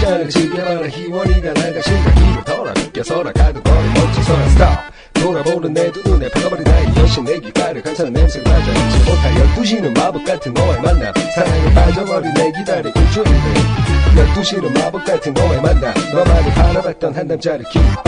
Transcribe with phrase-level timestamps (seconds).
[0.00, 0.88] 시간을 즐겨봐라.
[0.88, 3.32] 희원이가 나가 심각히로 돌아 느껴서라.
[3.32, 8.50] 가도 거리 멋지서라 스탑 돌아보는 내 두 눈에 박아버린 나의 여신 내 귓가를 감싸는 냄새가
[8.50, 8.70] 맞아.
[8.72, 11.12] 잊지 못할 12시는 마법 같은 너와의 만남.
[11.34, 13.34] 사랑에 빠져버린 내 기다린 일주일들.
[14.16, 15.94] 12시는 마법 같은 너와의 만남.
[16.14, 18.02] 너만을 바라봤던 한 남자를 기억하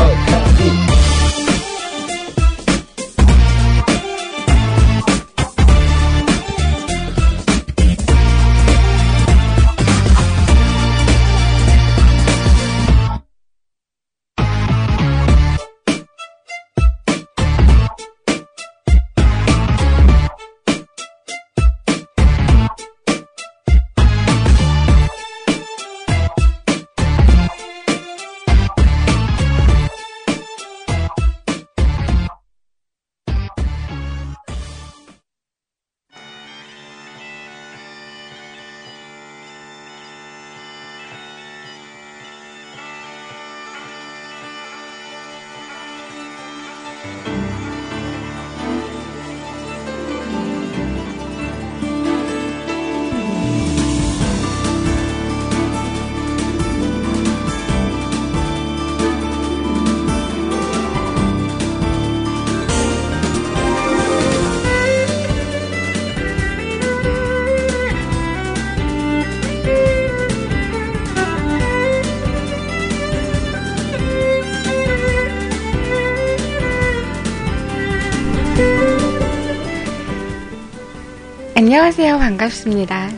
[81.94, 82.18] 안녕하세요.
[82.20, 83.10] 반갑습니다.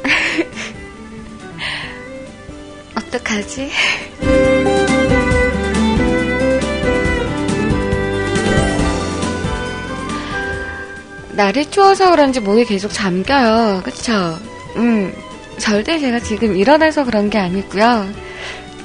[2.96, 3.70] 어떡하지?
[11.32, 13.82] 날이 추워서 그런지 목이 계속 잠겨요.
[13.84, 14.38] 그쵸?
[14.76, 15.14] 음,
[15.58, 18.08] 절대 제가 지금 일어나서 그런 게 아니고요.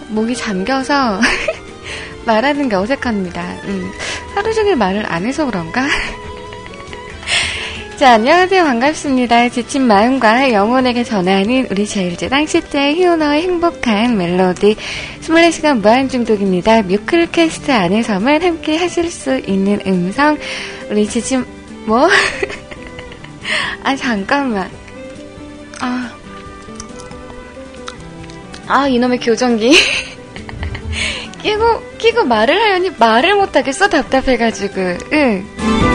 [0.09, 1.21] 목이 잠겨서
[2.27, 3.41] 말하는 게 어색합니다.
[3.63, 3.89] 음,
[4.35, 5.87] 하루 종일 말을 안 해서 그런가?
[7.99, 8.63] 자, 안녕하세요.
[8.63, 9.49] 반갑습니다.
[9.49, 14.77] 지친 마음과 영혼에게 전하는 우리 제일제당 실제 희오너의 행복한 멜로디
[15.19, 16.83] 24시간 무한중독입니다.
[16.83, 20.37] 뮤클캐스트 안에서만 함께 하실 수 있는 음성
[20.89, 21.45] 우리 지친
[21.85, 22.07] 뭐?
[23.83, 24.71] 아 잠깐만
[25.81, 26.09] 아,
[28.65, 29.73] 아 이놈의 교정기
[31.43, 34.79] 끼고 끼고 말을 하려니 말을 못하겠어 답답해가지고
[35.11, 35.88] 응.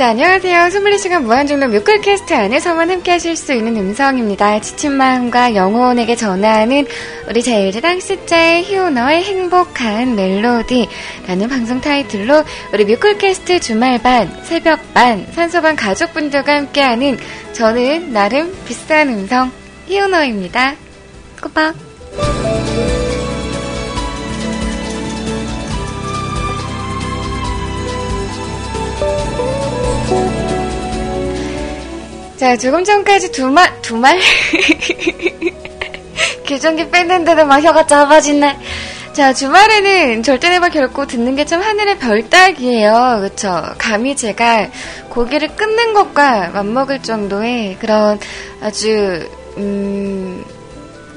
[0.00, 0.58] 자, 안녕하세요.
[0.70, 4.58] 24시간 무한중독 뮤클캐스트 안에서만 함께 하실 수 있는 음성입니다.
[4.62, 6.86] 지친 마음과 영혼에게 전하는
[7.28, 17.18] 우리 제일제당 시자의 희오너의 행복한 멜로디라는 방송 타이틀로 우리 뮤클캐스트 주말반, 새벽반, 산소반 가족분들과 함께하는
[17.52, 19.52] 저는 나름 비싼 음성
[19.86, 20.76] 희오너입니다.
[21.42, 21.74] 꼬박.
[32.40, 34.18] 자, 조금 전까지 두 말, 두 말?
[36.48, 38.56] 교정기 뺐는데도 막 혀가 짧아지네.
[39.12, 43.18] 자, 주말에는 절대 내발 결코 듣는 게 참 하늘의 별따기예요.
[43.20, 43.62] 그쵸?
[43.76, 44.70] 감히 제가
[45.10, 48.18] 고기를 끊는 것과 맞먹을 정도의 그런
[48.62, 49.28] 아주,
[49.58, 50.42] 음,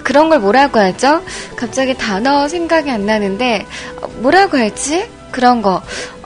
[0.03, 1.23] 그런 걸 뭐라고 하죠?
[1.55, 3.65] 갑자기 단어 생각이 안 나는데,
[4.17, 5.09] 뭐라고 할지?
[5.31, 5.81] 그런 거.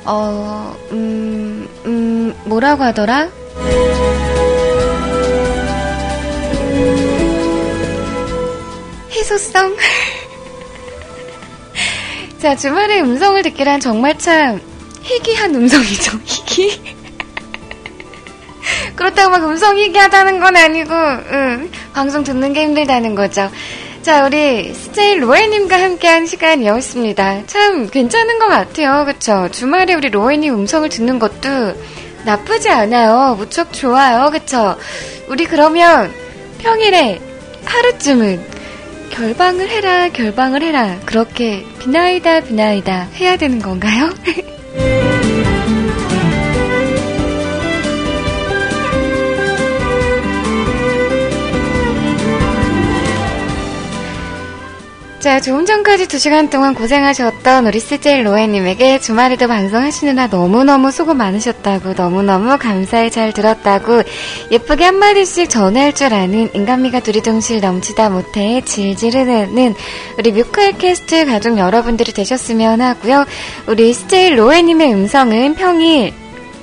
[0.05, 3.29] 어, 음, 음, 뭐라고 하더라?
[9.17, 9.75] 희소성?
[12.39, 14.61] 자, 주말에 음성을 듣기란 정말 참
[15.01, 16.97] 희귀한 음성이죠, 희귀.
[18.95, 23.49] 그렇다고 막 음성 희귀하다는 건 아니고, 응, 방송 듣는 게 힘들다는 거죠.
[24.03, 27.47] 자, 우리 스테이 로에님과 함께한 시간이었습니다.
[27.47, 29.03] 참 괜찮은 것 같아요.
[29.05, 29.49] 그쵸?
[29.51, 31.75] 주말에 우리 로에님 음성을 듣는 것도
[32.23, 33.35] 나쁘지 않아요.
[33.37, 34.29] 무척 좋아요.
[34.31, 34.77] 그쵸?
[35.27, 36.13] 우리 그러면
[36.59, 37.19] 평일에
[37.65, 38.56] 하루쯤은
[39.09, 40.99] 결방을 해라, 결방을 해라.
[41.05, 44.09] 그렇게 비나이다, 비나이다 해야 되는 건가요?
[55.19, 61.93] 자, 조금 전까지 두 시간 동안 고생하셨던 우리 스제일 로에님에게 주말에도 방송하시느라 너무너무 수고 많으셨다고,
[61.93, 64.03] 너무너무 감사히 잘 들었다고,
[64.51, 69.73] 예쁘게 한마디씩 전할 줄 아는 인간미가 두리둥실 넘치다 못해 질질흐는
[70.19, 73.25] 우리 뮤클 캐스트 가족 여러분들이 되셨으면 하고요.
[73.65, 76.13] 우리 스제일 로에님의 음성은 평일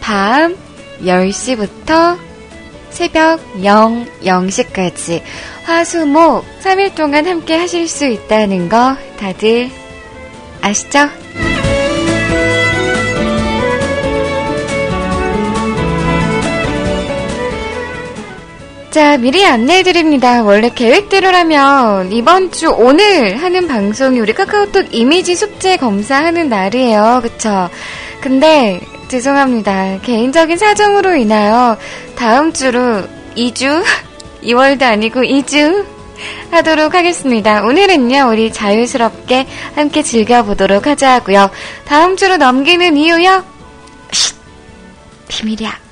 [0.00, 0.54] 밤
[1.02, 2.16] 10시부터
[2.90, 5.22] 새벽 0, 0시까지
[5.64, 9.70] 화수목 3일 동안 함께 하실 수 있다는 거 다들
[10.60, 11.08] 아시죠?
[18.90, 20.44] 자, 미리 안내해드립니다.
[20.44, 27.18] 원래 계획대로라면 이번 주 오늘 하는 방송이 우리 카카오톡 이미지 숙제 검사하는 날이에요.
[27.20, 27.68] 그쵸?
[28.20, 29.98] 근데, 죄송합니다.
[30.02, 31.76] 개인적인 사정으로 인하여
[32.14, 33.02] 다음 주로
[33.36, 33.82] 2주?
[34.44, 35.86] 2월도 아니고 2주?
[36.50, 37.62] 하도록 하겠습니다.
[37.62, 41.50] 오늘은요, 우리 자유스럽게 함께 즐겨보도록 하자 고요.
[41.84, 43.44] 다음 주로 넘기는 이유요?
[44.12, 44.36] 쉿!
[45.28, 45.83] 비밀이야.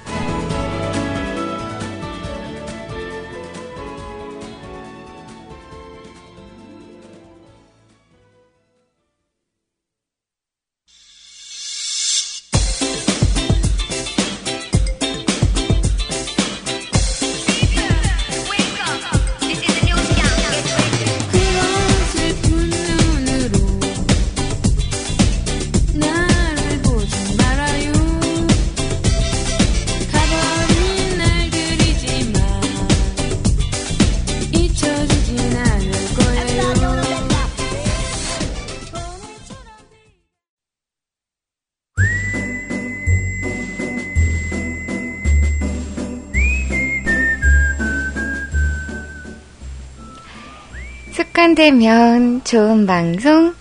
[51.53, 53.55] 습관되면 좋은 방송,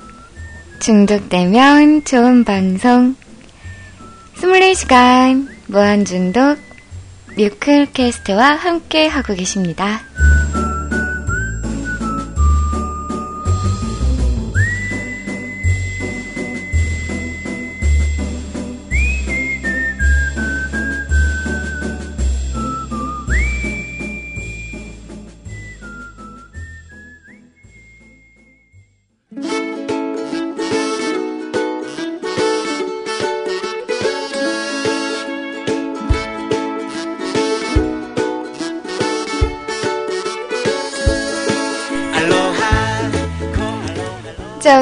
[0.80, 3.16] 중독되면 좋은 방송.
[4.36, 6.58] 24시간 무한중독
[7.38, 10.02] 뮤클캐스트와 함께 하고 계십니다.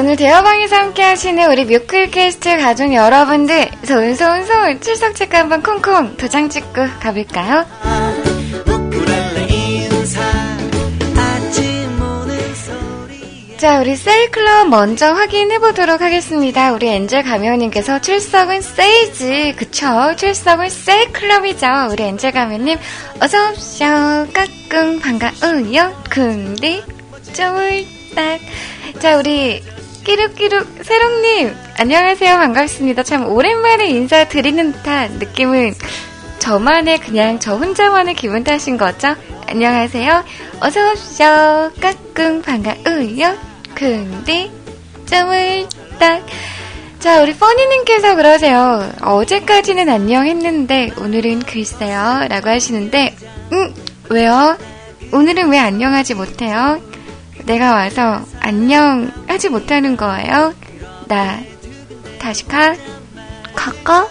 [0.00, 6.86] 오늘 대화방에서 함께 하시는 우리 뮤클캐스트 가족 여러분들, 손손손 출석 체크 한번 콩콩 도장 찍고
[7.00, 7.66] 가볼까요?
[13.58, 16.72] 자, 우리 세이클럽 먼저 확인해 보도록 하겠습니다.
[16.72, 20.16] 우리 엔젤 가면님께서 출석은 세이지, 그쵸?
[20.16, 21.66] 출석은 세이클럽이죠.
[21.90, 22.78] 우리 엔젤 가면님,
[23.20, 23.84] 어서오쇼,
[24.32, 26.82] 까꿍, 반가우요, 근데,
[27.34, 28.40] 쫄딱.
[28.98, 29.62] 자, 우리
[30.04, 33.02] 끼룩끼룩 새롱님 안녕하세요 반갑습니다.
[33.02, 35.74] 참 오랜만에 인사드리는 듯한 느낌은
[36.38, 39.14] 저만의 그냥 저 혼자만의 기분 탓인 거죠?
[39.46, 40.24] 안녕하세요.
[40.60, 41.70] 어서 오십시오.
[41.80, 43.36] 까꿍 반가우요.
[43.74, 44.50] 근데
[45.06, 45.66] 점을
[45.98, 46.24] 딱.
[46.98, 48.90] 자 우리 퍼니님께서 그러세요.
[49.02, 53.16] 어제까지는 안녕 했는데 오늘은 글쎄요 라고 하시는데
[53.52, 53.74] 음
[54.08, 54.56] 왜요?
[55.12, 56.80] 오늘은 왜 안녕하지 못해요?
[57.44, 60.54] 내가 와서 안녕 하지 못하는 거예요?
[61.08, 61.40] 나
[62.18, 62.74] 다시 가?
[63.54, 64.06] 갈까?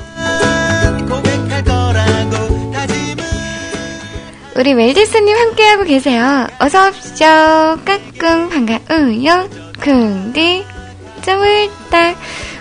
[4.55, 6.47] 우리 멜디스님 함께하고 계세요.
[6.59, 7.27] 어서 오십시오.
[7.85, 9.49] 까꿍 반가우요.
[9.79, 10.65] 근데
[11.21, 12.17] 점을 딱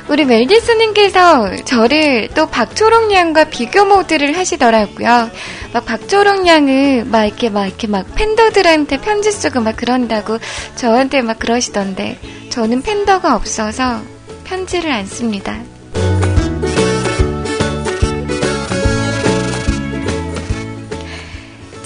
[0.08, 5.30] 우리 멜디스님께서 저를 또 박초롱 양과 비교 모드를 하시더라고요.
[5.72, 10.38] 막 박초롱 양은 막 이렇게 막 이렇게 막 팬더들한테 편지 쓰고 막 그런다고
[10.76, 12.18] 저한테 막 그러시던데
[12.50, 14.00] 저는 팬더가 없어서
[14.44, 15.58] 편지를 안 씁니다.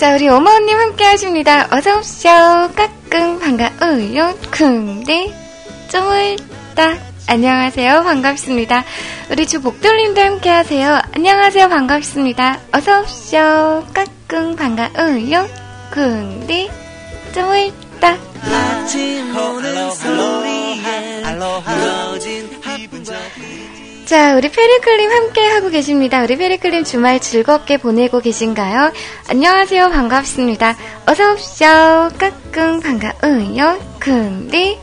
[0.02, 1.68] 자, 우리 어머님 함께 하십니다.
[1.70, 2.28] 어서오쇼,
[2.74, 5.32] 까꿍, 반가우요, 근데,
[5.88, 6.36] 점을
[6.74, 7.11] 딱.
[7.32, 8.02] 안녕하세요.
[8.02, 8.84] 반갑습니다.
[9.30, 11.00] 우리 주 복돌님도 함께 하세요.
[11.14, 11.70] 안녕하세요.
[11.70, 12.60] 반갑습니다.
[12.72, 14.54] 어서오쇼, 까꿍,
[15.90, 16.68] 근데,
[17.32, 18.20] 점을 딱.
[24.04, 26.22] 자, 우리 페리클님 함께 하고 계십니다.
[26.22, 28.92] 우리 페리클님 주말 즐겁게 보내고 계신가요?
[29.30, 29.88] 안녕하세요.
[29.88, 30.76] 반갑습니다.
[31.06, 34.78] 어서오쇼, 까꿍, 반가우요, 근데,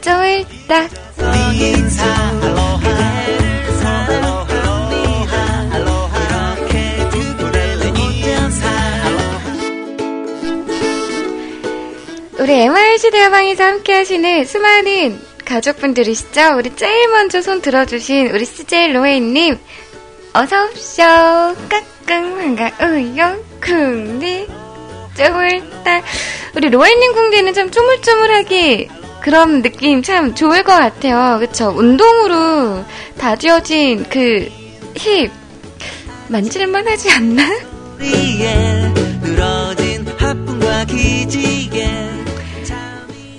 [0.00, 1.03] 점을 딱.
[12.38, 16.56] 우리 MRC 대화방에서 함께 하시는 수많은 가족분들이시죠?
[16.58, 19.58] 우리 제일 먼저 손 들어주신 우리 CJ 로에님,
[20.34, 21.02] 어서오쇼,
[21.68, 24.46] 까꿍, 반가우요, 쿵리,
[25.16, 26.04] 쪼물딱.
[26.56, 28.88] 우리 로엔님 궁디는 좀 쪼물쪼물하게
[29.24, 31.38] 그런 느낌 참 좋을 것 같아요.
[31.40, 31.72] 그쵸?
[31.74, 32.84] 운동으로
[33.18, 34.64] 다지어진 그
[34.94, 35.30] 힙
[36.28, 37.42] 만질만 하지 않나?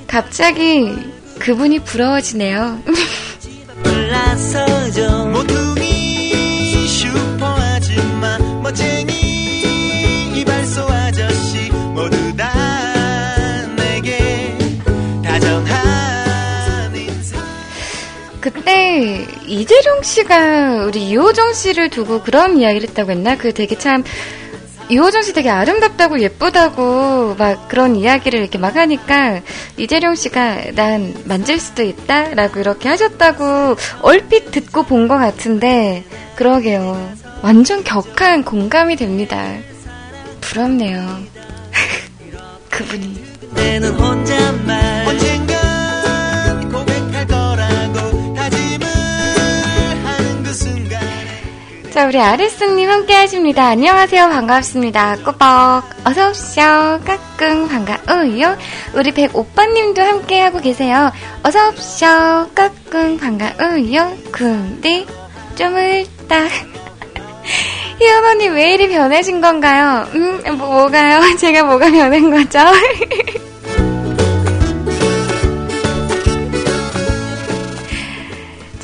[0.08, 0.96] 갑자기
[1.40, 2.80] 그분이 부러워지네요.
[18.52, 23.36] 그때 이재룡 씨가 우리 이호정 씨를 두고 그런 이야기를 했다고 했나?
[23.38, 24.04] 그 되게 참
[24.88, 29.42] 이호정 씨 되게 아름답다고 예쁘다고 막 그런 이야기를 이렇게 막 하니까
[29.78, 36.04] 이재룡 씨가 난 만질 수도 있다라고 이렇게 하셨다고 얼핏 듣고 본 것 같은데
[36.36, 37.14] 그러게요.
[37.42, 39.54] 완전 격한 공감이 됩니다.
[40.42, 41.20] 부럽네요.
[42.70, 43.24] 그분이.
[51.96, 53.68] 자, 우리 아리스님 함께 하십니다.
[53.68, 54.28] 안녕하세요.
[54.28, 55.16] 반갑습니다.
[55.24, 55.84] 꼬박.
[56.04, 57.00] 어서오쇼.
[57.06, 57.70] 까꿍.
[57.70, 58.58] 반가워요.
[58.96, 61.14] 우리 백 오빠님도 함께 하고 계세요.
[61.44, 62.50] 어서오쇼.
[62.54, 63.18] 까꿍.
[63.18, 64.12] 반가워요.
[64.30, 65.06] 근데,
[65.56, 66.50] 쪼물딱.
[68.30, 70.06] 언니 왜 이리 변해진 건가요?
[70.16, 71.22] 음, 뭐, 뭐가요?
[71.40, 72.60] 제가 뭐가 변한 거죠?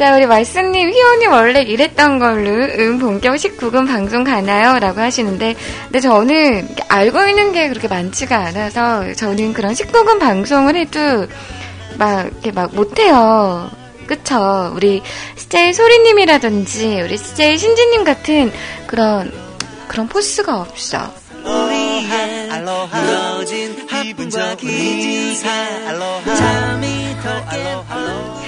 [0.01, 4.79] 자, 우리 말씀님, 희원님 원래 이랬던 걸로, 음, 본격 19금 방송 가나요?
[4.79, 11.27] 라고 하시는데, 근데 저는 알고 있는 게 그렇게 많지가 않아서, 저는 그런 19금 방송을 해도,
[11.99, 13.69] 막, 이렇게 막 못해요.
[14.07, 14.73] 그쵸.
[14.75, 15.03] 우리
[15.35, 18.51] CJ 소리님이라든지, 우리 CJ 신지님 같은
[18.87, 19.31] 그런,
[19.87, 21.13] 그런 포스가 없어.
[27.29, 28.40] 알로하,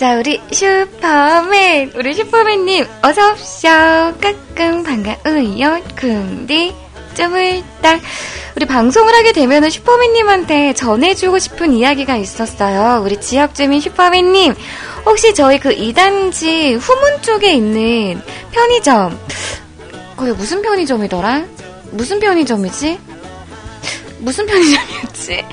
[0.00, 3.68] 자, 우리 슈퍼맨, 우리 슈퍼맨님, 어서옵쇼.
[4.18, 5.82] 까꿍, 반가워요.
[5.94, 6.74] 근데,
[7.12, 8.00] 쪼물딱.
[8.56, 13.02] 우리 방송을 하게 되면 슈퍼맨님한테 전해주고 싶은 이야기가 있었어요.
[13.04, 14.54] 우리 지역 주민 슈퍼맨님,
[15.04, 19.20] 혹시 저희 그 2단지 후문 쪽에 있는 편의점,
[20.16, 21.44] 거기 무슨 편의점이더라?
[21.90, 22.98] 무슨 편의점이지?
[24.20, 25.44] 무슨 편의점이었지?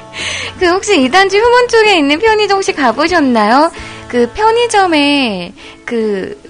[0.58, 3.72] 그 혹시 2단지 후문 쪽에 있는 편의점 혹시 가보셨나요?
[4.08, 5.54] 그 편의점에
[5.86, 6.42] 그,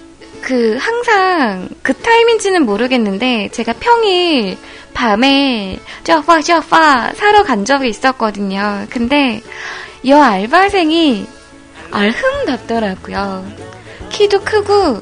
[0.41, 4.57] 그 항상 그 타임인지는 모르겠는데 제가 평일
[4.93, 8.87] 밤에 쪼파 쪼파 사러 간 적이 있었거든요.
[8.89, 9.41] 근데
[10.03, 11.27] 이 알바생이
[11.91, 13.45] 알흠답더라고요.
[14.09, 15.01] 키도 크고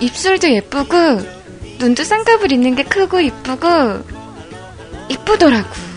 [0.00, 0.96] 입술도 예쁘고
[1.78, 3.68] 눈도 쌍꺼풀 있는 게 크고 이쁘고
[5.08, 5.87] 이쁘더라고.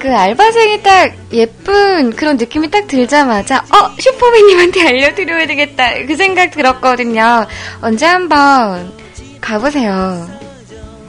[0.00, 7.46] 그 알바생이 딱 예쁜 그런 느낌이 딱 들자마자 어 슈퍼맨님한테 알려드려야 되겠다 그 생각 들었거든요.
[7.82, 8.92] 언제 한번
[9.40, 10.26] 가보세요.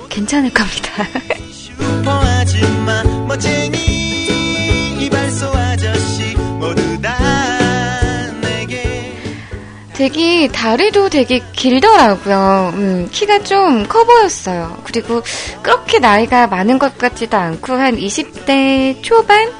[0.09, 1.07] 괜찮을 겁니다.
[10.01, 12.71] 되게 다리도 되게 길더라고요.
[12.73, 14.79] 음, 키가 좀 커 보였어요.
[14.83, 15.21] 그리고
[15.61, 19.51] 그렇게 나이가 많은 것 같지도 않고 한 20대 초반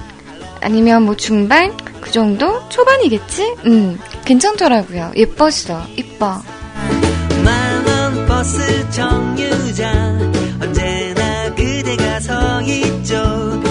[0.62, 3.56] 아니면 뭐 중반 그 정도 초반이겠지?
[3.68, 5.12] 음, 괜찮더라고요.
[5.16, 6.42] 예뻤어, 이뻐.
[8.28, 10.32] 버스 정류장
[10.62, 13.62] 언제나 그대가 서 있죠.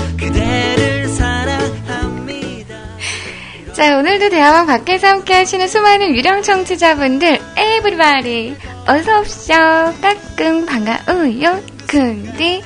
[3.80, 8.54] 자, 오늘도 대화방 밖에서 함께 하시는 수많은 유령 청취자분들, 에브리바디,
[8.86, 9.54] 어서옵쇼,
[10.02, 12.60] 까꿍, 반가워요, 근데,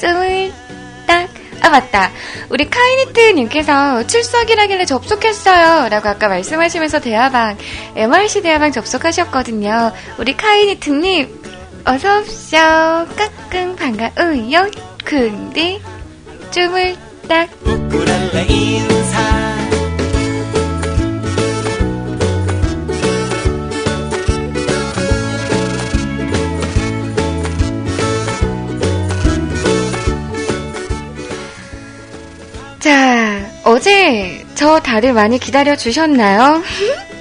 [0.00, 0.50] 쫄
[1.06, 1.28] 딱.
[1.60, 2.10] 아, 맞다.
[2.48, 5.90] 우리 카이니트님께서 출석이라길래 접속했어요.
[5.90, 7.58] 라고 아까 말씀하시면서 대화방,
[7.94, 9.92] MRC 대화방 접속하셨거든요.
[10.16, 11.28] 우리 카이니트님,
[11.84, 14.70] 어서옵쇼, 까꿍, 반가워요,
[15.04, 15.78] 근데,
[16.50, 17.50] 쭈물딱.
[17.64, 19.57] 부끄랄래 인사.
[33.72, 36.62] 어제 저 다들 많이 기다려 주셨나요?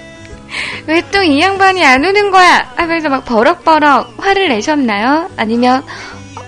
[0.88, 2.72] 왜 또 이 양반이 안 오는 거야?
[2.77, 5.30] 하면서 막 버럭버럭 화를 내셨나요?
[5.36, 5.84] 아니면
[6.36, 6.42] 아,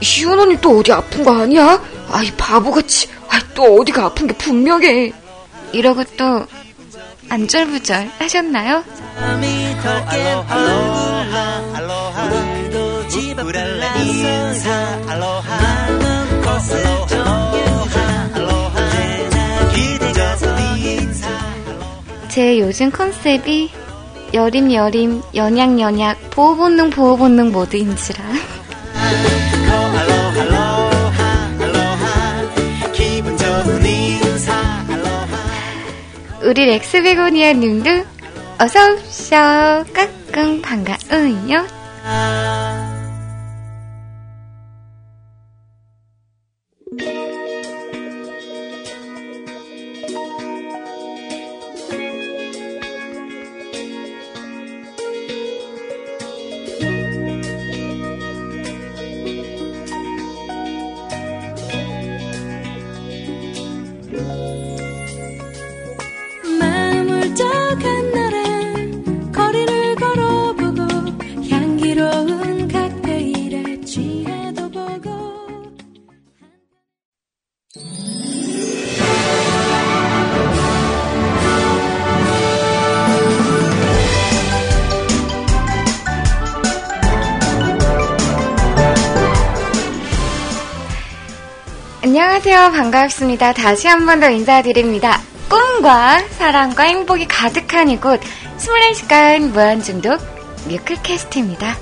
[0.00, 1.82] 시온 언니 또 어디 아픈 거 아니야?
[2.12, 5.12] 아이 바보같이 아, 또 어디가 아픈 게 분명해
[5.72, 6.46] 이러고 또
[7.28, 8.84] 안절부절 하셨나요?
[22.32, 23.70] 제 요즘 컨셉이
[24.32, 28.24] 여림 여림 연약 연약 보호 본능 보호 본능 모드인지라.
[36.40, 37.90] 우리 렉스베고니아 님도
[38.58, 39.36] 어서오쇼
[39.92, 41.66] 까꿍 반가워요.
[92.54, 92.82] 안녕하세요.
[92.82, 93.54] 반갑습니다.
[93.54, 95.18] 다시 한 번 더 인사드립니다.
[95.48, 98.20] 꿈과 사랑과 행복이 가득한 이곳
[98.58, 100.20] 24시간 무한중독
[100.68, 101.74] 뮤클캐스트입니다.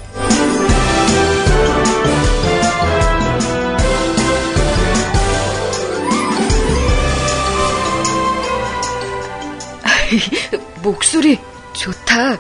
[10.83, 11.39] 목소리
[11.73, 12.37] 좋다.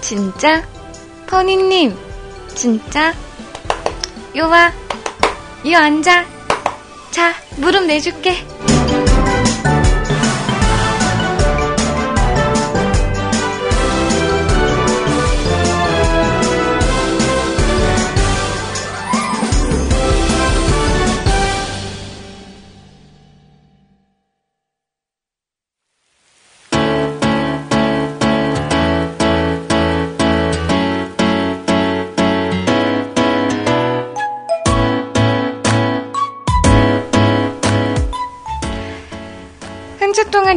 [0.00, 0.62] 진짜?
[1.26, 1.96] 퍼니님,
[2.54, 3.12] 진짜?
[4.36, 4.72] 요와,
[5.70, 6.39] 요 앉아.
[7.60, 8.36] 자, 무릎 내줄게.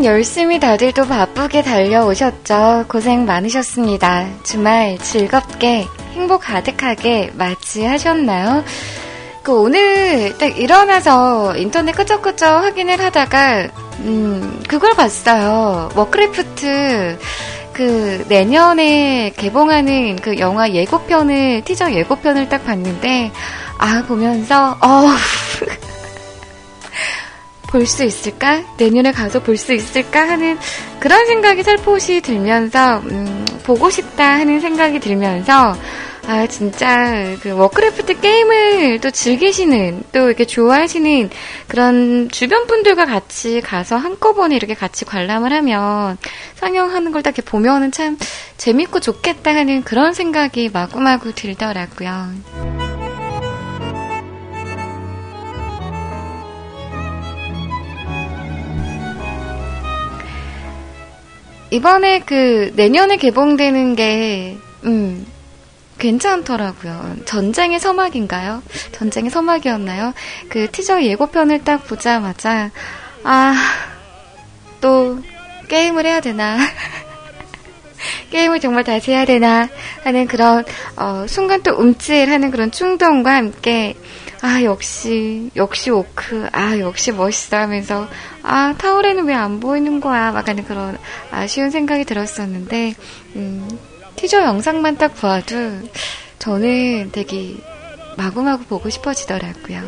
[0.04, 2.86] 열심히 다들도 바쁘게 달려오셨죠.
[2.90, 4.28] 고생 많으셨습니다.
[4.44, 8.64] 주말 즐겁게 행복 가득하게 맞이하셨나요?
[9.44, 15.90] 그 오늘 딱 일어나서 인터넷 끄적끄적 확인을 하다가 음 그걸 봤어요.
[15.96, 17.18] 워크래프트
[17.72, 23.32] 그 내년에 개봉하는 그 영화 예고편을 티저 예고편을 딱 봤는데
[23.78, 25.08] 아 보면서 어
[27.74, 28.64] 볼 수 있을까?
[28.78, 30.22] 내년에 가서 볼 수 있을까?
[30.30, 30.58] 하는
[31.00, 35.76] 그런 생각이 살포시 들면서, 음, 보고 싶다 하는 생각이 들면서,
[36.28, 41.30] 아, 진짜, 그, 워크래프트 게임을 또 즐기시는, 또 이렇게 좋아하시는
[41.68, 46.18] 그런 주변 분들과 같이 가서 한꺼번에 이렇게 같이 관람을 하면,
[46.56, 48.18] 상영하는 걸딱 이렇게 보면은 참
[48.58, 52.83] 재밌고 좋겠다 하는 그런 생각이 마구마구 들더라고요.
[61.74, 65.26] 이번에 그 내년에 개봉되는 게, 음,
[65.98, 67.16] 괜찮더라고요.
[67.26, 68.62] 전쟁의 서막인가요?
[68.92, 70.14] 전쟁의 서막이었나요?
[70.50, 72.70] 그 티저 예고편을 딱 보자마자,
[73.24, 73.56] 아,
[74.82, 75.20] 또,
[75.68, 76.60] 게임을 해야 되나.
[78.30, 79.68] 게임을 정말 다시 해야 되나
[80.04, 80.64] 하는 그런,
[80.96, 83.96] 어, 순간 또 움찔하는 그런 충동과 함께,
[84.46, 88.10] 아, 역시, 역시 오크, 아, 역시 멋있어 하면서,
[88.44, 90.34] 아, 타월에는 왜 안 보이는 거야?
[90.34, 90.98] 막 하는 그런
[91.32, 92.94] 아쉬운 생각이 들었었는데,
[93.38, 93.70] 음,
[94.18, 95.56] 티저 영상만 딱 봐도
[96.40, 97.56] 저는 되게
[98.18, 99.80] 마구마구 보고 싶어지더라고요.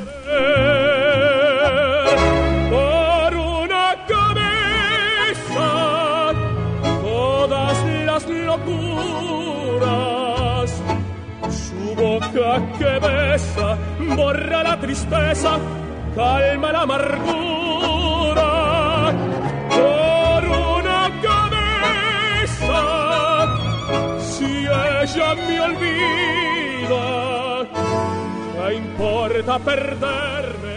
[14.16, 15.58] Borra la tristeza,
[16.16, 18.52] calma la amargura.
[19.70, 20.44] Por
[20.80, 22.82] una cabeza,
[24.20, 27.06] si ella me olvida,
[28.54, 30.75] ¿qué importa perderme?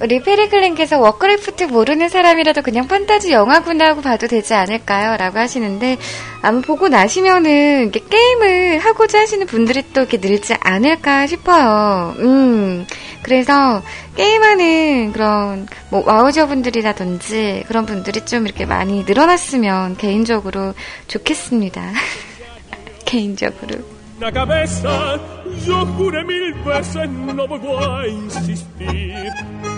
[0.00, 5.16] 우리 페리클랭께서 워크래프트 모르는 사람이라도 그냥 판타지 영화구나 하고 봐도 되지 않을까요?
[5.16, 5.96] 라고 하시는데,
[6.42, 12.14] 아마 보고 나시면은, 게임을 하고자 하시는 분들이 또 이렇게 늘지 않을까 싶어요.
[12.18, 12.86] 음,
[13.22, 13.82] 그래서,
[14.16, 20.74] 게임하는 그런, 뭐, 와우저 분들이라든지, 그런 분들이 좀 이렇게 많이 늘어났으면, 개인적으로
[21.08, 21.92] 좋겠습니다.
[23.06, 23.96] 개인적으로.
[24.18, 25.20] una cabeza.
[25.66, 29.32] Yo juré mil veces no vuelvo a insistir,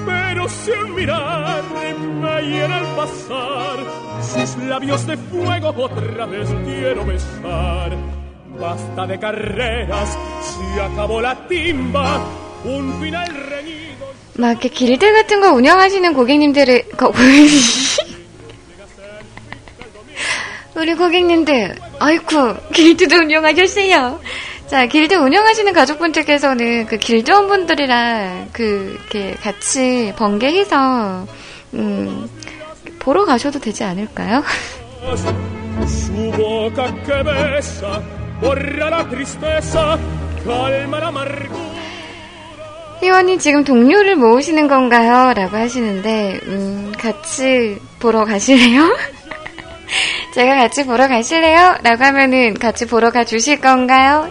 [0.08, 3.76] pero si un mirar me al pasar,
[4.22, 7.90] sus labios de fuego otra vez quiero besar.
[8.58, 12.24] Basta de carreras, se acabó la timba,
[12.64, 14.08] un final reñido.
[14.38, 17.12] 막 이렇게 길드 같은 거 운영하시는 고객님들을 거,
[20.76, 24.20] 우리 고객님들, 아이쿠, 길드도 운영하셨어요.
[24.68, 31.26] 자, 길드 운영하시는 가족분들께서는 그 길드원분들이랑 그, 이렇게 같이 번개해서,
[31.72, 32.28] 음,
[32.98, 34.42] 보러 가셔도 되지 않을까요?
[43.02, 45.33] 회원이 지금 동료를 모으시는 건가요?
[45.33, 48.83] 라고 하시는데, 음, 같이 보러 가실래요?
[50.33, 51.77] 제가 같이 보러 가실래요?
[51.83, 54.31] 라고 하면은 같이 보러 가 주실 건가요?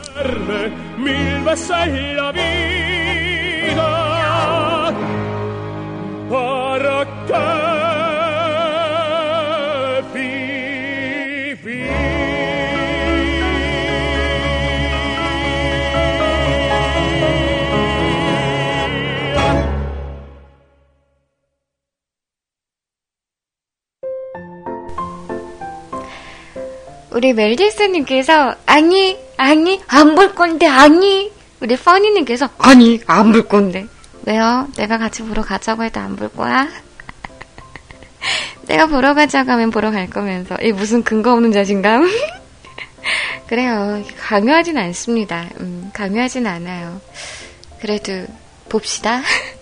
[27.17, 31.31] 우리 멜디스님께서 아니 아니 안 볼 건데 아니.
[31.59, 33.87] 우리 퍼니님께서 아니 안 볼 건데.
[34.27, 34.67] 왜요?
[34.77, 36.67] 내가 같이 보러 가자고 해도 안 볼 거야?
[38.69, 40.57] 내가 보러 가자고 하면 보러 갈 거면서.
[40.61, 42.07] 이 무슨 근거 없는 자신감?
[43.47, 44.03] 그래요.
[44.19, 45.47] 강요하진 않습니다.
[45.59, 47.01] 음, 강요하진 않아요.
[47.81, 48.11] 그래도
[48.69, 49.21] 봅시다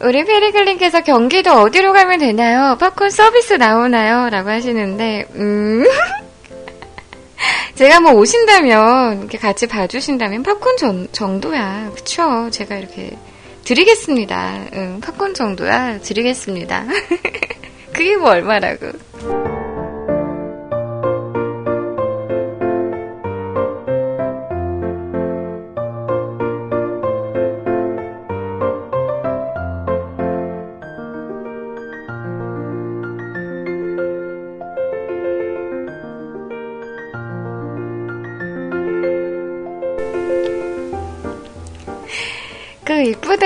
[0.00, 2.76] 우리 페리글님께서 경기도 어디로 가면 되나요?
[2.78, 4.28] 팝콘 서비스 나오나요?
[4.28, 5.84] 라고 하시는데, 음.
[7.74, 11.92] 제가 뭐 오신다면, 이렇게 같이 봐주신다면 팝콘 전, 정도야.
[11.94, 12.48] 그쵸?
[12.50, 13.16] 제가 이렇게
[13.64, 14.66] 드리겠습니다.
[14.74, 16.00] 응, 팝콘 정도야.
[16.00, 16.84] 드리겠습니다.
[17.92, 18.92] 그게 뭐 얼마라고.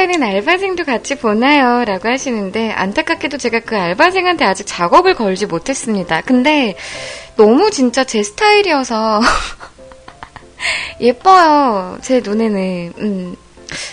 [0.01, 1.85] 그 이쁘다는 알바생도 같이 보나요?
[1.85, 6.23] 라고 하시는데 안타깝게도 제가 그 알바생한테 아직 작업을 걸지 못했습니다.
[6.23, 6.77] 근데
[7.37, 9.21] 너무 진짜 제 스타일이어서
[11.01, 11.99] 예뻐요.
[12.01, 12.93] 제 눈에는.
[12.99, 13.37] 음,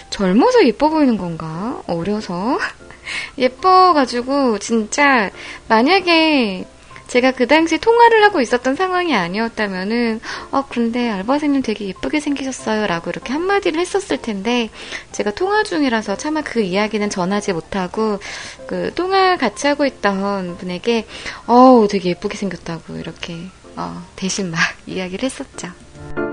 [0.10, 1.82] 젊어서 예뻐 보이는 건가?
[1.88, 2.58] 어려서?
[3.38, 5.30] 예뻐가지고 진짜
[5.68, 6.66] 만약에
[7.08, 10.20] 제가 그 당시 통화를 하고 있었던 상황이 아니었다면은,
[10.52, 12.88] 어, 근데 알바생님 되게 예쁘게 생기셨어요.
[12.88, 14.70] 라고 이렇게 한마디를 했었을 텐데,
[15.12, 18.20] 제가 통화 중이라서 차마 그 이야기는 전하지 못하고,
[18.68, 21.06] 그, 통화 같이 하고 있던 분에게,
[21.48, 23.36] 어우, 되게 예쁘게 생겼다고 이렇게,
[23.76, 26.27] 어, 대신 막 이야기를 했었죠.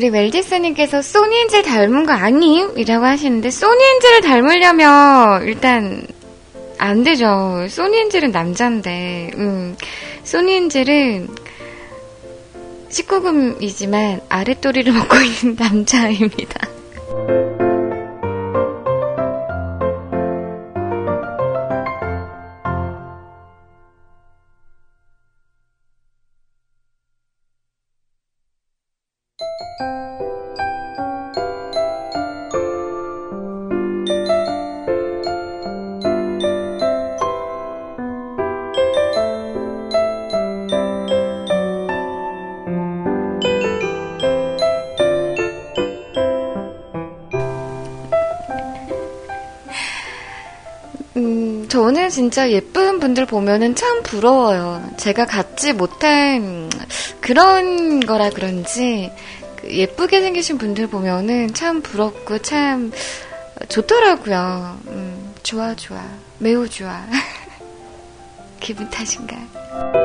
[0.00, 2.72] 우리 멜디스님께서 소니엔젤 닮은 거 아님?
[2.78, 6.06] 이라고 하시는데, 소니엔젤을 닮으려면, 일단,
[6.78, 7.66] 안 되죠.
[7.68, 9.76] 소니엔젤은 남자인데, 음,
[10.24, 11.28] 소니엔젤은
[12.88, 16.66] 19금이지만 아랫도리를 먹고 있는 남자입니다.
[52.30, 54.88] 진짜 예쁜 분들 보면은 참 부러워요.
[54.96, 56.70] 제가 갖지 못한
[57.20, 59.10] 그런 거라 그런지
[59.56, 62.92] 그 예쁘게 생기신 분들 보면은 참 부럽고 참
[63.68, 64.78] 좋더라고요.
[64.86, 66.00] 음, 좋아, 좋아.
[66.38, 67.04] 매우 좋아.
[68.60, 69.99] 기분 탓인가?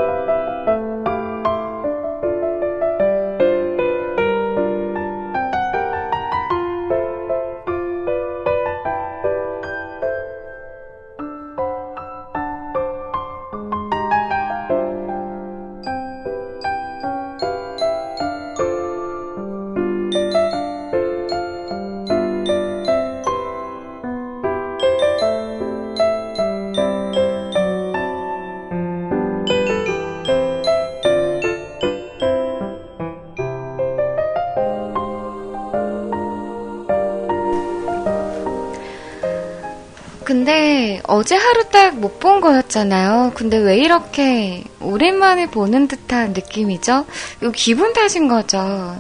[41.25, 43.31] 어제 하루 딱 못 본 거였잖아요.
[43.33, 47.07] 근데 왜 이렇게 오랜만에 보는 듯한 느낌이죠?
[47.41, 48.95] 이거 기분 탓인 거죠.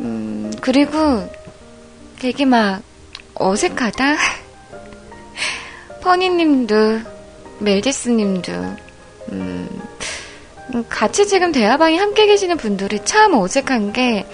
[0.00, 1.30] 음, 그리고
[2.18, 2.82] 되게 막
[3.36, 4.16] 어색하다?
[6.02, 6.74] 퍼니님도,
[7.60, 8.52] 멜디스님도,
[9.30, 9.68] 음,
[10.88, 14.26] 같이 지금 대화방에 함께 계시는 분들이 참 어색한 게,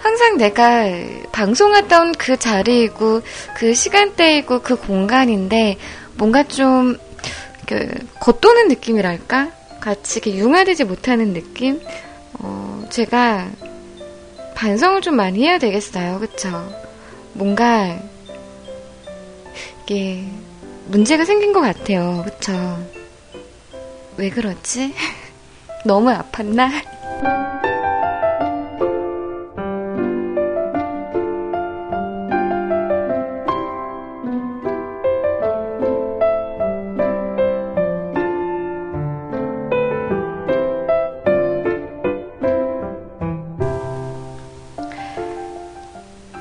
[0.00, 0.82] 항상 내가
[1.30, 3.22] 방송하던 그 자리이고
[3.56, 5.78] 그 시간대이고 그 공간인데
[6.16, 6.98] 뭔가 좀
[7.66, 7.88] 그
[8.20, 9.50] 겉도는 느낌이랄까?
[9.80, 11.80] 같이 이렇게 융화되지 못하는 느낌?
[12.38, 13.50] 어, 제가
[14.54, 16.20] 반성을 좀 많이 해야 되겠어요.
[16.20, 16.48] 그쵸?
[17.32, 17.98] 뭔가
[19.82, 20.24] 이게
[20.86, 22.22] 문제가 생긴 것 같아요.
[22.24, 22.52] 그쵸?
[24.16, 24.94] 왜 그렇지?
[25.84, 26.70] 너무 아팠나?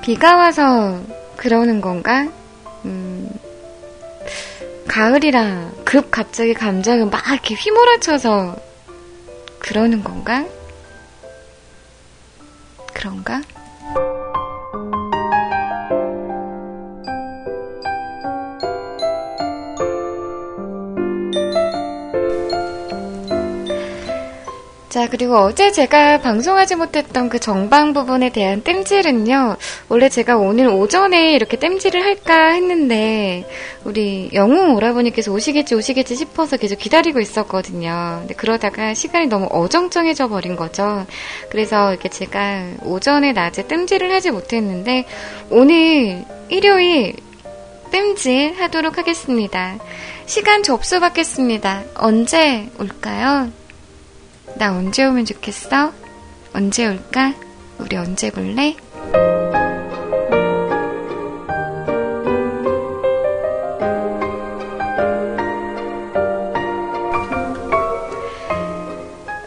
[0.05, 1.01] 비가 와서
[1.35, 2.27] 그러는 건가?
[2.85, 3.27] 음,
[4.87, 8.55] 가을이라 급 갑자기 감정을 막 이렇게 휘몰아쳐서
[9.57, 10.45] 그러는 건가?
[12.93, 13.41] 그런가?
[24.95, 29.57] 자, 그리고 어제 제가 방송하지 못했던 그 정방 부분에 대한 땜질은요,
[29.89, 33.45] 원래 제가 오늘 오전에 이렇게 땜질을 할까 했는데,
[33.83, 38.19] 우리 영웅 오라버니께서 오시겠지, 오시겠지 싶어서 계속 기다리고 있었거든요.
[38.19, 41.05] 근데 그러다가 시간이 너무 어정쩡해져 버린 거죠.
[41.49, 45.03] 그래서 이렇게 제가 오전에 낮에 땜질을 하지 못했는데,
[45.49, 47.17] 오늘 일요일
[47.91, 49.75] 땜질 하도록 하겠습니다.
[50.25, 51.83] 시간 접수 받겠습니다.
[51.95, 53.51] 언제 올까요?
[54.57, 55.91] 나 언제 오면 좋겠어?
[56.53, 57.33] 언제 올까?
[57.77, 58.77] 우리 언제 볼래?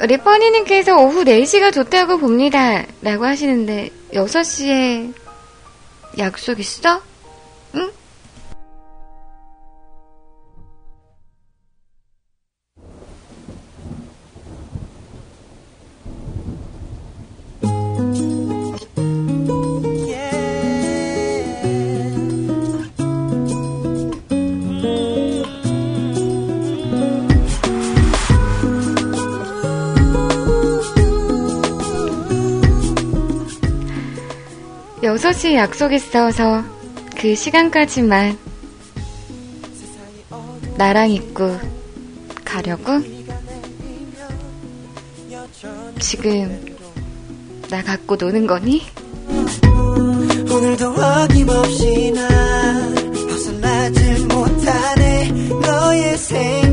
[0.00, 2.84] 우리 뻔히님께서 오후 4시가 좋다고 봅니다.
[3.00, 5.14] 라고 하시는데, 6시에
[6.18, 7.02] 약속 있어?
[35.48, 36.62] 여섯 시 약속 있어서
[37.16, 38.36] 그 시간까지만
[40.76, 41.56] 나랑 있고
[42.44, 43.00] 가려고?
[46.00, 46.76] 지금
[47.70, 48.82] 나 갖고 노는 거니?
[50.50, 52.94] 오늘도 어김없이 날
[53.28, 55.32] 벗어나질 못하네
[55.62, 56.67] 너의 생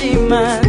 [0.00, 0.67] 걸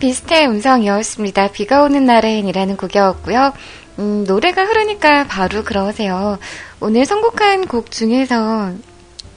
[0.00, 1.52] 비슷의 음성이었습니다.
[1.52, 3.52] 비가 오는 날엔이라는 곡이었고요.
[3.98, 6.38] 음, 노래가 흐르니까 바로 그러세요.
[6.80, 8.72] 오늘 선곡한 곡 중에서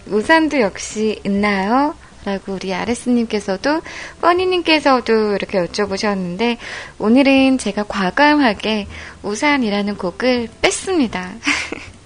[0.07, 1.93] 우산도 역시 있나요?
[2.25, 3.81] 라고 우리 아레스님께서도,
[4.21, 6.55] 퍼니님께서도 이렇게 여쭤보셨는데,
[6.97, 8.87] 오늘은 제가 과감하게
[9.23, 11.33] 우산이라는 곡을 뺐습니다.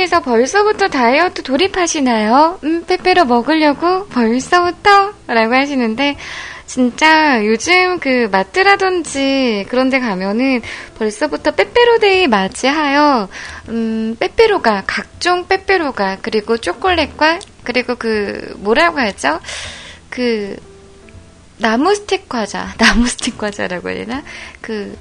[0.00, 2.58] 포니님께서 벌써부터 다이어트 돌입하시나요?
[2.64, 5.12] 음, 빼빼로 먹으려고 벌써부터?
[5.26, 6.16] 라고 하시는데,
[6.66, 10.62] 진짜 요즘 그 마트라든지 그런 데 가면은
[10.98, 13.28] 벌써부터 빼빼로데이 맞이하여,
[13.68, 19.40] 음, 빼빼로가, 각종 빼빼로가, 그리고 초콜릿과, 그리고 그, 뭐라고 하죠?
[20.08, 20.56] 그,
[21.58, 24.22] 나무 스틱 과자, 나무 스틱 과자라고 해야 되나?
[24.60, 24.96] 그,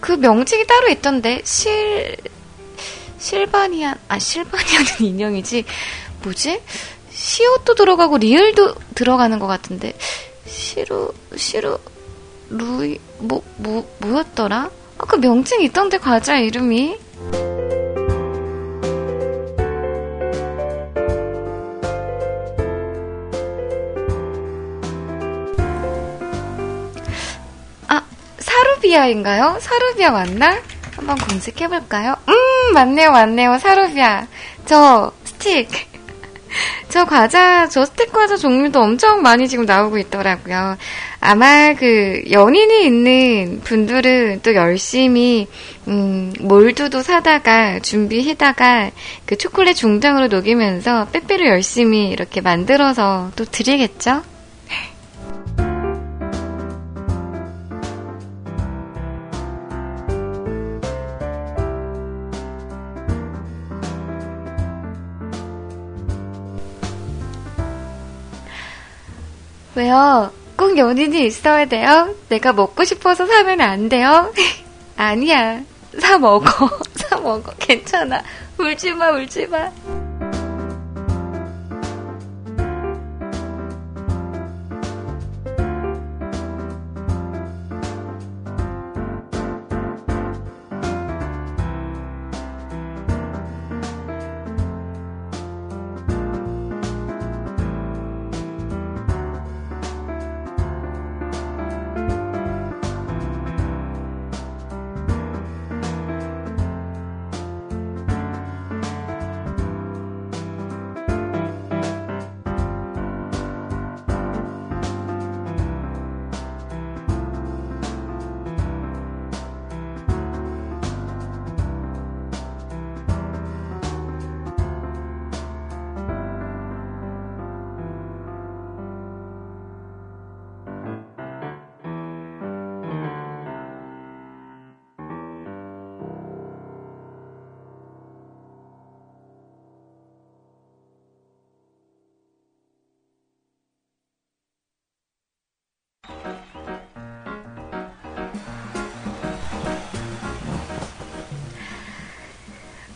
[0.00, 2.16] 그 명칭이 따로 있던데, 실,
[3.24, 5.64] 실바니아, 아, 실바니아는 인형이지.
[6.22, 6.60] 뭐지?
[7.10, 9.94] 시옷도 들어가고 리을도 들어가는 것 같은데.
[10.46, 11.78] 시루, 시루,
[12.50, 14.70] 루이, 뭐, 뭐, 뭐 였더라?
[14.98, 16.98] 아까 그 명칭 있던데, 과자 이름이.
[27.88, 28.02] 아,
[28.38, 29.56] 사루비아인가요?
[29.60, 30.60] 사루비아 맞나?
[31.04, 32.16] 한번 검색해볼까요?
[32.28, 33.58] 음, 맞네요, 맞네요.
[33.58, 34.26] 사루비아.
[34.64, 35.68] 저 스틱.
[36.88, 40.78] 저 과자, 저 스틱 과자 종류도 엄청 많이 지금 나오고 있더라고요.
[41.20, 45.46] 아마 그 연인이 있는 분들은 또 열심히
[45.88, 48.90] 음, 몰두도 사다가 준비해다가
[49.26, 54.22] 그 초콜릿 중장으로 녹이면서 빼빼로 열심히 이렇게 만들어서 또 드리겠죠?
[69.74, 70.30] 왜요?
[70.56, 72.14] 꼭 연인이 있어야 돼요?
[72.28, 74.32] 내가 먹고 싶어서 사면 안 돼요?
[74.96, 75.60] 아니야.
[75.98, 76.46] 사 먹어.
[76.94, 77.52] 사 먹어.
[77.58, 78.22] 괜찮아.
[78.58, 79.70] 울지 마, 울지 마.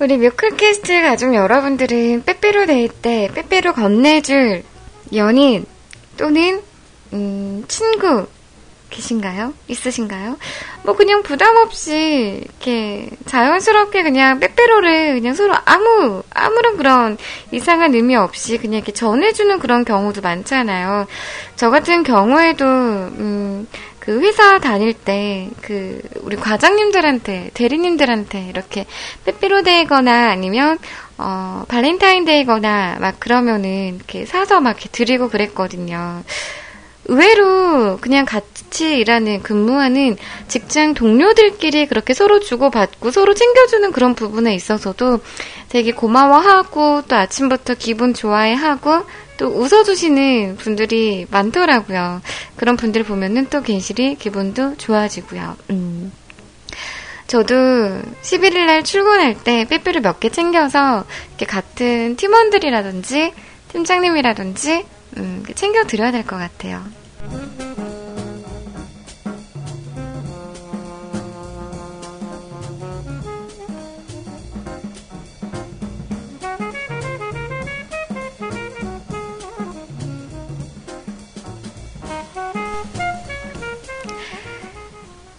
[0.00, 4.62] 우리 뮤클캐스트 가족 여러분들은 빼빼로 데이 때 빼빼로 건네줄
[5.14, 5.66] 연인
[6.16, 6.62] 또는
[7.12, 8.28] 음, 친구
[8.90, 9.54] 계신가요?
[9.66, 10.38] 있으신가요?
[10.84, 17.18] 뭐 그냥 부담 없이 이렇게 자연스럽게 그냥 빼빼로를 그냥 서로 아무 아무런 그런
[17.50, 21.06] 이상한 의미 없이 그냥 이렇게 전해주는 그런 경우도 많잖아요.
[21.56, 23.66] 저 같은 경우에도 음,
[24.08, 28.86] 그 회사 다닐 때 그 우리 과장님들한테 대리님들한테 이렇게
[29.26, 30.78] 빼빼로데이거나 아니면
[31.18, 36.22] 어 발렌타인데이거나 막 그러면은 이렇게 사서 막 이렇게 드리고 그랬거든요.
[37.08, 40.16] 의외로 그냥 같이 일하는 근무하는
[40.46, 45.20] 직장 동료들끼리 그렇게 서로 주고받고 서로 챙겨주는 그런 부분에 있어서도
[45.70, 49.04] 되게 고마워하고 또 아침부터 기분 좋아해하고
[49.38, 52.20] 또 웃어주시는 분들이 많더라고요.
[52.56, 55.56] 그런 분들 보면은 또 괜시리 기분도 좋아지고요.
[55.70, 56.12] 음.
[57.26, 57.54] 저도
[58.22, 63.32] 11일 날 출근할 때 빼빼로 몇개 챙겨서 이렇게 같은 팀원들이라든지
[63.72, 64.86] 팀장님이라든지
[65.18, 66.82] 음, 챙겨 드려야 될 것 같아요.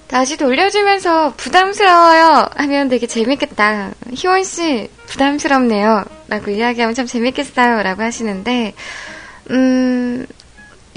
[0.09, 3.91] 다시 돌려주면서 부담스러워요 하면 되게 재밌겠다.
[4.11, 6.03] 희원 씨 부담스럽네요.
[6.27, 7.83] 라고 이야기하면 참 재밌겠어요.
[7.83, 8.73] 라고 하시는데,
[9.51, 10.25] 음,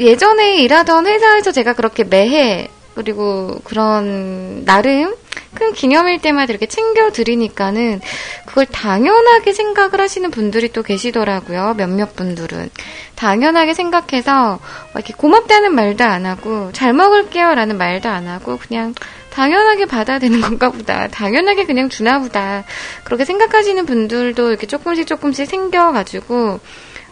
[0.03, 5.15] 예전에 일하던 회사에서 제가 그렇게 매해, 그리고 그런, 나름
[5.55, 8.01] 큰 기념일 때마다 이렇게 챙겨드리니까는
[8.47, 11.75] 그걸 당연하게 생각을 하시는 분들이 또 계시더라고요.
[11.77, 12.71] 몇몇 분들은.
[13.17, 14.59] 당연하게 생각해서
[14.95, 18.95] 이렇게 고맙다는 말도 안 하고 잘 먹을게요 라는 말도 안 하고 그냥
[19.31, 21.09] 당연하게 받아야 되는 건가 보다.
[21.09, 22.65] 당연하게 그냥 주나 보다.
[23.05, 26.61] 그렇게 생각하시는 분들도 이렇게 조금씩 조금씩 생겨가지고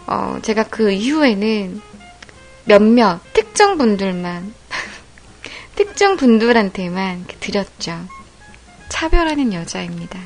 [0.06, 1.80] 어, 제가 그 이후에는
[2.70, 4.54] 몇몇 특정 분들만
[5.74, 8.06] 특정 분들한테만 드렸죠.
[8.88, 10.20] 차별하는 여자입니다.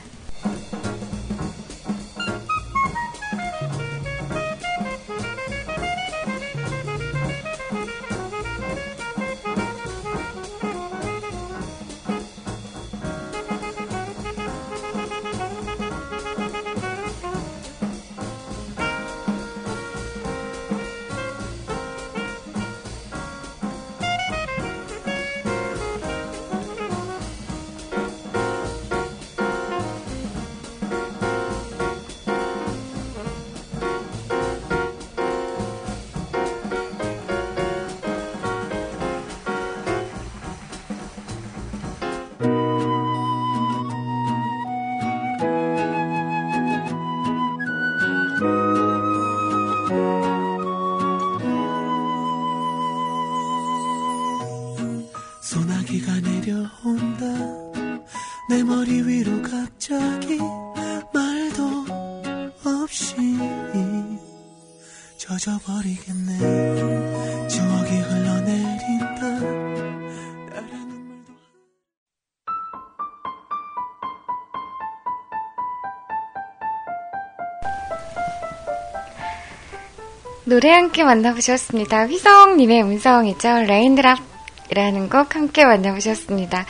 [80.46, 82.06] 노래 함께 만나보셨습니다.
[82.06, 83.62] 휘성님의 음성이죠.
[83.62, 86.66] Raindrop이라는 곡 함께 만나보셨습니다.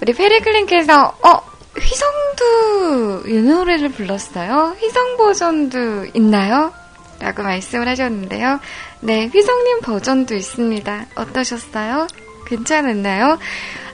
[0.00, 1.42] 우리 페리클린께서 어
[1.78, 4.76] 휘성도 이 노래를 불렀어요?
[4.80, 6.72] 휘성 버전도 있나요?
[7.20, 8.58] 라고 말씀을 하셨는데요.
[9.00, 11.06] 네, 휘성님 버전도 있습니다.
[11.14, 12.08] 어떠셨어요?
[12.48, 13.38] 괜찮았나요?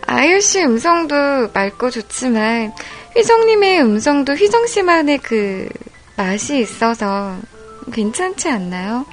[0.06, 1.14] 아이유씨 음성도
[1.52, 2.72] 맑고 좋지만
[3.14, 5.68] 휘성님의 음성도 휘성씨만의 그
[6.16, 7.36] 맛이 있어서
[7.92, 9.04] 괜찮지 않나요?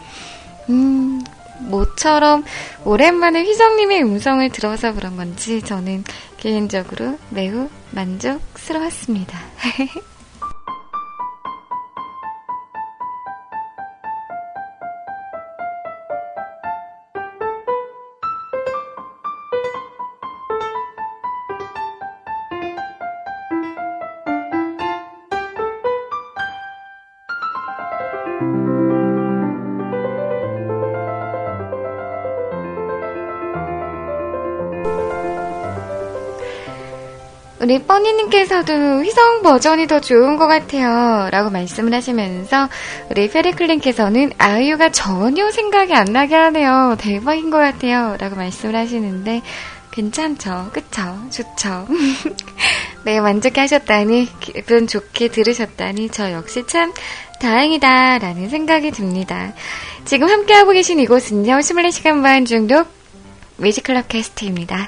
[0.69, 1.23] 음,
[1.59, 2.43] 모처럼
[2.83, 6.03] 오랜만에 휘성님의 음성을 들어서 그런 건지 저는
[6.37, 9.39] 개인적으로 매우 만족스러웠습니다.
[37.65, 41.31] 우리 뻔니님께서도 휘성 버전이 더 좋은 것 같아요.
[41.31, 42.69] 라고 말씀을 하시면서
[43.09, 46.95] 우리 페리클린께서는 아이유가 전혀 생각이 안 나게 하네요.
[46.99, 48.17] 대박인 것 같아요.
[48.19, 49.41] 라고 말씀을 하시는데
[49.89, 50.69] 괜찮죠?
[50.73, 51.17] 그쵸?
[51.31, 51.87] 좋죠?
[53.03, 56.93] 네, 만족해 하셨다니, 기분 좋게 들으셨다니, 저 역시 참
[57.41, 59.53] 다행이다, 라는 생각이 듭니다.
[60.05, 62.87] 지금 함께하고 계신 이곳은요, 24시간 반 중독
[63.57, 64.87] 뮤직클럽 캐스트입니다.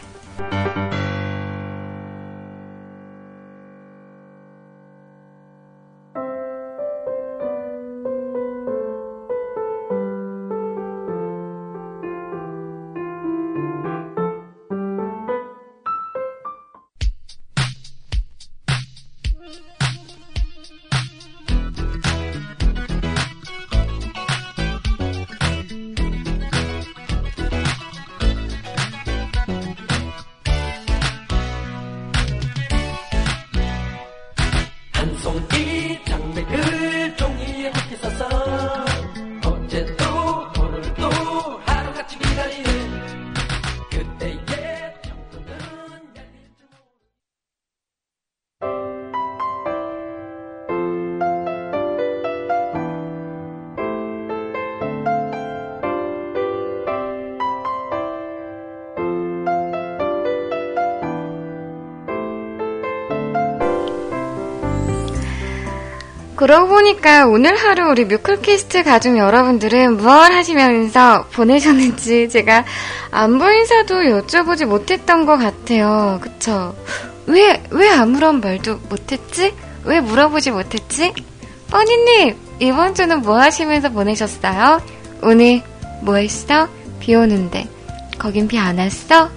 [66.47, 72.63] 그러고 보니까 오늘 하루 우리 뮤클캐스트 가족 여러분들은 무얼 하시면서 보내셨는지 제가
[73.11, 76.19] 안부 인사도 여쭤보지 못했던 것 같아요.
[76.21, 76.73] 그쵸?
[77.25, 79.53] 왜, 왜 아무런 말도 못했지?
[79.83, 81.13] 왜 물어보지 못했지?
[81.69, 84.81] 뻔히님, 이번 주는 뭐 하시면서 보내셨어요?
[85.23, 85.61] 오늘
[86.01, 86.69] 뭐 했어?
[87.01, 87.67] 비 오는데.
[88.17, 89.29] 거긴 비 안 왔어?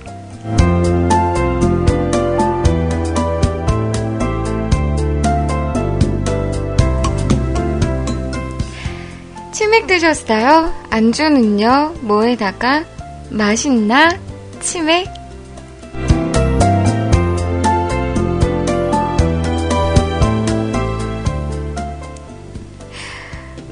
[9.70, 10.74] 치맥 드셨어요?
[10.90, 11.94] 안주는요?
[12.00, 12.84] 뭐에다가?
[13.28, 14.10] 맛있나?
[14.58, 15.06] 치맥?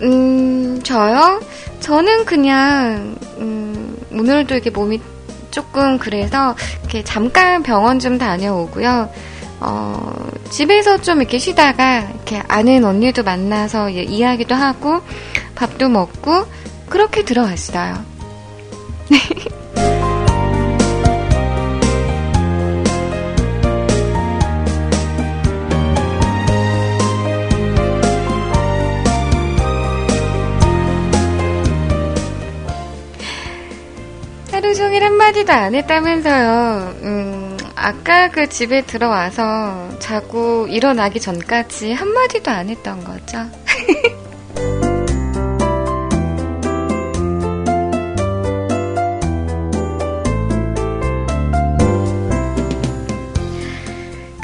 [0.02, 1.40] 음, 저요?
[1.80, 5.00] 저는 그냥, 음, 오늘도 이렇게 몸이
[5.50, 9.10] 조금 그래서, 이렇게 잠깐 병원 좀 다녀오고요.
[9.60, 10.12] 어,
[10.50, 15.02] 집에서 좀 이렇게 쉬다가, 이렇게 아는 언니도 만나서 이야기도 하고,
[15.54, 16.46] 밥도 먹고,
[16.88, 18.04] 그렇게 들어왔어요.
[34.50, 36.94] 하루 종일 한마디도 안 했다면서요.
[37.02, 37.47] 음,
[37.80, 43.38] 아까 그 집에 들어와서 자고 일어나기 전까지 한마디도 안 했던 거죠.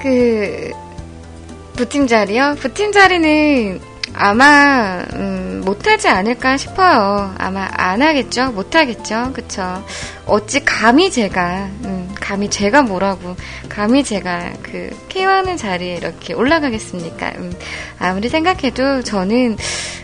[0.00, 0.70] 그,
[1.76, 2.54] 부팀 자리요?
[2.60, 3.80] 부팀 자리는
[4.14, 7.34] 아마, 음, 못하지 않을까 싶어요.
[7.38, 8.52] 아마 안 하겠죠?
[8.52, 9.32] 못하겠죠?
[9.32, 9.84] 그쵸?
[10.26, 13.34] 어찌 감히 제가, 음, 감히 제가 뭐라고,
[13.68, 17.32] 감히 제가 그, 케어하는 자리에 이렇게 올라가겠습니까?
[17.36, 17.52] 음,
[17.98, 19.56] 아무리 생각해도 저는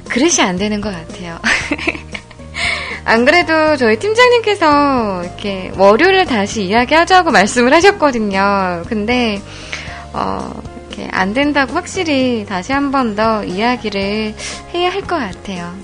[0.08, 1.38] 그릇이 안 되는 것 같아요.
[3.04, 8.82] 안 그래도 저희 팀장님께서 이렇게 월요일에 다시 이야기하자고 말씀을 하셨거든요.
[8.88, 9.40] 근데,
[10.12, 10.62] 어,
[11.00, 14.34] 이렇게 안 된다고 확실히 다시 한 번 더 이야기를
[14.74, 15.74] 해야 할 것 같아요.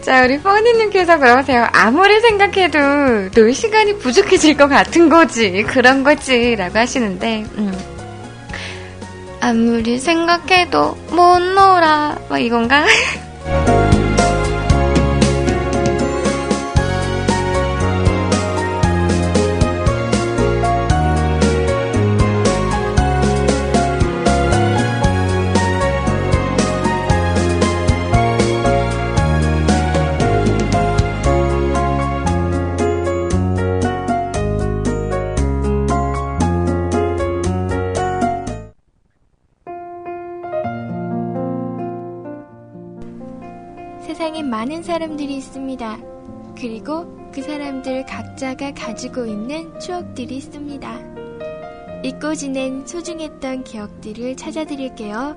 [0.00, 1.66] 자, 우리 퍼니님께서 그러세요.
[1.72, 5.62] 아무리 생각해도 놀 시간이 부족해질 것 같은 거지.
[5.64, 6.54] 그런 거지.
[6.56, 7.97] 라고 하시는데, 음.
[9.40, 12.18] 아무리 생각해도 못 놀아.
[12.28, 12.84] 뭐 이건가?
[44.48, 45.98] 많은 사람들이 있습니다.
[46.56, 51.18] 그리고 그 사람들 각자가 가지고 있는 추억들이 있습니다.
[52.02, 55.36] 잊고 지낸 소중했던 기억들을 찾아드릴게요.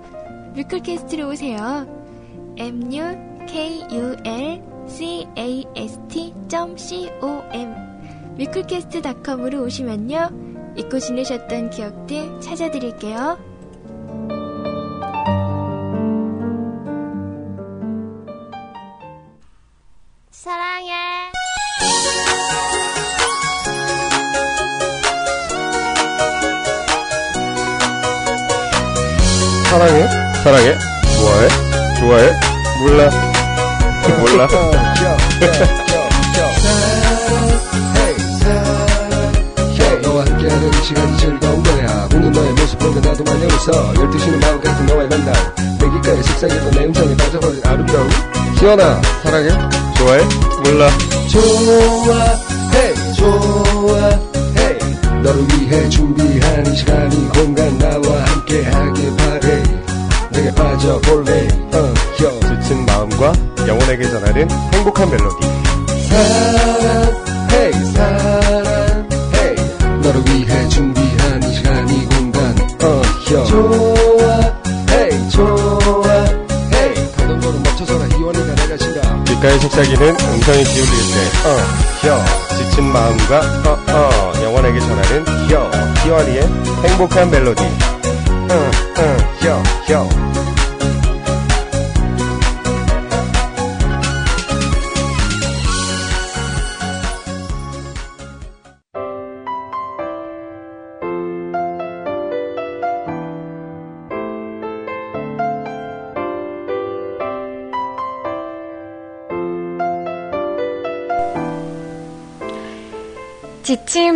[0.55, 1.85] 뮤클캐스트로 오세요.
[2.57, 3.51] mukulcast.com
[8.37, 10.29] 뮤클캐스트.com으로 오시면요.
[10.77, 13.50] 잊고 지내셨던 기억들 찾아드릴게요.
[29.71, 30.05] 사랑해?
[30.43, 30.77] 사랑해?
[31.15, 31.47] 좋아해?
[31.97, 32.31] 좋아해?
[32.81, 33.09] 몰라.
[34.19, 34.47] 몰라.
[40.01, 44.85] 너와 함께하는 시간이 즐거운 거야 웃는 너의 모습 보면 나도 마냥 웃어 12시는 마음 같은
[44.87, 45.33] 너와의 만남
[45.79, 48.09] 내 귓가에 속삭이던 내 음성에 빠져버린 아름다움
[48.59, 49.49] 시원아 사랑해?
[49.97, 50.23] 좋아해?
[50.65, 50.89] 몰라
[51.29, 54.31] 좋아해 좋아해
[55.23, 59.20] 너를 위해 준비한 이 시간이 공간 나와 함께하길
[60.81, 61.47] 빠져볼래?
[61.73, 63.33] 어, 지친 마음과
[63.67, 65.47] 영혼에게 전하는 행복한 멜로디.
[66.09, 69.55] 사랑해 사랑해
[70.01, 72.55] 너를 위해 준비한 이 시간 이 공간.
[72.81, 73.01] 어,
[73.45, 79.23] 좋아해 좋아해 가던 걸음 멈춰서라 이원이가 내가 신다.
[79.25, 81.15] 귓가에 속삭이는 음성이 기울일 때.
[81.45, 81.57] 어,
[82.01, 85.69] 혀 지친 마음과 어, 어, 영혼에게 전하는 혀
[86.03, 86.41] 희원이의
[86.85, 87.63] 행복한 멜로디.
[87.63, 90.40] 응, 응, 혀, 혀.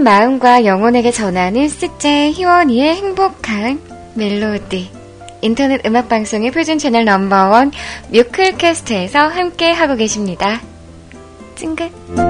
[0.06, 3.82] 마음과 영혼에게 전하는 스제 희원이의 행복한
[4.14, 4.92] 멜로디.
[5.42, 7.72] 인터넷 음악 방송의 표준 채널 넘버원
[8.12, 10.62] 뮤클캐스트에서 함께 하고 계십니다.
[11.56, 12.25] 찡긋.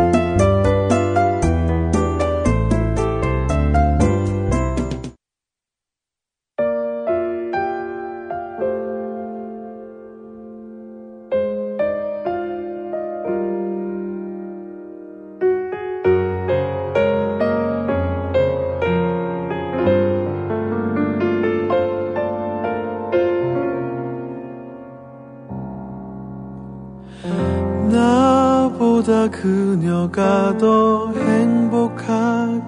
[29.46, 32.66] 그녀가 더 행복하기를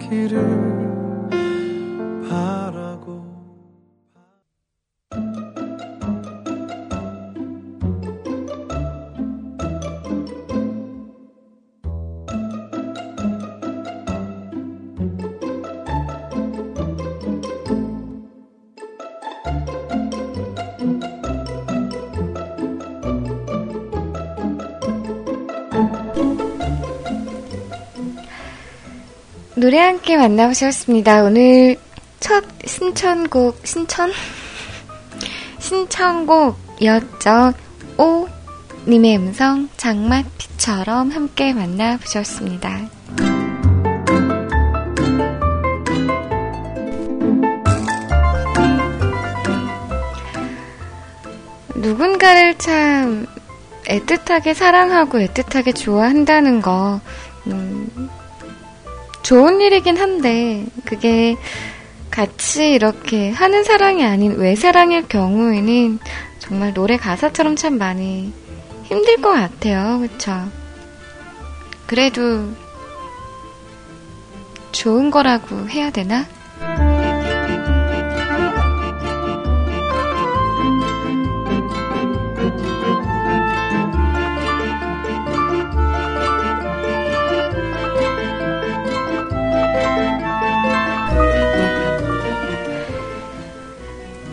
[29.68, 31.24] 노래 함께 만나보셨습니다.
[31.24, 31.76] 오늘
[32.22, 34.10] 첫 신청곡, 신청?
[35.60, 37.52] 신청곡이었죠.
[37.98, 38.30] 오
[38.88, 42.90] 님의 음성 장맛비처럼 함께 만나보셨습니다.
[51.76, 53.28] 누군가를 참
[53.88, 57.27] 애틋하게 사랑하고 애틋하게 좋아한다는 거, 음,
[59.28, 61.36] 좋은 일이긴 한데 그게
[62.10, 66.00] 같이 이렇게 하는 사랑이 아닌 외사랑일 경우에는
[66.40, 68.32] 정말 노래 가사처럼 참 많이
[68.84, 70.00] 힘들 것 같아요.
[70.00, 70.32] 그쵸?
[71.88, 72.54] 그래도
[74.72, 76.26] 좋은 거라고 해야 되나?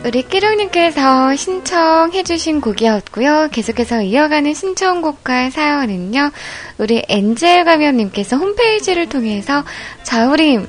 [0.04, 3.48] 우리 끼룡님께서 신청해주신 곡이었고요.
[3.50, 6.30] 계속해서 이어가는 신청곡과 사연은요.
[6.76, 9.64] 우리 엔젤 가면님께서 홈페이지를 통해서
[10.02, 10.68] 자우림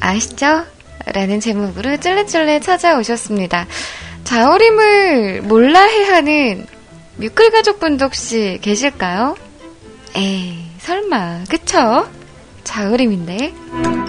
[0.00, 0.64] 아시죠?
[1.06, 3.68] 라는 제목으로 찔레찔레 찾아오셨습니다.
[4.24, 6.66] 자우림을 몰라 해 하는
[7.18, 9.36] 뮤클 가족분도 혹시 계실까요?
[10.16, 12.08] 에이, 설마, 그쵸?
[12.64, 14.01] 자우림인데.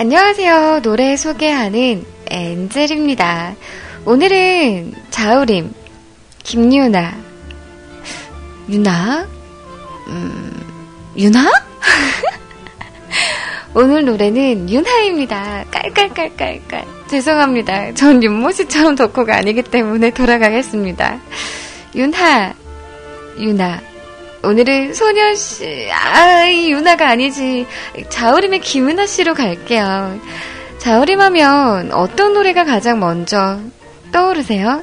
[0.00, 0.82] 안녕하세요.
[0.82, 3.56] 노래 소개하는 엔젤입니다.
[4.04, 5.74] 오늘은 자우림,
[6.44, 7.16] 김유나,
[8.68, 9.26] 유나?
[10.06, 10.52] 음,
[11.16, 11.50] 유나?
[13.74, 15.64] 오늘 노래는 윤하입니다.
[15.72, 16.84] 깔깔깔깔깔.
[17.08, 17.94] 죄송합니다.
[17.94, 21.18] 전 윤모 씨처럼 덕후가 아니기 때문에 돌아가겠습니다.
[21.96, 22.54] 윤하,
[23.36, 23.87] 유나.
[24.42, 27.66] 오늘은 소녀씨, 아, 이 유나가 아니지.
[28.08, 30.18] 자우림의 김은하 씨로 갈게요.
[30.78, 33.58] 자우림 하면 어떤 노래가 가장 먼저
[34.12, 34.82] 떠오르세요?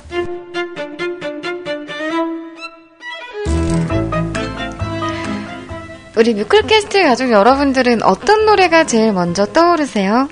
[6.17, 10.29] 우리 뮤클캐스트 가족 여러분들은 어떤 노래가 제일 먼저 떠오르세요?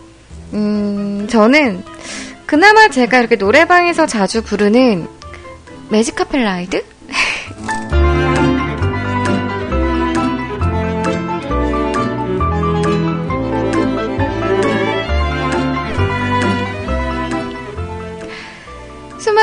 [0.54, 1.84] 음, 저는
[2.46, 5.08] 그나마 제가 이렇게 노래방에서 자주 부르는
[5.90, 6.84] 매직 카펠라이드?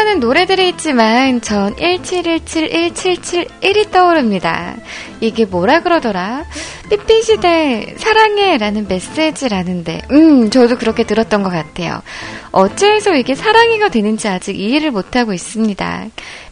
[0.00, 4.76] 수많은 노래들이 있지만 전 171717771이 떠오릅니다.
[5.20, 6.46] 이게 뭐라 그러더라?
[6.88, 12.00] 삐삐시대 사랑해 라는 메시지라는데 음 저도 그렇게 들었던 것 같아요.
[12.50, 16.06] 어째서 이게 사랑이가 되는지 아직 이해를 못하고 있습니다.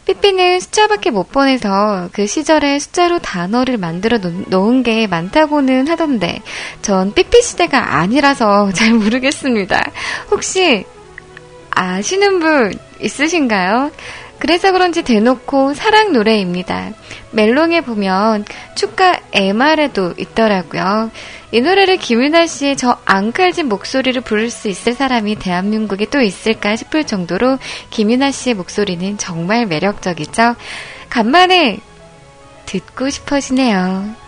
[0.05, 6.43] 삐삐는 숫자밖에 못 보내서 그 시절에 숫자로 단어를 만들어 놓은 게 많다고는 하던데
[6.83, 9.81] 전 삐삐 시대가 아니라서 잘 모르겠습니다.
[10.31, 10.85] 혹시
[11.71, 13.91] 아시는 분 있으신가요?
[14.39, 16.91] 그래서 그런지 대놓고 사랑 노래입니다.
[17.33, 18.45] 멜롱에 보면
[18.77, 21.11] 축가 MR에도 있더라고요.
[21.51, 27.05] 이 노래를 김윤아 씨의 저 앙칼진 목소리를 부를 수 있을 사람이 대한민국에 또 있을까 싶을
[27.05, 27.59] 정도로
[27.91, 30.55] 김윤아 씨의 목소리는 정말 매력적이죠.
[31.09, 31.79] 간만에
[32.67, 34.28] 듣고 싶어지네요.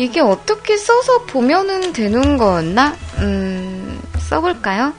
[0.00, 2.96] 이게 어떻게 써서 보면은 되는 거였나?
[3.18, 4.94] 음, 써볼까요?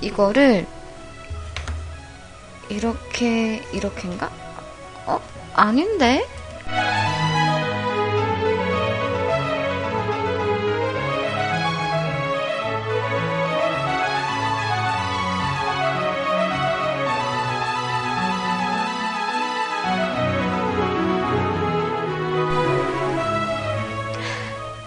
[0.00, 0.64] 이거를
[2.68, 4.30] 이렇게 이렇게인가?
[5.06, 5.20] 어?
[5.54, 6.24] 아닌데?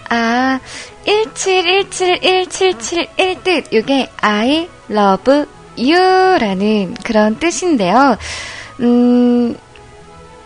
[0.10, 0.60] 아,
[1.05, 3.74] 171717771 뜻.
[3.74, 5.45] 이게 I love
[5.78, 8.18] you라는 그런 뜻인데요.
[8.82, 9.55] 음,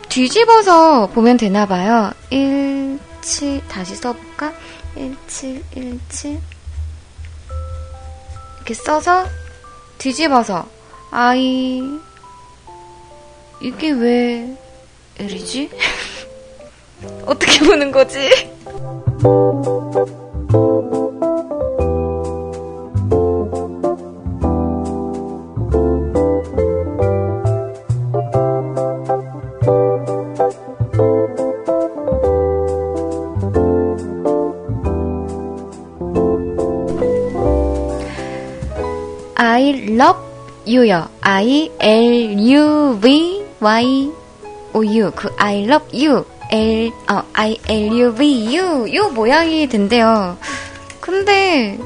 [0.09, 2.11] 뒤집어서 보면 되나 봐요.
[2.29, 4.53] 17 다시 써 볼까?
[4.95, 6.39] 1717
[8.57, 9.25] 이렇게 써서
[9.97, 10.67] 뒤집어서
[11.11, 11.81] I
[13.61, 14.57] 이게 왜
[15.17, 15.69] L이지?
[17.25, 18.29] 어떻게 보는 거지?
[18.83, 18.85] I
[39.87, 40.19] love
[40.65, 41.07] you요.
[41.21, 44.11] I L U V Y
[44.73, 45.11] oh, O U.
[45.15, 46.25] 그 I love you.
[46.53, 50.37] L 어 I L U V U 요 모양이 된대요.
[50.99, 51.79] 근데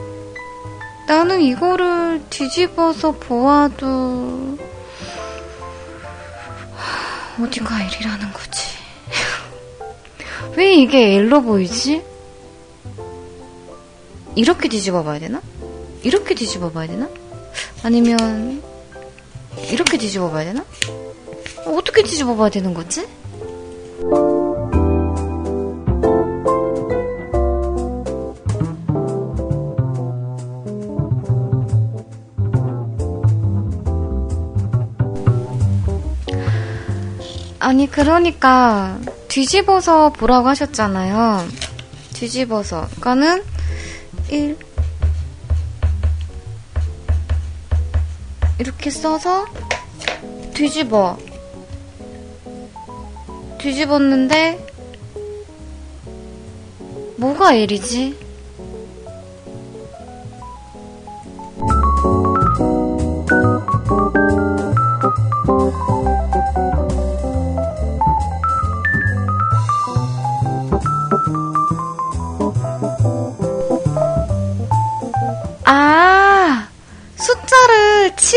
[1.07, 4.57] 나는 이거를 뒤집어서 보아도
[7.41, 8.61] 어디가 L이라는 거지?
[10.57, 12.03] 왜 이게 L로 보이지?
[14.35, 15.41] 이렇게 뒤집어 봐야 되나?
[16.03, 17.07] 이렇게 뒤집어 봐야 되나?
[17.83, 18.61] 아니면
[19.71, 20.65] 이렇게 뒤집어 봐야 되나?
[21.65, 23.07] 어떻게 뒤집어 봐야 되는 거지?
[37.67, 38.97] 아니 그러니까
[39.27, 41.45] 뒤집어서 보라고 하셨잖아요.
[42.13, 42.87] 뒤집어서.
[43.01, 43.43] 그러니까는
[44.29, 44.57] 1
[48.59, 49.45] 이렇게 써서
[50.53, 51.17] 뒤집어.
[53.57, 54.65] 뒤집었는데
[57.17, 58.26] 뭐가 L이지?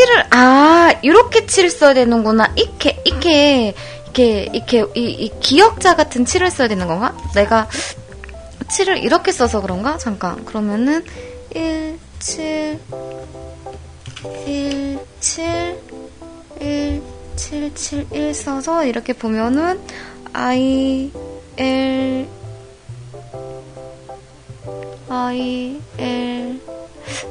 [0.01, 2.53] 7을, 아, 이렇게 7을 써야 되는구나.
[2.55, 3.73] 이렇게, 이렇게,
[4.05, 7.15] 이렇게, 이렇게, 이, 이 기억자 같은 7을 써야 되는 건가?
[7.35, 7.67] 내가
[8.69, 9.97] 7을 이렇게 써서 그런가?
[9.97, 10.43] 잠깐.
[10.45, 11.05] 그러면은,
[11.53, 12.79] 1, 7,
[14.47, 15.79] 1, 7,
[16.59, 17.01] 1,
[17.35, 19.79] 7, 7, 1 써서 이렇게 보면은,
[20.33, 21.11] I,
[21.57, 22.27] L,
[25.09, 26.59] I, L,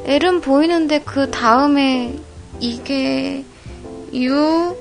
[0.04, 2.14] L은 보이는데 그 다음에
[2.60, 3.44] 이게
[4.12, 4.76] U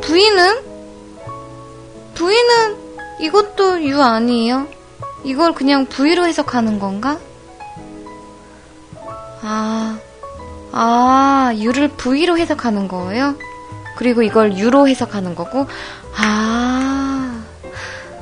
[0.00, 0.62] V는
[2.14, 2.76] V는
[3.20, 4.66] 이것도 U 아니에요?
[5.24, 7.18] 이걸 그냥 V로 해석하는 건가?
[9.42, 9.98] 아,
[10.72, 13.36] 아, U를 V로 해석하는 거예요?
[13.96, 15.66] 그리고 이걸 U로 해석하는 거고,
[16.16, 17.42] 아,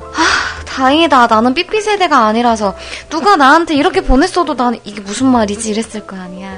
[0.01, 1.27] 아, 다행이다.
[1.27, 2.75] 나는 삐삐 세대가 아니라서
[3.09, 6.57] 누가 나한테 이렇게 보냈어도 나는 이게 무슨 말이지 이랬을 거 아니야.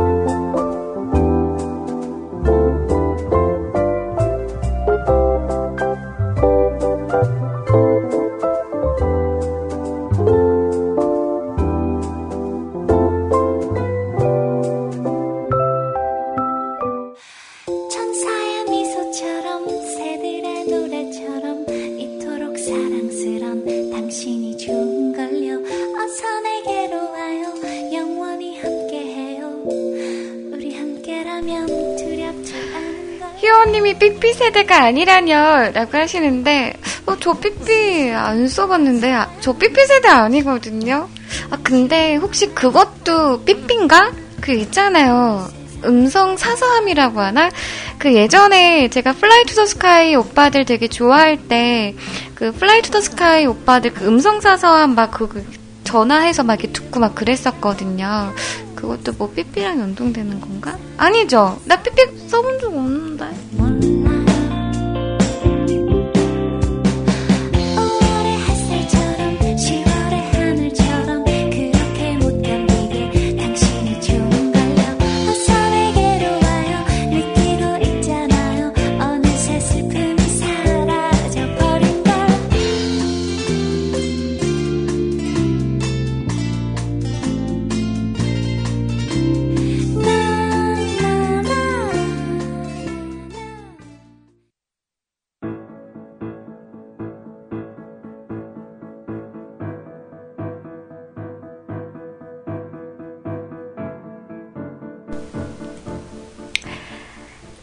[34.31, 36.73] 삐삐 세대가 아니라뇨 라고 하시는데
[37.05, 41.09] 어, 저 삐삐 안 써봤는데 아, 저 삐삐 세대 아니거든요
[41.49, 44.11] 아 근데 혹시 그것도 삐삐인가?
[44.39, 45.47] 그 있잖아요
[45.83, 47.49] 음성 사서함이라고 하나?
[47.97, 51.95] 그 예전에 제가 플라이 투 더 스카이 오빠들 되게 좋아할 때
[52.35, 55.45] 그 플라이 투 더 스카이 오빠들 그 음성 사서함 막그
[55.83, 58.31] 전화해서 막 이렇게 듣고 막 그랬었거든요.
[58.75, 60.77] 그것도 뭐 삐삐랑 연동되는 건가?
[60.97, 61.59] 아니죠.
[61.65, 63.90] 나 삐삐 써본 적 없는데.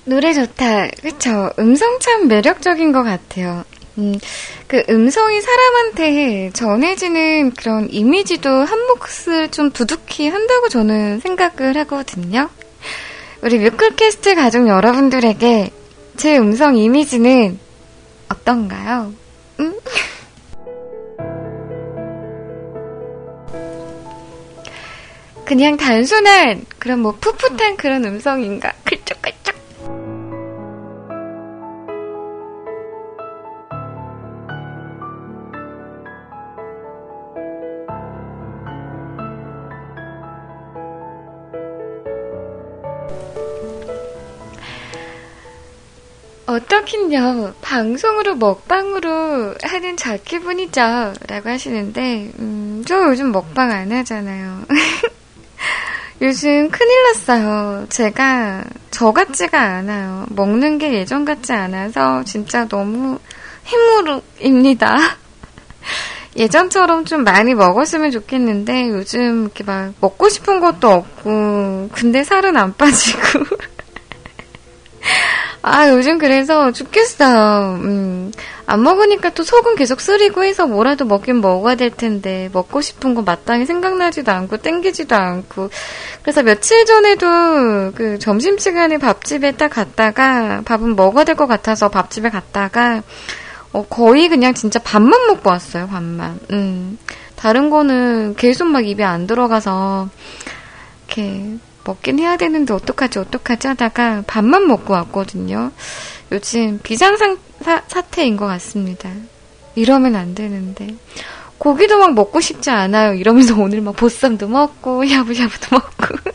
[0.09, 0.89] 노래 좋다.
[1.03, 1.51] 그쵸.
[1.59, 3.65] 음성 참 매력적인 것 같아요.
[3.99, 4.19] 음,
[4.67, 12.49] 그 음성이 사람한테 전해지는 그런 이미지도 한 몫을 좀 두둑히 한다고 저는 생각을 하거든요.
[13.43, 15.71] 우리 뮤클캐스트 가족 여러분들에게
[16.17, 17.59] 제 음성 이미지는
[18.31, 19.13] 어떤가요?
[19.61, 19.75] 음?
[25.45, 28.73] 그냥 단순한 그런 뭐 풋풋한 그런 음성인가?
[28.85, 28.98] 클
[46.89, 47.55] 어떻긴요.
[47.61, 51.13] 방송으로 먹방으로 하는 저 기분이죠.
[51.27, 54.63] 라고 하시는데, 음, 저 요즘 먹방 안 하잖아요.
[56.21, 57.87] 요즘 큰일 났어요.
[57.91, 60.27] 제가 저 같지가 않아요.
[60.31, 63.19] 먹는 게 예전 같지 않아서 진짜 너무
[63.65, 64.97] 힘으로입니다.
[66.37, 72.75] 예전처럼 좀 많이 먹었으면 좋겠는데 요즘 이렇게 막 먹고 싶은 것도 없고 근데 살은 안
[72.77, 73.21] 빠지고
[75.63, 77.79] 아, 요즘 그래서 죽겠어요.
[77.83, 78.33] 음,
[78.67, 83.23] 안 먹으니까 또 속은 계속 쓰리고 해서 뭐라도 먹긴 먹어야 될 텐데, 먹고 싶은 거
[83.23, 85.71] 마땅히 생각나지도 않고, 땡기지도 않고.
[86.23, 93.03] 그래서 며칠 전에도 그 점심시간에 밥집에 딱 갔다가, 밥은 먹어야 될 것 같아서 밥집에 갔다가,
[93.73, 96.39] 어, 거의 그냥 진짜 밥만 먹고 왔어요, 밥만.
[96.53, 96.99] 음,
[97.37, 100.09] 다른 거는 계속 막 입에 안 들어가서,
[101.09, 105.73] 이렇게, 먹긴 해야 되는데 어떡하지 어떡하지 하다가 밥만 먹고 왔거든요.
[106.33, 109.11] 요즘 비상상 사, 사태인 것 같습니다.
[109.75, 110.95] 이러면 안 되는데.
[111.59, 113.15] 고기도 막 먹고 싶지 않아요.
[113.15, 116.31] 이러면서 오늘 막 보쌈도 먹고 야부야부도 먹고.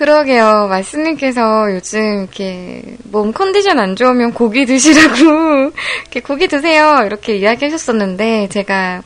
[0.00, 0.66] 그러게요.
[0.70, 5.72] 말씀님께서 요즘 이렇게 몸 컨디션 안 좋으면 고기 드시라고
[6.08, 9.02] 이렇게 고기 드세요 이렇게 이야기하셨었는데 제가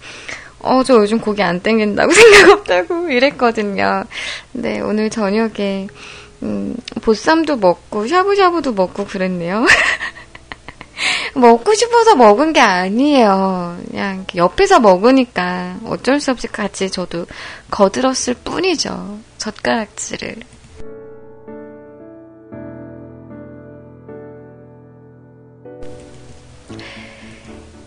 [0.60, 4.04] 어 저 요즘 고기 안 땡긴다고 생각 없다고 이랬거든요.
[4.52, 5.88] 근데 오늘 저녁에
[6.44, 9.66] 음, 보쌈도 먹고 샤브샤브도 먹고 그랬네요.
[11.34, 13.78] 먹고 싶어서 먹은 게 아니에요.
[13.90, 17.26] 그냥 옆에서 먹으니까 어쩔 수 없이 같이 저도
[17.72, 19.18] 거들었을 뿐이죠.
[19.38, 20.53] 젓가락질을.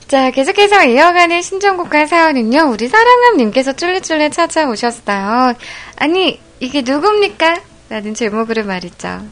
[0.07, 5.53] 자, 계속해서 이어가는 신청곡과 사연은요, 우리 사랑함님께서 쫄래쫄래 찾아오셨어요.
[5.97, 7.61] 아니, 이게 누굽니까?
[7.89, 9.23] 라는 제목으로 말이죠.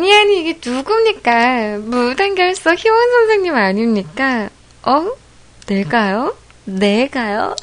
[0.00, 1.76] 아니, 아니, 이게 누굽니까?
[1.80, 4.48] 무단결석 희원 선생님 아닙니까?
[4.82, 5.12] 어?
[5.66, 6.34] 내가요?
[6.64, 7.54] 내가요?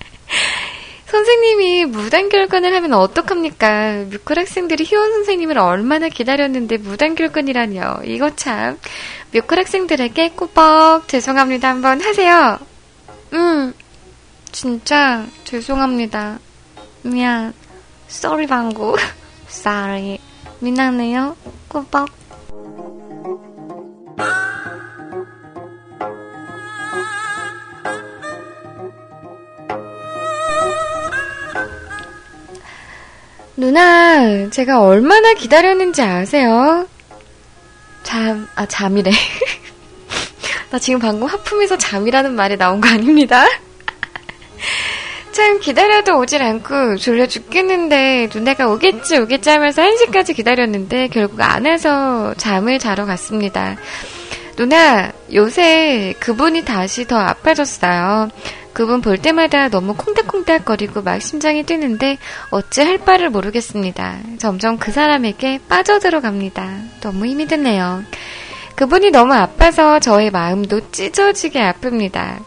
[1.04, 4.04] 선생님이 무단결근을 하면 어떡합니까?
[4.08, 8.04] 뮤클 학생들이 희원 선생님을 얼마나 기다렸는데 무단결근이라뇨.
[8.04, 8.78] 이거 참.
[9.34, 12.58] 뮤클 학생들에게 꾸벅 죄송합니다 한번 하세요.
[13.34, 13.74] 음,
[14.50, 16.38] 진짜 죄송합니다.
[17.02, 17.52] 미안.
[18.08, 18.96] 쏘리 방구.
[19.46, 20.29] sorry.
[20.60, 21.36] 미안해요.
[21.68, 22.08] 꾸벅.
[33.56, 36.88] 누나, 제가 얼마나 기다렸는지 아세요?
[38.02, 39.10] 잠, 아, 잠이래.
[40.70, 43.46] 나 지금 방금 하품에서 잠이라는 말이 나온 거 아닙니다.
[45.40, 52.34] 참 기다려도 오질 않고 졸려 죽겠는데 누나가 오겠지 오겠지 하면서 1시까지 기다렸는데 결국 안 와서
[52.36, 53.76] 잠을 자러 갔습니다.
[54.56, 58.28] 누나 요새 그분이 다시 더 아파졌어요.
[58.74, 62.18] 그분 볼 때마다 너무 콩닥콩닥 거리고 막 심장이 뛰는데
[62.50, 64.18] 어찌 할 바를 모르겠습니다.
[64.36, 66.70] 점점 그 사람에게 빠져들어갑니다.
[67.00, 68.04] 너무 힘이 드네요.
[68.74, 72.40] 그분이 너무 아파서 저의 마음도 찢어지게 아픕니다.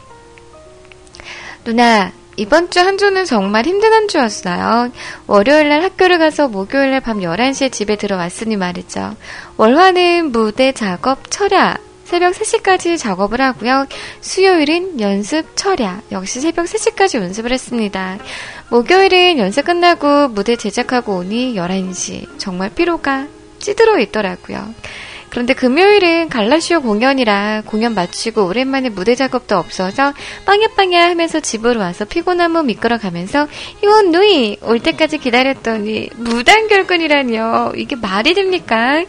[1.65, 4.91] 누나, 이번 주 한 주는 정말 힘든 한 주였어요.
[5.27, 9.15] 월요일 날 학교를 가서 목요일 날밤 11시에 집에 들어왔으니 말이죠.
[9.57, 11.77] 월화는 무대 작업 철야.
[12.05, 13.87] 새벽 3시까지 작업을 하고요.
[14.21, 16.01] 수요일은 연습 철야.
[16.11, 18.17] 역시 새벽 3시까지 연습을 했습니다.
[18.69, 22.39] 목요일은 연습 끝나고 무대 제작하고 오니 11시.
[22.39, 23.27] 정말 피로가
[23.59, 24.73] 찌들어 있더라고요.
[25.33, 30.13] 그런데 금요일은 갈라쇼 공연이라 공연 마치고 오랜만에 무대 작업도 없어서
[30.45, 33.47] 빵야빵야 하면서 집으로 와서 피곤한 몸 이끌어 가면서
[33.83, 37.71] 이원 누이 올 때까지 기다렸더니 무단결근이라니요.
[37.77, 39.03] 이게 말이 됩니까?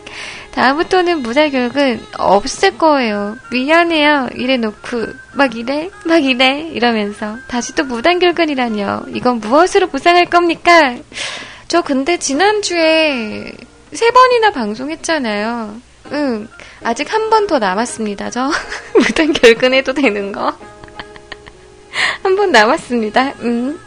[0.53, 3.37] 다음부터는 무단결근 없을 거예요.
[3.53, 4.31] 미안해요.
[4.35, 5.05] 이래 놓고
[5.35, 9.09] 막 이래 막 이래 이러면서 다시 또 무단결근이라니요.
[9.09, 10.97] 이건 무엇으로 보상할 겁니까?
[11.68, 13.53] 저 근데 지난주에
[13.93, 15.93] 세 번이나 방송했잖아요.
[16.13, 16.49] 응,
[16.83, 18.31] 아직 한 번 더 남았습니다.
[18.31, 18.51] 저
[18.95, 20.53] 무단 결근해도 되는 거.
[22.23, 23.35] 한 번 남았습니다.
[23.41, 23.79] 음.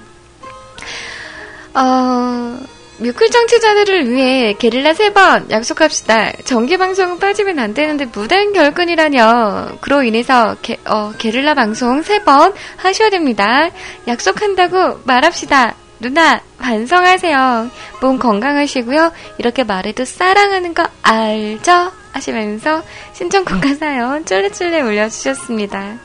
[1.73, 2.59] 어,
[2.99, 6.31] 뮤클 청취자들을 위해 게릴라 세 번 약속합시다.
[6.45, 9.77] 정기 방송은 빠지면 안 되는데 무단 결근이라뇨.
[9.81, 13.69] 그로 인해서 게, 어, 게릴라 방송 세 번 하셔야 됩니다.
[14.07, 15.75] 약속한다고 말합시다.
[15.99, 17.69] 누나, 반성하세요.
[18.01, 19.11] 몸 건강하시고요.
[19.39, 21.91] 이렇게 말해도 사랑하는 거 알죠?
[22.17, 25.97] 하시면서 신청곡과 사연 쫄래쫄래 올려주셨습니다.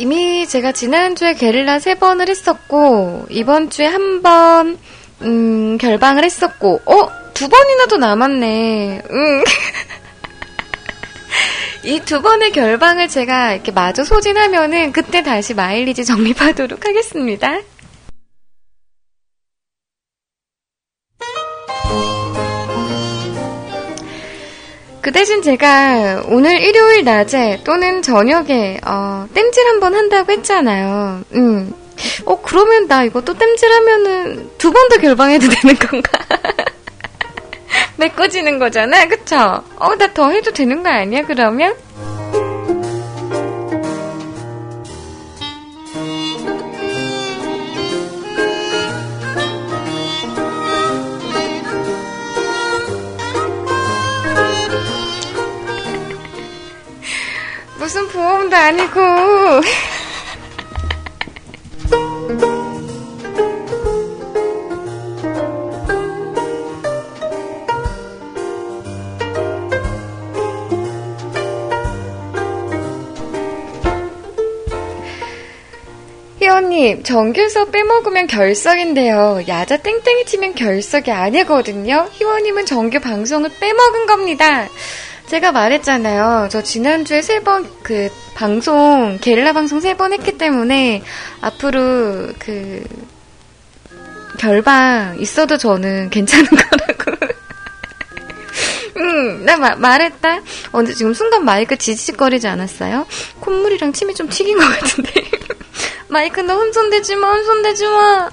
[0.00, 4.78] 이미 제가 지난주에 게릴라 세 번을 했었고, 이번 주에 한 번,
[5.22, 7.10] 음, 결방을 했었고, 어?
[7.34, 9.02] 두 번이나 더 남았네.
[9.10, 9.44] 음.
[11.84, 17.60] 이 두 번의 결방을 제가 이렇게 마저 소진하면은 그때 다시 마일리지 정립하도록 하겠습니다.
[25.00, 31.22] 그 대신 제가 오늘 일요일 낮에 또는 저녁에 어, 땜질 한번 한다고 했잖아요.
[31.34, 31.72] 음.
[32.26, 36.10] 어 그러면 나 이거 또 땜질하면은 두 번 더 결방해도 되는 건가?
[37.98, 39.36] 메꿔지는 거잖아, 그쵸?
[39.76, 41.74] 어, 나 더 해도 되는 거 아니야, 그러면?
[57.78, 59.00] 무슨 보험도 아니고.
[76.78, 79.42] 님, 정규서 빼먹으면 결석인데요.
[79.48, 82.08] 야자 땡땡이 치면 결석이 아니거든요.
[82.12, 84.68] 희원님은 정규 방송을 빼먹은 겁니다.
[85.26, 86.48] 제가 말했잖아요.
[86.50, 91.02] 저 지난주에 세 번 그 방송, 게릴라 방송 세 번 했기 때문에
[91.40, 92.84] 앞으로 그
[94.38, 97.26] 결방 있어도 저는 괜찮은 거라고.
[98.98, 100.40] 응, 나 마, 말했다.
[100.72, 103.06] 어, 데 지금 순간 마이크 지지직거리지 않았어요?
[103.40, 105.12] 콧물이랑 침이 좀 튀긴 것 같은데.
[106.08, 108.30] 마이크 너 흠손대지 마, 흠손대지 마.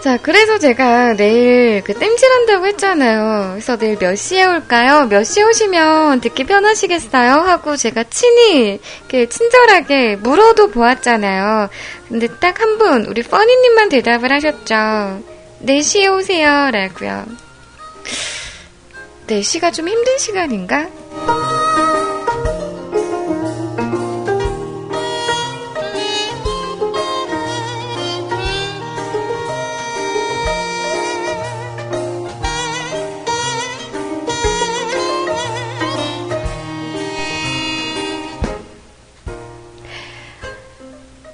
[0.00, 3.52] 자, 그래서 제가 내일 그 땜질한다고 했잖아요.
[3.52, 5.06] 그래서 내일 몇 시에 올까요?
[5.06, 7.32] 몇 시에 오시면 듣기 편하시겠어요?
[7.32, 11.70] 하고 제가 친히, 이렇게 친절하게 물어도 보았잖아요.
[12.08, 15.22] 근데 딱 한 분, 우리 써니님만 대답을 하셨죠.
[15.64, 16.70] 4시에 오세요.
[16.70, 17.24] 라고요.
[19.26, 20.88] 4시가 좀 힘든 시간인가?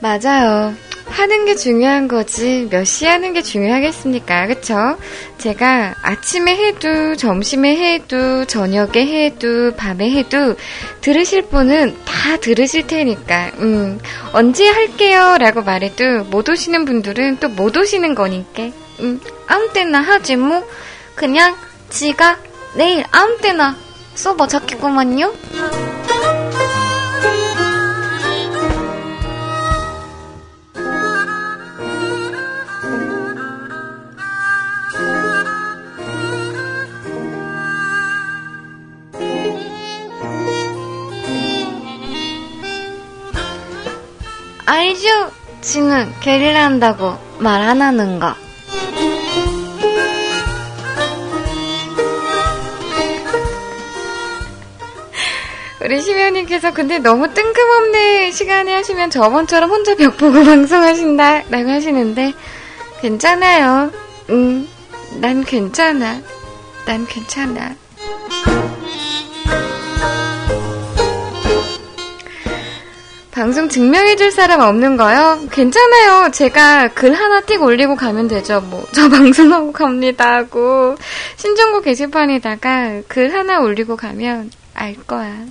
[0.00, 0.74] 맞아요.
[1.10, 4.46] 하는 게 중요한 거지 몇 시 하는 게 중요하겠습니까?
[4.46, 4.96] 그쵸?
[5.38, 10.56] 제가 아침에 해도 점심에 해도 저녁에 해도 밤에 해도
[11.00, 13.98] 들으실 분은 다 들으실 테니까 음,
[14.32, 20.36] 언제 할게요 라고 말해도 못 오시는 분들은 또 못 오시는 거니까 음, 아무 때나 하지
[20.36, 20.66] 뭐
[21.14, 21.56] 그냥
[21.90, 22.38] 지가
[22.76, 23.76] 내일 아무 때나
[24.14, 25.32] 써봐 잡겠구만요
[44.70, 45.32] 알죠?
[45.62, 48.34] 지는 게릴라 한다고 말 안 하는 거.
[55.82, 62.34] 우리 심연님께서 근데 너무 뜬금없는 시간에 하시면 저번처럼 혼자 벽 보고 방송하신다 라고 하시는데
[63.00, 63.90] 괜찮아요.
[64.28, 64.68] 응,
[65.20, 66.20] 난 괜찮아.
[66.84, 67.74] 난 괜찮아.
[73.30, 75.40] 방송 증명해줄 사람 없는 거요?
[75.52, 76.30] 괜찮아요.
[76.32, 78.60] 제가 글 하나 띡 올리고 가면 되죠.
[78.60, 80.96] 뭐, 저 방송하고 갑니다 하고,
[81.36, 85.46] 신청곡 게시판에다가 글 하나 올리고 가면 알 거야.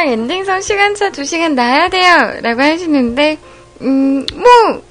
[0.00, 2.40] 스타트선이랑 엔딩선 시간차 2시간 나야 돼요.
[2.42, 3.38] 라고 하시는데,
[3.82, 4.82] 음, 뭐,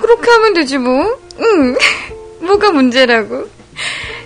[0.00, 1.18] 그렇게 하면 되지 뭐.
[1.40, 1.76] 응.
[2.42, 3.48] 뭐가 문제라고.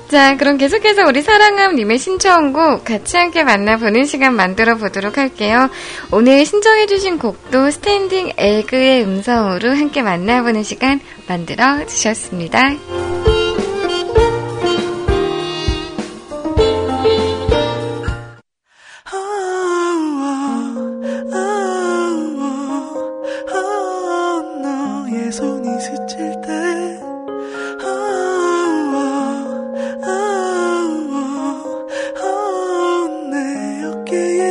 [0.09, 5.68] 자, 그럼 계속해서 우리 사랑함님의 신청곡 같이 함께 만나보는 시간 만들어 보도록 할게요.
[6.11, 13.17] 오늘 신청해주신 곡도 스탠딩 에그의 음성으로 함께 만나보는 시간 만들어 주셨습니다.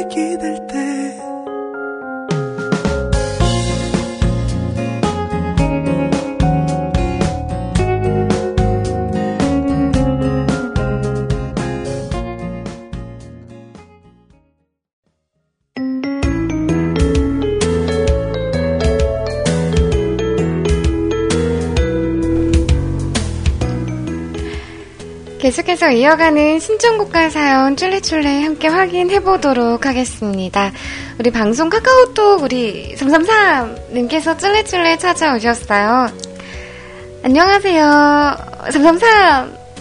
[0.09, 0.66] 기댈
[25.57, 30.71] 계속해서 이어가는 신청곡과 사연 쫄래쫄래 함께 확인해 보도록 하겠습니다.
[31.17, 36.09] 우리 방송 카카오톡 우리 333님께서 쫄래쫄래 찾아오셨어요.
[37.23, 38.37] 안녕하세요.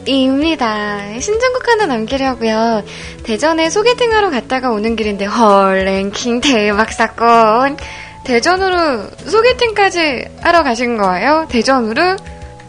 [0.07, 1.20] 333입니다.
[1.20, 2.83] 신청곡 하나 남기려고요.
[3.24, 7.77] 대전에 소개팅하러 갔다가 오는 길인데 헐 랭킹 대박 사건.
[8.24, 11.45] 대전으로 소개팅까지 하러 가신 거예요?
[11.51, 12.16] 대전으로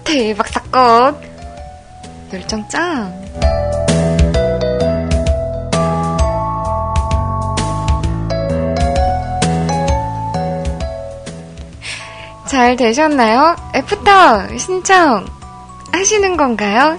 [0.04, 1.27] 대박 사건.
[2.34, 3.14] 열정 짱!
[12.46, 13.56] 잘 되셨나요?
[13.76, 15.26] 애프터 신청
[15.92, 16.98] 하시는 건가요?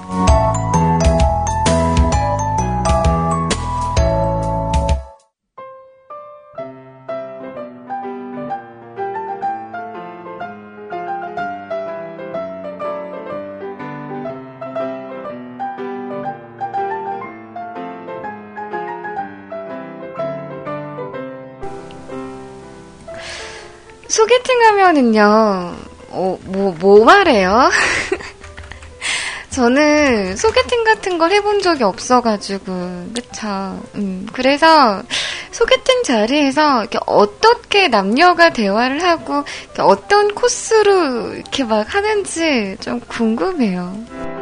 [24.48, 25.76] 소개팅 하면은요,
[26.08, 27.68] 어, 뭐, 뭐 말해요?
[29.50, 33.78] 저는 소개팅 같은 걸 해본 적이 없어가지고, 그쵸.
[33.96, 35.02] 음, 그래서
[35.50, 39.44] 소개팅 자리에서 이렇게 어떻게 남녀가 대화를 하고,
[39.78, 44.37] 어떤 코스로 이렇게 막 하는지 좀 궁금해요.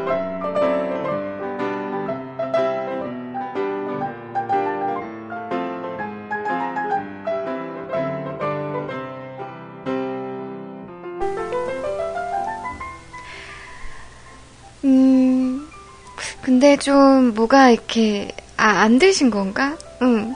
[16.57, 19.77] 근데 좀 뭐가 이렇게 아, 안 되신 건가?
[20.01, 20.35] 응.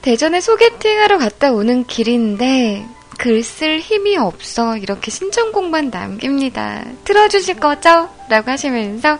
[0.00, 2.86] 대전에 소개팅하러 갔다 오는 길인데
[3.18, 6.86] 글 쓸 힘이 없어 이렇게 신청곡만 남깁니다.
[7.04, 8.08] 틀어주실 거죠?
[8.30, 9.18] 라고 하시면서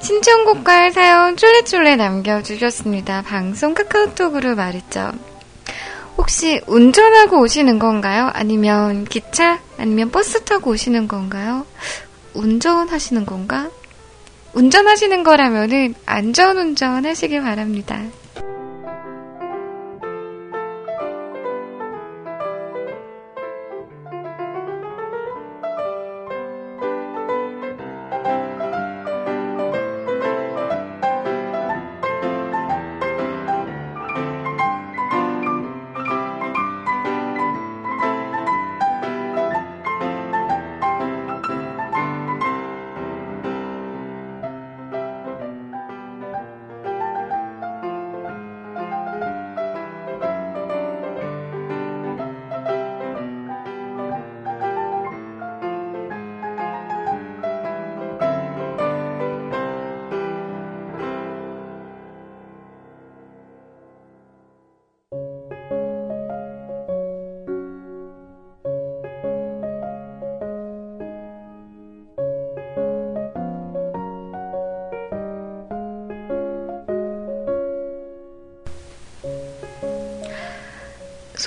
[0.00, 3.20] 신청곡과 사연 쫄래쫄래 남겨주셨습니다.
[3.26, 5.12] 방송 카카오톡으로 말했죠.
[6.16, 8.30] 혹시 운전하고 오시는 건가요?
[8.32, 9.60] 아니면 기차?
[9.76, 11.66] 아니면 버스 타고 오시는 건가요?
[12.32, 13.68] 운전하시는 건가?
[14.54, 18.02] 운전하시는 거라면은 안전운전 하시길 바랍니다.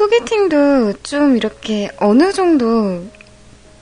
[0.02, 3.06] 소개팅도 좀 이렇게 어느 정도,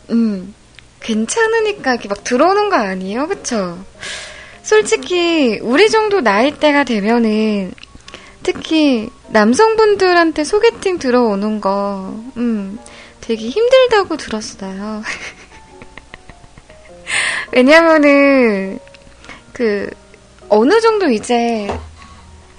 [0.09, 0.53] 음,
[0.99, 3.29] 괜찮으니까 이렇게 막 들어오는 거 아니에요?
[3.29, 3.79] 그쵸?
[4.61, 7.71] 솔직히, 우리 정도 나이대가 되면은,
[8.43, 12.77] 특히 남성분들한테 소개팅 들어오는 거, 음,
[13.21, 15.01] 되게 힘들다고 들었어요.
[17.53, 18.79] 왜냐면은,
[19.53, 19.89] 그,
[20.49, 21.69] 어느 정도 이제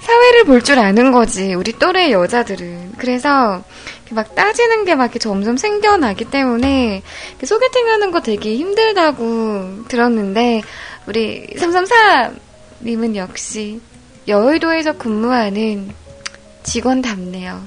[0.01, 2.93] 사회를 볼 줄 아는 거지, 우리 또래 여자들은.
[2.99, 3.63] 그래서
[4.11, 7.03] 막 따지는 게 막 점점 생겨나기 때문에
[7.45, 10.63] 소개팅 하는 거 되게 힘들다고 들었는데,
[11.07, 13.81] 우리 333님은 역시
[14.27, 15.91] 여의도에서 근무하는
[16.63, 17.63] 직원 답네요.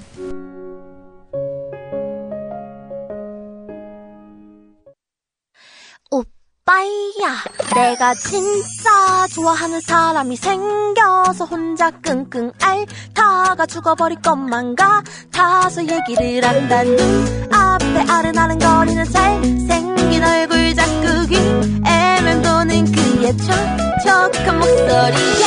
[6.65, 7.43] 오빠야
[7.75, 16.83] 내가 진짜 좋아하는 사람이 생겨서 혼자 끙끙 앓다가 죽어버릴 것만 같아서 얘기를 한다.
[16.83, 25.43] 눈앞에 아른아른거리는 잘생긴 얼굴 자꾸 귀에 맴도는 그의 촉촉한 목소리에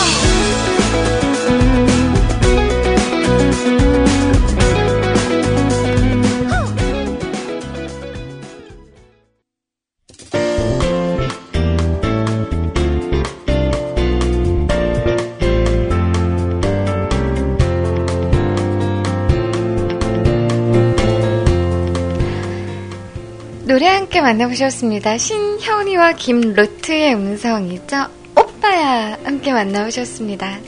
[23.77, 25.19] 노래 함께 만나보셨습니다.
[25.19, 28.07] 신현이와 김루트의 음성이죠.
[28.35, 30.61] 오빠야 함께 만나보셨습니다.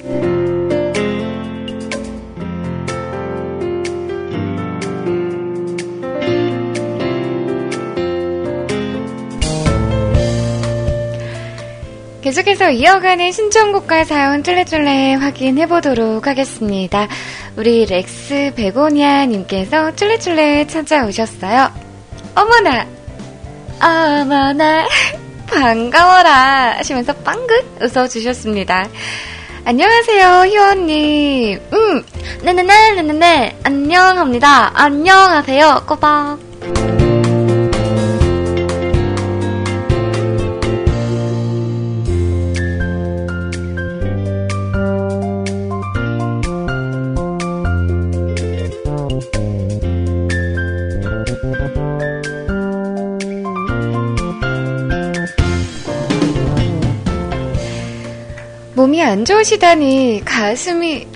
[12.20, 17.08] 계속해서 이어가는 신청곡과 사연 쫄래쫄래 확인해 보도록 하겠습니다.
[17.56, 21.72] 우리 렉스 베고니아님께서 쫄래쫄래 찾아오셨어요.
[22.34, 22.97] 어머나!
[23.80, 24.86] 어머나!
[25.46, 26.76] 반가워라!
[26.78, 28.88] 하시면서 빵긋 웃어주셨습니다.
[29.64, 31.60] 안녕하세요, 희원님.
[31.72, 32.02] 음,
[32.42, 33.58] 네네네, 네네네.
[33.64, 34.70] 안녕합니다.
[34.74, 36.97] 안녕하세요, 꼬박.
[59.08, 61.06] 안 좋으시다니 가슴이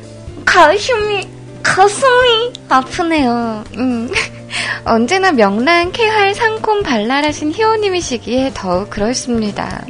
[0.47, 1.29] 가슴이
[1.63, 3.65] 가슴이 아프네요.
[3.77, 4.11] 음.
[4.87, 9.85] 언제나 명랑 쾌활 상콤 발랄하신 희호님이시기에 더욱 그렇습니다.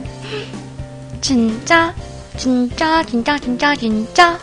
[1.20, 1.94] 진짜
[2.36, 4.38] 진짜 진짜 진짜 진짜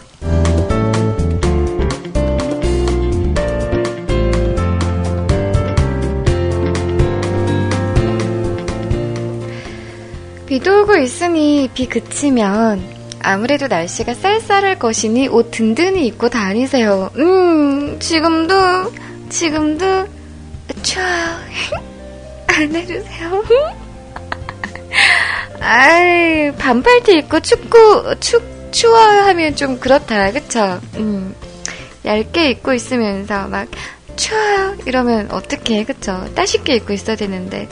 [10.45, 17.09] 비도 오고 있으니 비 그치면 아무래도 날씨가 쌀쌀할 것이니 옷 든든히 입고 다니세요.
[17.17, 18.55] 음, 지금도,
[19.29, 20.07] 지금도,
[20.81, 21.89] 추워요.
[22.47, 23.43] 안 해주세요.
[25.59, 28.41] 아이, 반팔티 입고 춥고, 추,
[28.71, 30.79] 추워요 하면 좀 그렇다, 그쵸?
[30.95, 31.35] 음,
[32.05, 33.67] 얇게 입고 있으면서 막,
[34.19, 34.75] 추워요.
[34.85, 35.85] 이러면 어떡해.
[35.85, 36.25] 그쵸?
[36.35, 37.67] 따숩게 입고 있어야 되는데.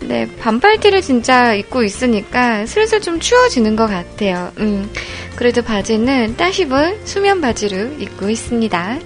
[0.00, 4.50] 네 반팔티를 진짜 입고 있으니까 슬슬 좀 추워지는 것 같아요.
[4.58, 4.90] 음.
[5.36, 8.98] 그래도 바지는 따숩은 수면 바지로 입고 있습니다.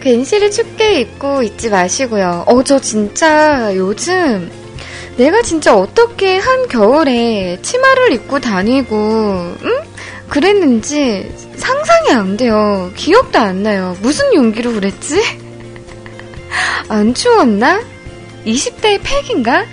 [0.00, 2.44] 괜시리 춥게 입고 있지 마시고요.
[2.46, 4.50] 어 저 진짜 요즘
[5.18, 8.96] 내가 진짜 어떻게 한 겨울에 치마를 입고 다니고,
[9.62, 9.80] 응?
[10.28, 12.92] 그랬는지 상상이 안 돼요.
[12.94, 13.96] 기억도 안 나요.
[14.00, 15.20] 무슨 용기로 그랬지?
[16.88, 17.82] 안 추웠나?
[18.46, 19.66] 20대의 팩인가?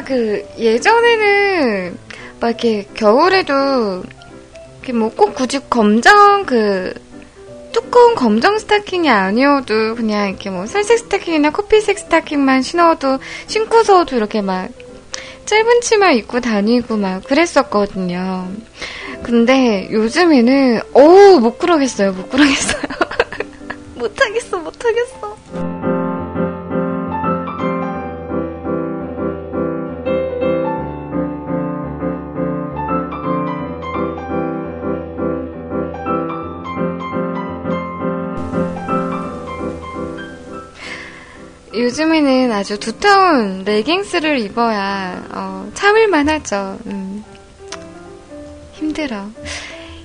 [0.00, 1.98] 그 예전에는
[2.40, 4.02] 막 이렇게 겨울에도
[4.78, 6.92] 이렇게 뭐 꼭 굳이 검정 그
[7.72, 14.68] 두꺼운 검정 스타킹이 아니어도 그냥 이렇게 뭐 살색 스타킹이나 커피색 스타킹만 신어도 신고서도 이렇게 막
[15.46, 18.48] 짧은 치마 입고 다니고 막 그랬었거든요.
[19.22, 22.82] 근데 요즘에는, 어우, 못 그러겠어요, 못 그러겠어요.
[23.94, 25.31] 못하겠어, 못하겠어.
[41.92, 46.78] 요즘에는 아주 두터운 레깅스를 입어야 어, 참을만 하죠.
[46.86, 47.22] 음.
[48.72, 49.28] 힘들어.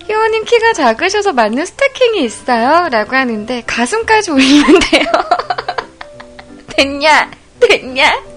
[0.06, 2.90] 희원님 키가 작으셔서 맞는 스타킹이 있어요?
[2.90, 5.06] 라고 하는데 가슴까지 올리면 돼요.
[6.76, 7.32] 됐냐?
[7.62, 8.37] 됐냐?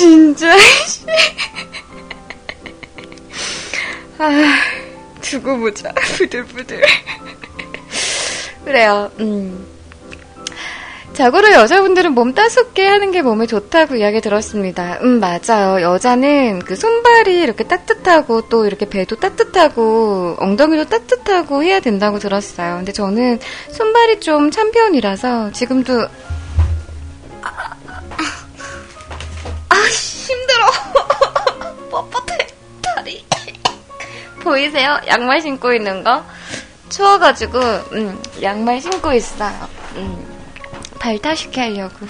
[0.00, 0.56] 진짜.
[4.18, 4.30] 아,
[5.20, 5.92] 두고 보자.
[6.16, 6.82] 부들부들.
[8.64, 9.66] 그래요, 음.
[11.12, 14.98] 자고로 여자분들은 몸 따숩게 하는 게 몸에 좋다고 이야기 들었습니다.
[15.02, 15.82] 음, 맞아요.
[15.82, 22.76] 여자는 그 손발이 이렇게 따뜻하고 또 이렇게 배도 따뜻하고 엉덩이도 따뜻하고 해야 된다고 들었어요.
[22.76, 23.38] 근데 저는
[23.70, 26.08] 손발이 좀 찬 편이라서 지금도
[27.42, 27.74] 아,
[30.30, 30.66] 힘들어.
[31.90, 32.46] 뻣뻣해,
[32.82, 33.24] 다리.
[34.42, 34.98] 보이세요?
[35.06, 36.24] 양말 신고 있는 거?
[36.88, 37.58] 추워가지고,
[37.92, 39.68] 음, 양말 신고 있어요.
[39.96, 40.40] 음,
[40.98, 42.06] 발 타시게 하려고.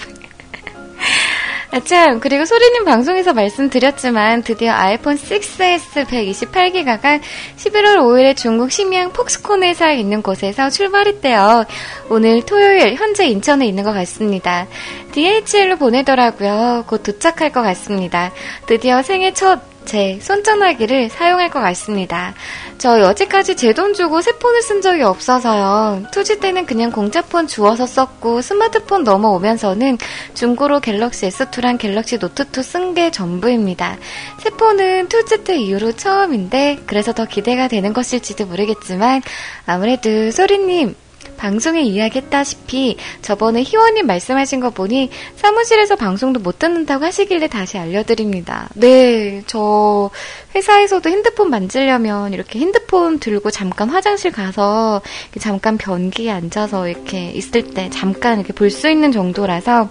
[1.73, 7.21] 아, 참, 그리고 소리님 방송에서 말씀드렸지만 드디어 아이폰 6S 128기가가
[7.55, 11.63] 11월 5일에 중국 심양 폭스콘 회사에 있는 곳에서 출발했대요.
[12.09, 14.67] 오늘 토요일 현재 인천에 있는 것 같습니다.
[15.13, 16.83] DHL로 보내더라고요.
[16.87, 18.33] 곧 도착할 것 같습니다.
[18.65, 22.33] 드디어 생애 첫 제 손전화기를 사용할 것 같습니다.
[22.81, 26.07] 저 여지까지 제 돈 주고 새 폰을 쓴 적이 없어서요.
[26.11, 29.99] 2G 때는 그냥 공짜폰 주워서 썼고 스마트폰 넘어오면서는
[30.33, 33.97] 중고로 갤럭시 S2랑 갤럭시 노트2 쓴 게 전부입니다.
[34.39, 39.21] 새 폰은 2G 때 이후로 처음인데 그래서 더 기대가 되는 것일지도 모르겠지만
[39.67, 40.95] 아무래도 소리님
[41.41, 48.69] 방송에 이야기했다시피 저번에 희원님 말씀하신 거 보니 사무실에서 방송도 못 듣는다고 하시길래 다시 알려드립니다.
[48.75, 50.11] 네, 저
[50.53, 55.01] 회사에서도 핸드폰 만지려면 이렇게 핸드폰 들고 잠깐 화장실 가서
[55.39, 59.89] 잠깐 변기에 앉아서 이렇게 있을 때 잠깐 이렇게 볼 수 있는 정도라서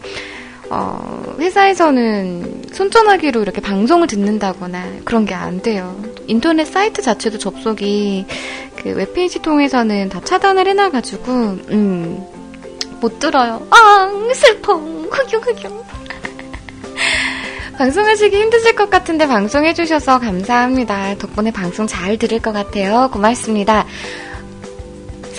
[0.70, 6.01] 어, 회사에서는 손전화기로 이렇게 방송을 듣는다거나 그런 게 안 돼요.
[6.28, 8.26] 인터넷 사이트 자체도 접속이
[8.76, 11.32] 그 웹페이지 통해서는 다 차단을 해놔가지고,
[11.70, 12.24] 음,
[13.01, 13.66] 못 들어요.
[13.70, 14.74] 아, 슬퍼.
[14.74, 15.82] 흑용, 흑용.
[17.78, 21.16] 방송하시기 힘드실 것 같은데 방송해주셔서 감사합니다.
[21.16, 23.09] 덕분에 방송 잘 들을 것 같아요.
[23.12, 23.86] 고맙습니다.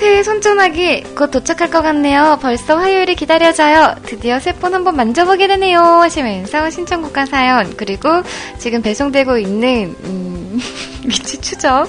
[0.02, 2.40] 새해 손전화기 곧 도착할 것 같네요.
[2.42, 3.98] 벌써 화요일이 기다려져요.
[4.04, 5.80] 드디어 새 폰 한번 만져보게 되네요.
[5.80, 8.10] 하시면서 신청곡과 사연 그리고
[8.58, 10.60] 지금 배송되고 있는 음,
[11.06, 11.88] 위치 추적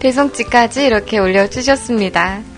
[0.00, 2.53] 배송지까지 이렇게 올려주셨습니다.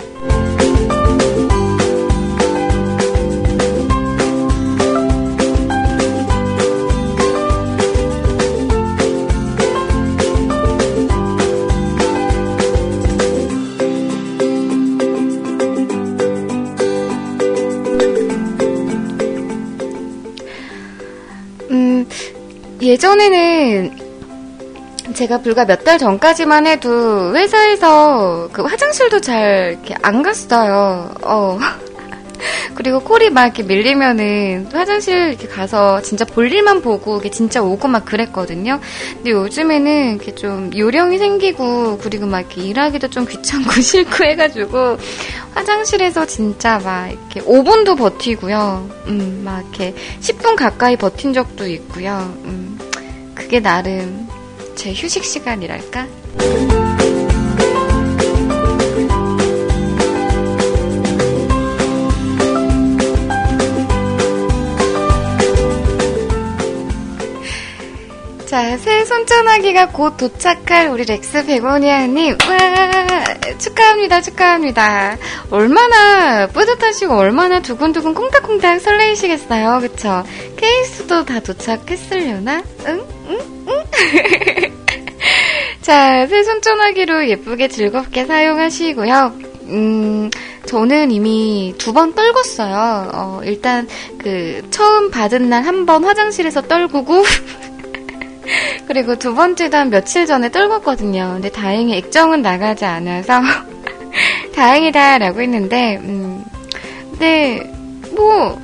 [22.96, 23.90] 예전에는
[25.14, 31.10] 제가 불과 몇 달 전까지만 해도 회사에서 그 화장실도 잘 이렇게 안 갔어요.
[31.22, 31.58] 어.
[32.74, 38.04] 그리고 콜이 막 이렇게 밀리면은 화장실 이렇게 가서 진짜 볼일만 보고 이게 진짜 오고 막
[38.04, 38.80] 그랬거든요.
[39.14, 44.96] 근데 요즘에는 이렇게 좀 요령이 생기고 그리고 막 이렇게 일하기도 좀 귀찮고 싫고 해가지고
[45.54, 48.88] 화장실에서 진짜 막 이렇게 5분도 버티고요.
[49.08, 52.34] 음, 막 이렇게 10분 가까이 버틴 적도 있고요.
[52.44, 52.75] 음,
[53.36, 54.26] 그게 나름
[54.74, 56.06] 제 휴식 시간이랄까?
[68.56, 75.18] 자, 새 손전화기가 곧 도착할 우리 렉스 베고니아님, 와, 축하합니다, 축하합니다.
[75.50, 80.24] 얼마나 뿌듯하시고 얼마나 두근두근 콩닥콩닥 설레이시겠어요, 그쵸?
[80.56, 82.62] 케이스도 다 도착했으려나?
[82.86, 83.04] 응?
[83.28, 83.38] 응?
[83.68, 83.84] 응?
[85.82, 89.34] 자, 새 손전화기로 예쁘게 즐겁게 사용하시고요.
[89.64, 90.30] 음,
[90.64, 93.10] 저는 이미 두 번 떨궜어요.
[93.12, 97.22] 어, 일단 그 처음 받은 날 한 번 화장실에서 떨구고
[98.86, 101.34] 그리고 두 번째도 한 며칠 전에 떨궜거든요.
[101.34, 103.40] 근데 다행히 액정은 나가지 않아서
[104.54, 106.44] 다행이다라고 했는데 음,
[107.10, 107.72] 근데
[108.14, 108.60] 뭐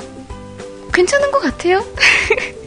[0.93, 1.85] 괜찮은 것 같아요.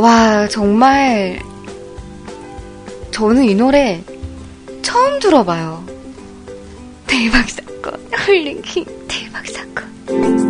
[0.00, 1.38] 와, 정말,
[3.10, 4.02] 저는 이 노래
[4.80, 5.84] 처음 들어봐요.
[7.06, 10.49] 대박 사건, 헐링킹 대박 사건.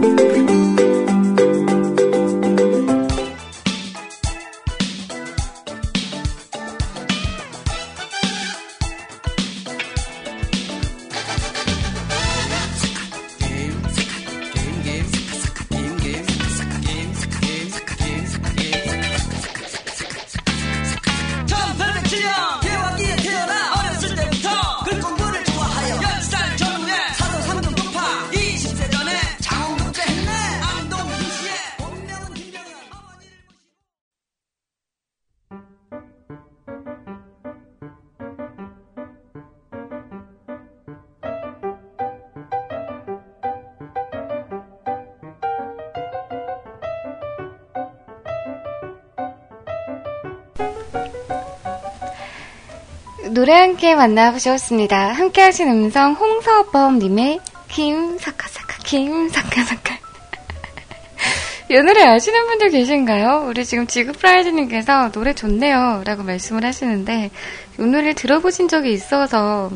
[53.51, 55.09] 노래 함께 만나보셨습니다.
[55.13, 59.99] 함께 하신 음성 홍서범님의 김사카사카 김사카사카
[61.69, 63.47] 이 노래 아시는 분들 계신가요?
[63.49, 67.33] 우리 지금 지그프라이즈님께서 노래 좋네요 라고 말씀을 하시는데
[67.77, 69.73] 이 노래를 들어보신 적이 있어서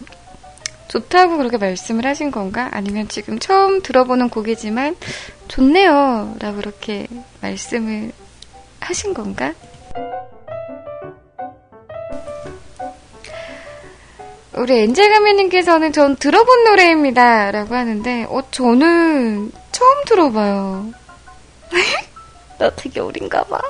[0.87, 2.69] 좋다고 그렇게 말씀을 하신 건가?
[2.71, 4.95] 아니면 지금 처음 들어보는 곡이지만
[5.49, 7.09] 좋네요 라고 그렇게
[7.41, 8.13] 말씀을
[8.79, 9.53] 하신 건가?
[14.57, 17.51] 우리 엔젤가면님께서는 전 들어본 노래입니다.
[17.51, 20.93] 라고 하는데, 어, 저는 처음 들어봐요.
[22.59, 23.61] 나 되게 어린가 봐.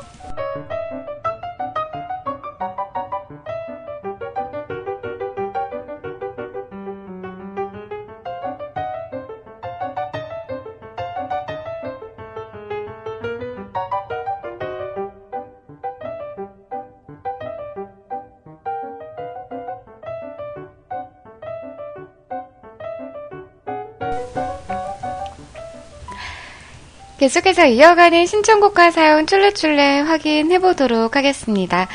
[27.24, 31.88] 계속해서 이어가는 신청곡과 사연 쫄래쫄래 확인해 보도록 하겠습니다.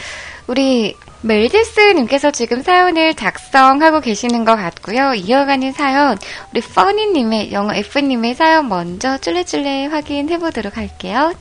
[0.47, 5.14] 우리 멜디스님께서 지금 사연을 작성하고 계시는 것 같고요.
[5.14, 6.18] 이어가는 사연,
[6.51, 11.31] 우리 퍼니님의, 영어 F님의 사연 먼저 쫄래쫄래 확인해 보도록 할게요.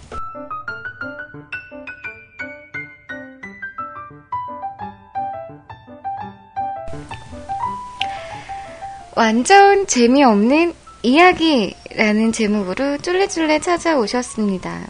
[9.17, 14.87] 완전 재미없는 이야기 라는 제목으로 쫄래쫄래 찾아오셨습니다.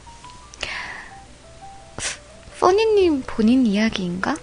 [2.59, 4.36] 써니님 본인 이야기인가?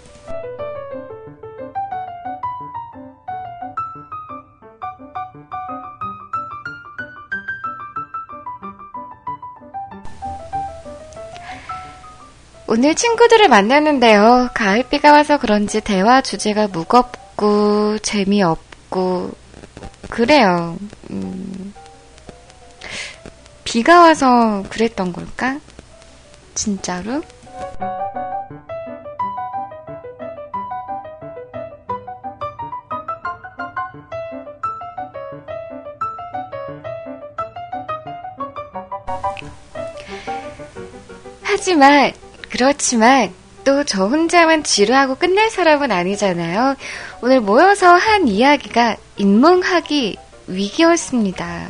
[12.65, 14.49] 오늘 친구들을 만났는데요.
[14.55, 19.33] 가을비가 와서 그런지 대화 주제가 무겁고 재미없고
[20.09, 20.77] 그래요.
[21.11, 21.75] 음,
[23.65, 25.59] 비가 와서 그랬던 걸까?
[26.53, 27.21] 진짜로?
[41.43, 42.13] 하지만,
[42.49, 43.33] 그렇지만,
[43.63, 46.75] 또 저 혼자만 지루하고 끝날 사람은 아니잖아요.
[47.21, 50.17] 오늘 모여서 한 이야기가 인문학이
[50.47, 51.67] 위기였습니다.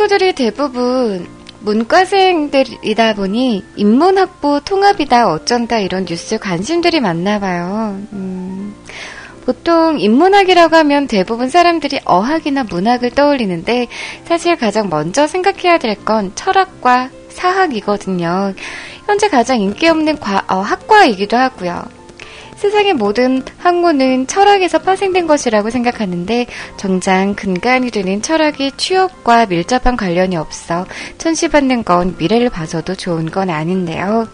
[0.00, 1.28] 친구들이 대부분
[1.60, 8.00] 문과생들이다 보니 인문학부 통합이다 어쩐다 이런 뉴스 관심들이 많나 봐요.
[8.14, 8.74] 음,
[9.44, 13.88] 보통 인문학이라고 하면 대부분 사람들이 어학이나 문학을 떠올리는데
[14.24, 18.54] 사실 가장 먼저 생각해야 될 건 철학과 사학이거든요.
[19.04, 21.99] 현재 가장 인기 없는 과, 어, 학과이기도 하고요.
[22.60, 26.44] 세상의 모든 학문은 철학에서 파생된 것이라고 생각하는데
[26.76, 30.84] 정작 근간이 되는 철학이 취업과 밀접한 관련이 없어
[31.16, 34.28] 천시받는 건 미래를 봐서도 좋은 건 아닌데요.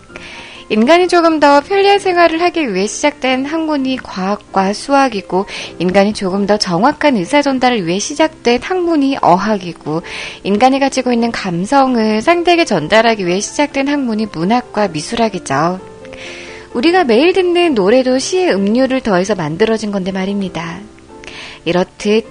[0.71, 5.47] 인간이 조금 더 편리한 생활을 하기 위해 시작된 학문이 과학과 수학이고,
[5.79, 10.03] 인간이 조금 더 정확한 의사 전달을 위해 시작된 학문이 어학이고,
[10.43, 15.96] 인간이 가지고 있는 감성을 상대에게 전달하기 위해 시작된 학문이 문학과 미술학이죠.
[16.77, 20.81] 우리가 매일 듣는 노래도 시의 음료를 더해서 만들어진 건데 말입니다.
[21.65, 22.31] 이렇듯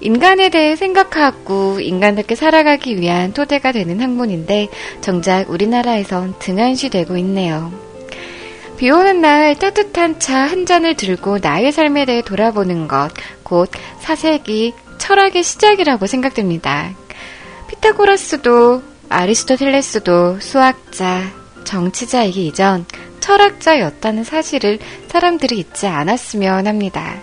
[0.00, 4.68] 인간에 대해 생각하고 인간답게 살아가기 위한 토대가 되는 학문인데
[5.02, 7.70] 정작 우리나라에선 등한시 되고 있네요.
[8.78, 13.10] 비 오는 날 따뜻한 차 한 잔을 들고 나의 삶에 대해 돌아보는 것,
[13.42, 13.70] 곧
[14.00, 16.92] 사색이 철학의 시작이라고 생각됩니다.
[17.68, 22.84] 피타고라스도 아리스토텔레스도 수학자, 정치자이기 이전
[23.20, 24.78] 철학자였다는 사실을
[25.08, 27.14] 사람들이 잊지 않았으면 합니다.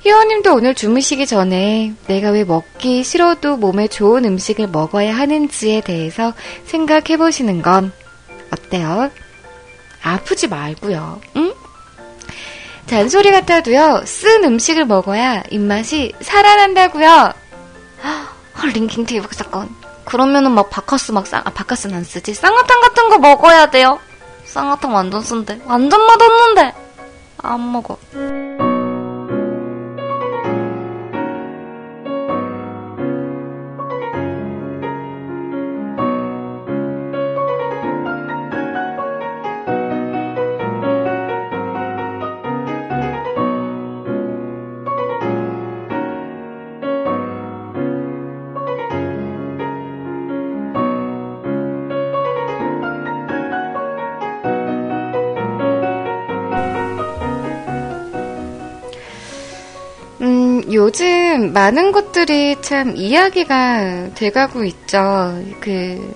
[0.00, 7.16] 희원님도 오늘 주무시기 전에 내가 왜 먹기 싫어도 몸에 좋은 음식을 먹어야 하는지에 대해서 생각해
[7.16, 7.92] 보시는 건
[8.52, 9.10] 어때요?
[10.02, 11.20] 아프지 말고요.
[11.36, 11.52] 응?
[12.86, 14.02] 잔소리 같아도요.
[14.06, 17.32] 쓴 음식을 먹어야 입맛이 살아난다고요.
[18.72, 19.68] 링킹 대박 사건.
[20.08, 22.32] 그러면은 막 바카스 막 쌍, 아 바카스는 안 쓰지.
[22.32, 23.98] 쌍화탕 같은 거 먹어야 돼요.
[24.46, 25.60] 쌍화탕 완전 쓴데.
[25.66, 26.74] 완전 맛없는데.
[27.42, 27.98] 안 먹어.
[60.78, 65.42] 요즘 많은 것들이 참 이야기가 돼가고 있죠.
[65.58, 66.14] 그,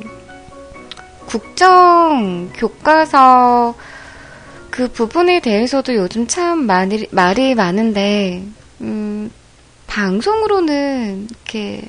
[1.27, 3.75] 국정 교과서
[4.71, 8.45] 그 부분에 대해서도 요즘 참 말이, 말이 많은데,
[8.83, 9.33] 음,
[9.89, 11.83] 방송으로는 이렇게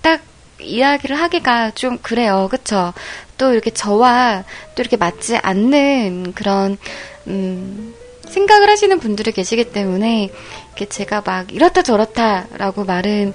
[0.00, 0.22] 딱
[0.58, 2.48] 이야기를 하기가 좀 그래요.
[2.50, 2.94] 그쵸?
[3.36, 4.44] 또 이렇게 저와
[4.74, 6.78] 또 이렇게 맞지 않는 그런,
[7.26, 7.94] 음,
[8.28, 10.30] 생각을 하시는 분들이 계시기 때문에
[10.68, 13.34] 이렇게 제가 막 이렇다 저렇다라고 말은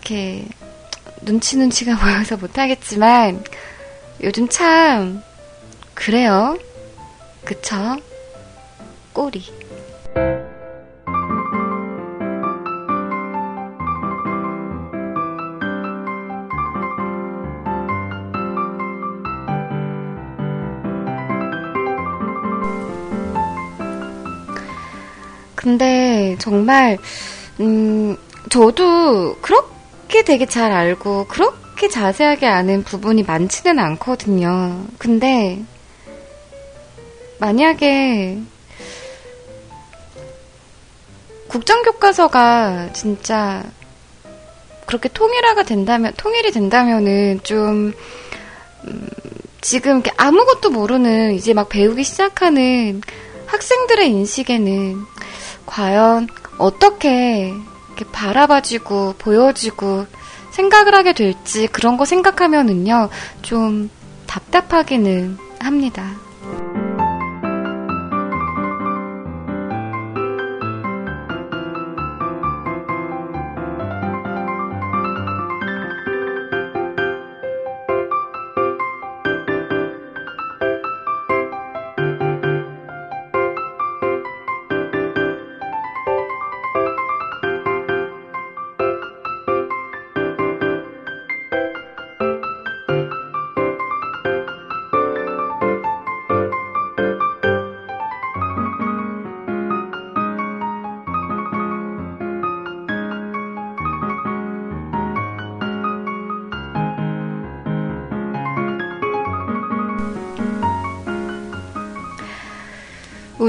[0.00, 0.44] 이렇게
[1.22, 3.44] 눈치 눈치가 보여서 못하겠지만
[4.22, 5.22] 요즘 참
[5.94, 6.58] 그래요.
[7.44, 7.96] 그쵸?
[9.12, 9.42] 꼬리.
[25.60, 26.96] 근데 정말
[27.60, 28.16] 음
[28.48, 34.86] 저도 그렇게 되게 잘 알고 그렇게 자세하게 아는 부분이 많지는 않거든요.
[34.96, 35.62] 근데
[37.40, 38.38] 만약에
[41.48, 43.62] 국정교과서가 진짜
[44.86, 47.92] 그렇게 통일화가 된다면 통일이 된다면은 좀
[48.84, 49.08] 음,
[49.60, 53.02] 지금 아무것도 모르는 이제 막 배우기 시작하는
[53.50, 55.09] 학생들의 인식에는
[55.70, 56.26] 과연
[56.58, 57.54] 어떻게
[58.12, 60.06] 바라봐지고 보여지고
[60.50, 63.08] 생각을 하게 될지 그런 거 생각하면은요,
[63.42, 63.88] 좀
[64.26, 66.10] 답답하기는 합니다.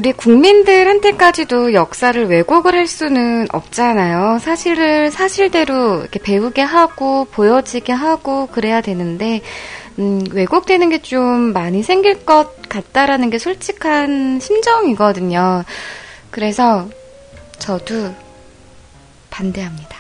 [0.01, 4.39] 우리 국민들한테까지도 역사를 왜곡을 할 수는 없잖아요.
[4.39, 9.41] 사실을 사실대로 이렇게 배우게 하고 보여지게 하고 그래야 되는데
[9.99, 15.65] 음, 왜곡되는 게 좀 많이 생길 것 같다라는 게 솔직한 심정이거든요.
[16.31, 16.89] 그래서
[17.59, 18.15] 저도
[19.29, 19.97] 반대합니다.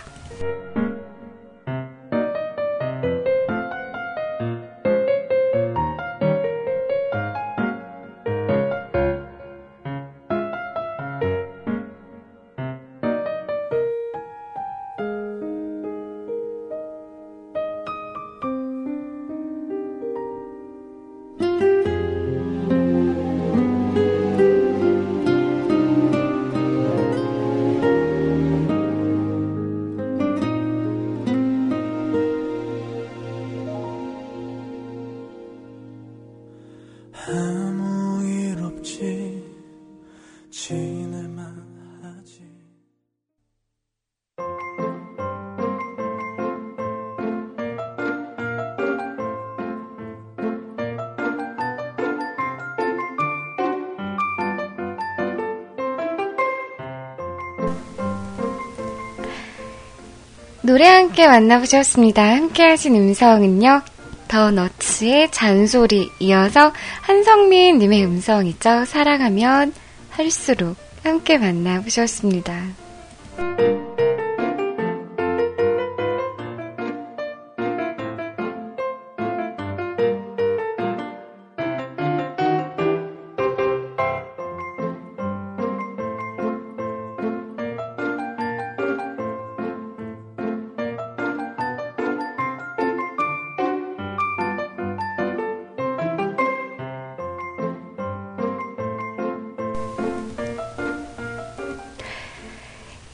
[60.71, 62.23] 노래 함께 만나보셨습니다.
[62.23, 63.81] 함께 하신 음성은요.
[64.29, 66.71] 더 너츠의 잔소리 이어서
[67.01, 68.85] 한성민 님의 음성이죠.
[68.85, 69.73] 사랑하면
[70.11, 72.53] 할수록 함께 만나보셨습니다.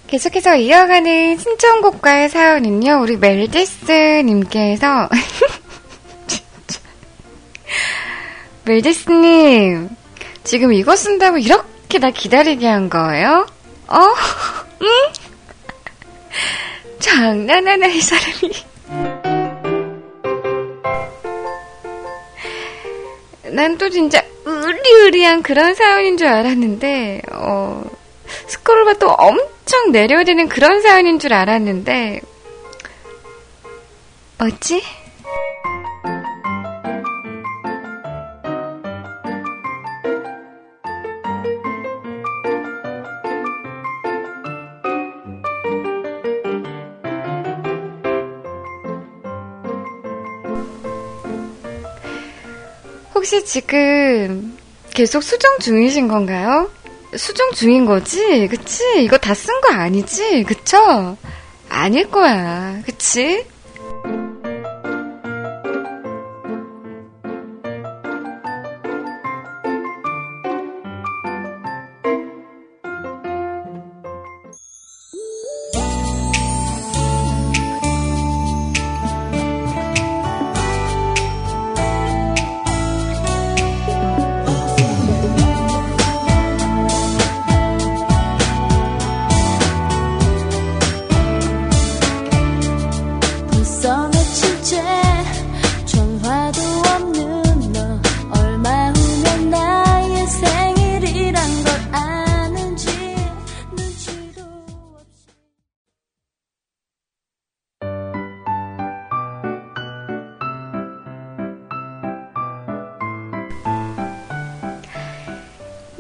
[0.07, 5.09] 계속해서 이어가는 신청곡과의 사연은요, 우리 멜디스님께서,
[8.63, 9.89] 멜디스님,
[10.45, 13.45] 지금 이거 쓴다고 이렇게 나 기다리게 한 거예요?
[13.87, 13.97] 어?
[14.81, 14.87] 응?
[16.99, 18.53] 장난하나, 이 사람이.
[23.51, 27.83] 난 또 진짜 으리으리한 그런 사연인 줄 알았는데, 어,
[28.47, 29.56] 스크롤바 또 엄청
[29.91, 32.21] 내려지는 그런 사연인 줄 알았는데,
[34.37, 34.81] 뭐지?
[53.13, 54.57] 혹시 지금
[54.93, 56.69] 계속 수정 중이신 건가요?
[57.15, 58.47] 수정 중인 거지?
[58.49, 59.03] 그치?
[59.03, 60.43] 이거 다 쓴 거 아니지?
[60.43, 61.17] 그쵸?
[61.69, 62.81] 아닐 거야.
[62.85, 63.45] 그치?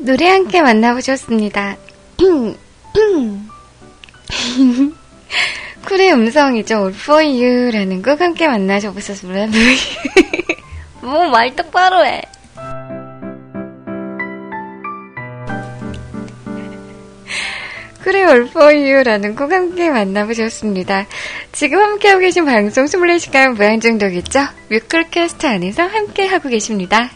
[0.07, 1.75] 노래 함께 만나보셨습니다.
[5.85, 6.75] 쿨의 음성이죠.
[6.75, 9.47] All for you라는 곡 함께 만나셔보셨습니다.
[11.03, 12.21] 뭐 말 똑바로 해.
[18.05, 21.05] 쿨의 All for you라는 곡 함께 만나보셨습니다.
[21.51, 24.39] 지금 함께하고 계신 방송 24시간 무한중독이죠.
[24.69, 27.09] 뮤클캐스트 안에서 함께하고 계십니다.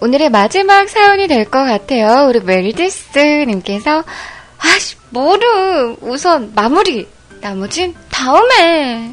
[0.00, 2.26] 오늘의 마지막 사연이 될 것 같아요.
[2.28, 4.02] 우리 멜디스님께서
[4.58, 7.06] 아씨 뭐를 우선 마무리
[7.40, 9.12] 나머진 다음에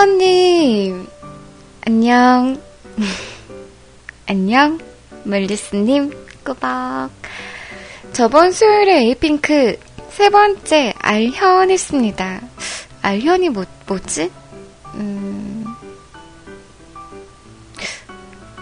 [0.00, 1.06] 희원님,
[1.86, 2.58] 안녕.
[4.26, 4.78] 안녕.
[5.24, 7.10] 멜리스님, 꾸벅.
[8.14, 9.78] 저번 수요일에 에이핑크
[10.08, 12.40] 세 번째 알현 했습니다.
[13.02, 14.32] 알현이 뭐, 뭐지?
[14.94, 15.66] 음,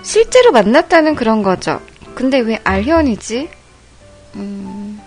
[0.02, 1.80] 실제로 만났다는 그런 거죠.
[2.16, 3.48] 근데 왜 알현이지?
[4.34, 5.00] 음,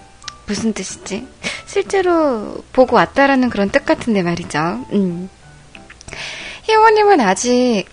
[0.45, 1.27] 무슨 뜻이지?
[1.65, 4.85] 실제로 보고 왔다라는 그런 뜻 같은데 말이죠.
[4.93, 5.29] 음.
[6.63, 7.85] 희원님은 아직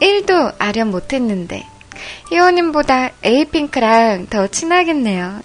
[0.00, 1.64] 1도 알현 못했는데,
[2.30, 5.40] 희원님보다 에이핑크랑 더 친하겠네요.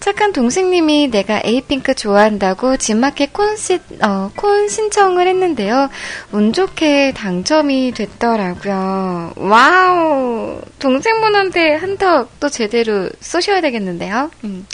[0.00, 5.88] 착한 동생님이 내가 에이핑크 좋아한다고 지마켓 콘, 시, 어, 콘 신청을 했는데요.
[6.32, 9.32] 운 좋게 당첨이 됐더라고요.
[9.36, 10.60] 와우!
[10.78, 14.30] 동생분한테 한턱 또 제대로 쏘셔야 되겠는데요.
[14.44, 14.66] 음.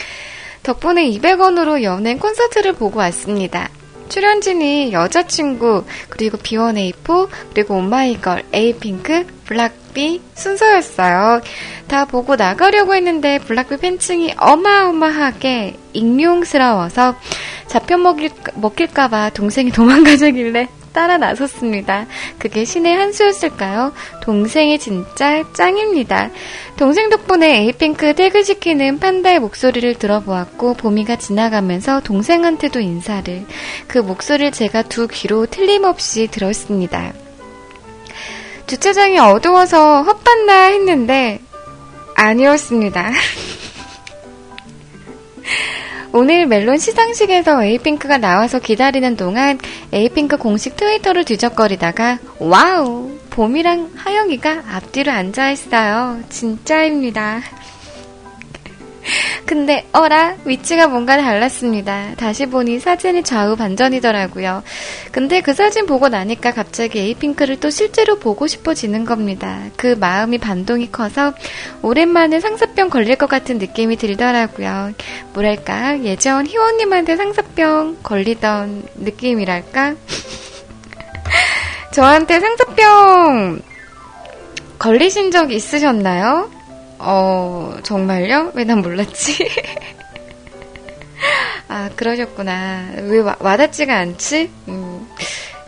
[0.64, 3.70] 덕분에 200원으로 연예인 콘서트를 보고 왔습니다.
[4.10, 11.40] 출연진이 여자친구, 그리고 B1A4, 그리고 오마이걸, 에이핑크, 블락비 순서였어요.
[11.86, 17.16] 다 보고 나가려고 했는데 블락비 팬층이 어마어마하게 익명스러워서
[17.66, 22.06] 잡혀 먹힐까봐 동생이 도망가자길래 따라 나섰습니다.
[22.38, 23.92] 그게 신의 한 수였을까요?
[24.22, 26.30] 동생이 진짜 짱입니다.
[26.76, 33.44] 동생 덕분에 에이핑크 퇴근시키는 판다의 목소리를 들어보았고 보미가 지나가면서 동생한테도 인사를
[33.86, 37.12] 그 목소리를 제가 두 귀로 틀림없이 들었습니다.
[38.66, 41.40] 주차장이 어두워서 헛봤나 했는데
[42.14, 43.10] 아니었습니다.
[46.12, 49.58] 오늘 멜론 시상식에서 에이핑크가 나와서 기다리는 동안
[49.92, 56.22] 에이핑크 공식 트위터를 뒤적거리다가 wow 보미랑 하영이가 앞뒤로 앉아있어요.
[56.28, 57.40] 진짜입니다.
[59.46, 62.14] 근데 어라 위치가 뭔가 달랐습니다.
[62.16, 64.62] 다시 보니 사진이 좌우 반전이더라고요.
[65.12, 69.60] 근데 그 사진 보고 나니까 갑자기 에이핑크를 또 실제로 보고 싶어지는 겁니다.
[69.76, 71.34] 그 마음이 반동이 커서
[71.82, 74.92] 오랜만에 상사병 걸릴 것 같은 느낌이 들더라고요.
[75.32, 79.94] 뭐랄까 예전 희원님한테 상사병 걸리던 느낌이랄까?
[81.92, 83.60] 저한테 상사병
[84.78, 86.59] 걸리신 적 있으셨나요?
[87.02, 88.52] 어, 정말요?
[88.54, 89.48] 왜 난 몰랐지?
[91.68, 92.90] 아, 그러셨구나.
[93.02, 94.50] 왜 와, 와닿지가 않지?
[94.68, 95.08] 음.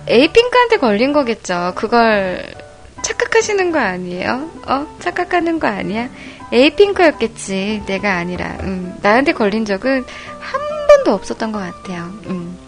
[0.08, 1.72] 에이핑크한테 걸린 거겠죠.
[1.76, 2.44] 그걸
[3.02, 4.50] 착각하시는 거 아니에요?
[4.66, 4.86] 어?
[4.98, 6.08] 착각하는 거 아니야?
[6.52, 7.84] 에이핑크였겠지.
[7.86, 8.56] 내가 아니라.
[8.60, 8.94] 음.
[9.00, 10.04] 나한테 걸린 적은
[10.40, 12.10] 한 번도 없었던 것 같아요.
[12.26, 12.58] 음.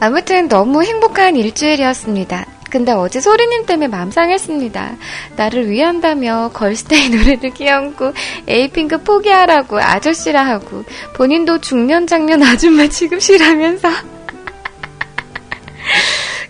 [0.00, 2.46] 아무튼 너무 행복한 일주일이었습니다.
[2.74, 4.96] 근데 어제 소리님 때문에 맘 상했습니다.
[5.36, 8.12] 나를 위한다며 걸스데이 노래를 끼얹고
[8.48, 10.82] 에이핑크 포기하라고 아저씨라 하고
[11.14, 13.88] 본인도 중년 장년 아줌마 취급시라면서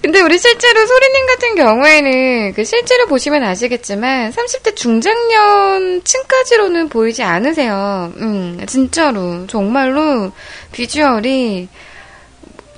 [0.00, 8.14] 근데 우리 실제로 소리님 같은 경우에는 그 실제로 보시면 아시겠지만 30대 중장년 층까지로는 보이지 않으세요.
[8.16, 10.32] 음, 진짜로 정말로
[10.72, 11.68] 비주얼이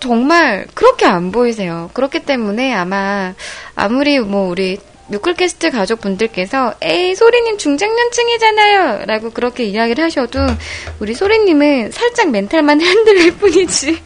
[0.00, 1.90] 정말 그렇게 안 보이세요.
[1.94, 3.34] 그렇기 때문에 아마
[3.74, 4.78] 아무리 뭐 우리
[5.08, 10.40] 뮤클캐스트 가족분들께서 에이 소리님 중장년층이잖아요 라고 그렇게 이야기를 하셔도
[10.98, 14.02] 우리 소리님은 살짝 멘탈만 흔들릴 뿐이지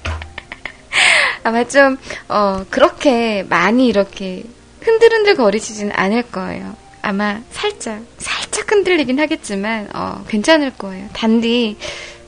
[1.42, 1.96] 아마 좀
[2.28, 4.44] 어, 그렇게 많이 이렇게
[4.82, 6.74] 흔들흔들 거리시진 않을 거예요.
[7.02, 11.08] 아마 살짝 살짝 흔들리긴 하겠지만 어, 괜찮을 거예요.
[11.12, 11.76] 단디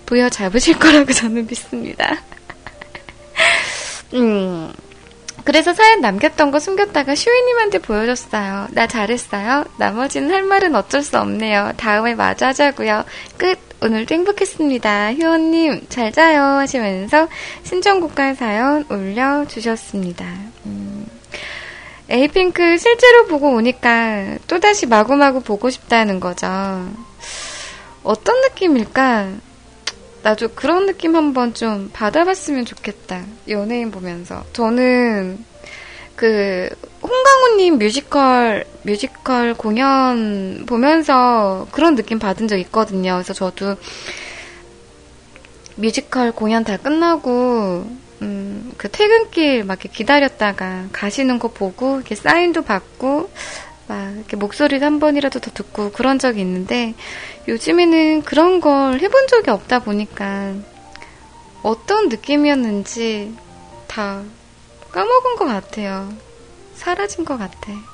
[0.07, 2.23] 부여 잡으실 거라고 저는 믿습니다.
[4.15, 4.73] 음.
[5.45, 8.69] 그래서 사연 남겼던 거 숨겼다가 슈이님한테 보여줬어요.
[8.71, 9.65] 나 잘했어요.
[9.77, 11.73] 나머지는 할 말은 어쩔 수 없네요.
[11.77, 13.05] 다음에 마주 하자고요.
[13.37, 13.59] 끝.
[13.83, 15.15] 오늘도 행복했습니다.
[15.15, 17.27] 효원님 잘 자요 하시면서
[17.65, 20.25] 신청곡과 사연 올려주셨습니다.
[20.67, 21.05] 음.
[22.09, 26.47] 에이핑크 실제로 보고 오니까 또다시 마구마구 보고 싶다는 거죠.
[28.05, 29.31] 어떤 느낌일까?
[30.23, 33.25] 나도 그런 느낌 한번 좀 받아봤으면 좋겠다.
[33.49, 34.45] 연예인 보면서.
[34.53, 35.45] 저는
[36.15, 36.69] 그
[37.03, 43.15] 홍광호님 뮤지컬 뮤지컬 공연 보면서 그런 느낌 받은 적 있거든요.
[43.15, 43.77] 그래서 저도
[45.77, 47.87] 뮤지컬 공연 다 끝나고
[48.23, 53.31] 음, 그 퇴근길 막 이렇게 기다렸다가 가시는 거 보고 이렇게 사인도 받고
[53.89, 56.95] 막 이렇게 목소리도 한 번이라도 더 듣고 그런 적이 있는데
[57.49, 60.55] 요즘에는 그런 걸 해본 적이 없다 보니까
[61.63, 63.35] 어떤 느낌이었는지
[63.89, 64.23] 다
[64.91, 66.13] 까먹은 것 같아요.
[66.75, 67.92] 사라진 것 같아.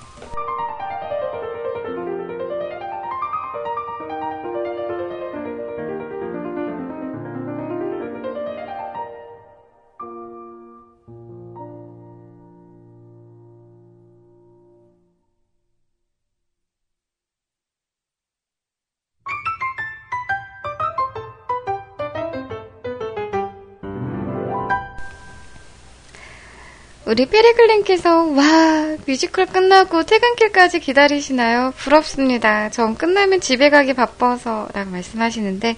[27.08, 31.72] 우리 페리글님께서 와 뮤지컬 끝나고 퇴근길까지 기다리시나요?
[31.78, 32.68] 부럽습니다.
[32.68, 35.76] 전 끝나면 집에 가기 바빠서 라고 말씀하시는데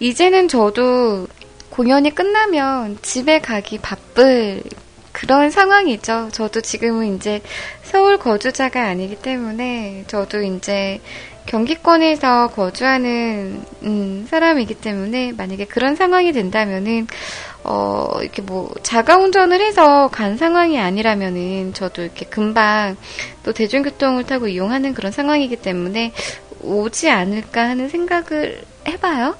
[0.00, 1.28] 이제는 저도
[1.70, 4.62] 공연이 끝나면 집에 가기 바쁠
[5.12, 6.28] 그런 상황이죠.
[6.32, 7.40] 저도 지금은 이제
[7.82, 11.00] 서울 거주자가 아니기 때문에 저도 이제
[11.46, 17.06] 경기권에서 거주하는 음, 사람이기 때문에 만약에 그런 상황이 된다면은
[17.68, 22.96] 어 이렇게 뭐 자가 운전을 해서 간 상황이 아니라면은 저도 이렇게 금방
[23.42, 26.12] 또 대중교통을 타고 이용하는 그런 상황이기 때문에
[26.62, 29.34] 오지 않을까 하는 생각을 해봐요.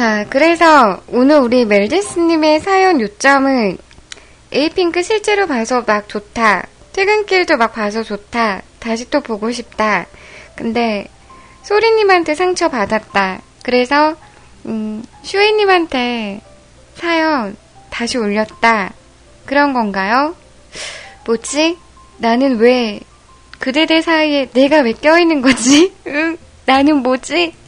[0.00, 3.76] 자, 그래서 오늘 우리 멜디스님의 사연 요점은
[4.50, 6.66] 에이핑크 실제로 봐서 막 좋다.
[6.94, 8.62] 퇴근길도 막 봐서 좋다.
[8.78, 10.06] 다시 또 보고 싶다.
[10.56, 11.06] 근데
[11.64, 13.42] 소리님한테 상처 받았다.
[13.62, 14.16] 그래서
[14.64, 16.40] 음, 슈이님한테
[16.94, 17.54] 사연
[17.90, 18.94] 다시 올렸다.
[19.44, 20.34] 그런 건가요?
[21.26, 21.76] 뭐지?
[22.16, 23.00] 나는 왜
[23.58, 25.92] 그대들 사이에 내가 왜 껴있는 거지?
[26.08, 26.38] 응?
[26.64, 27.59] 나는 뭐지?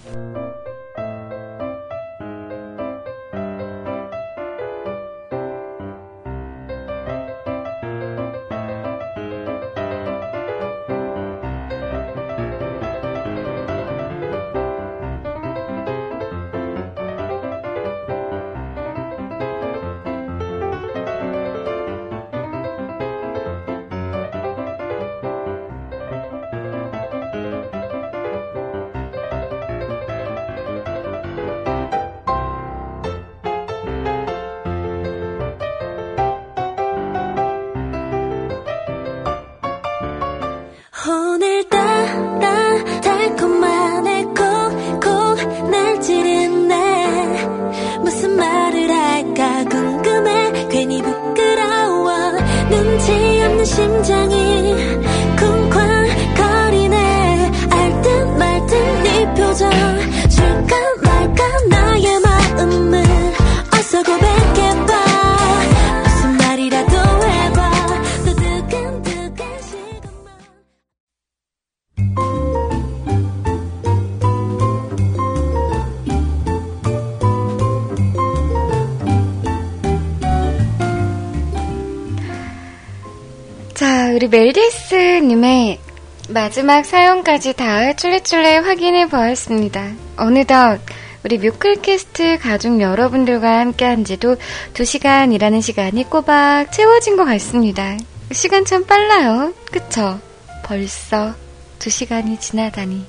[53.85, 55.22] 우리
[84.33, 85.79] 멜디스님의
[86.31, 89.93] 마지막 사연까지 다 출래출래 확인해 보았습니다.
[90.17, 90.81] 어느덧
[91.23, 94.37] 우리 뮤클캐스트 가족 여러분들과 함께 한 지도
[94.73, 97.99] 2시간이라는 시간이 꼬박 채워진 것 같습니다.
[98.33, 99.53] 시간 참 빨라요.
[99.71, 100.19] 그쵸?
[100.65, 101.35] 벌써
[101.79, 103.05] 2시간이 지나다니.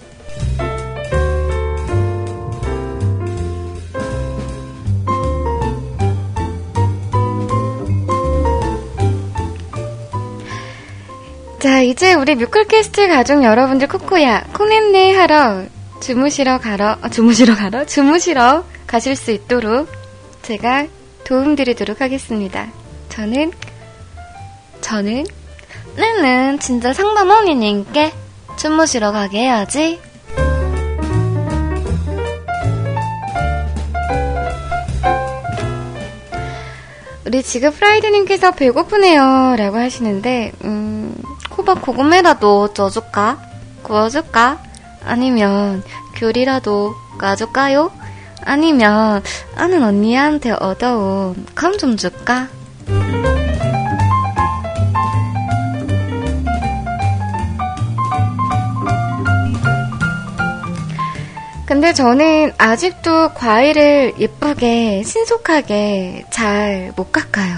[11.84, 15.64] 이제 우리 뮤클캐스트 가족 여러분들 코코야, 콩앤네 하러
[16.02, 17.86] 주무시러 가러, 어, 주무시러 가러?
[17.86, 19.90] 주무시러 가실 수 있도록
[20.42, 20.88] 제가
[21.26, 22.72] 도움드리도록 하겠습니다.
[23.10, 23.52] 저는,
[24.82, 25.26] 저는,
[25.96, 28.12] 나는 진짜 상담 언니님께
[28.58, 30.00] 주무시러 가게 해야지.
[37.26, 39.56] 우리 지금 프라이드님께서 배고프네요.
[39.58, 41.16] 라고 하시는데, 음,
[41.64, 43.40] 호박 고구매라도 쪄줄까?
[43.84, 44.62] 구워줄까?
[45.06, 45.82] 아니면
[46.16, 47.90] 귤이라도 까줄까요?
[48.44, 49.24] 아니면
[49.56, 52.50] 아는 언니한테 얻어온 감 좀 줄까?
[61.66, 67.56] 근데 저는 아직도 과일을 예쁘게 신속하게 잘 못 깎아요.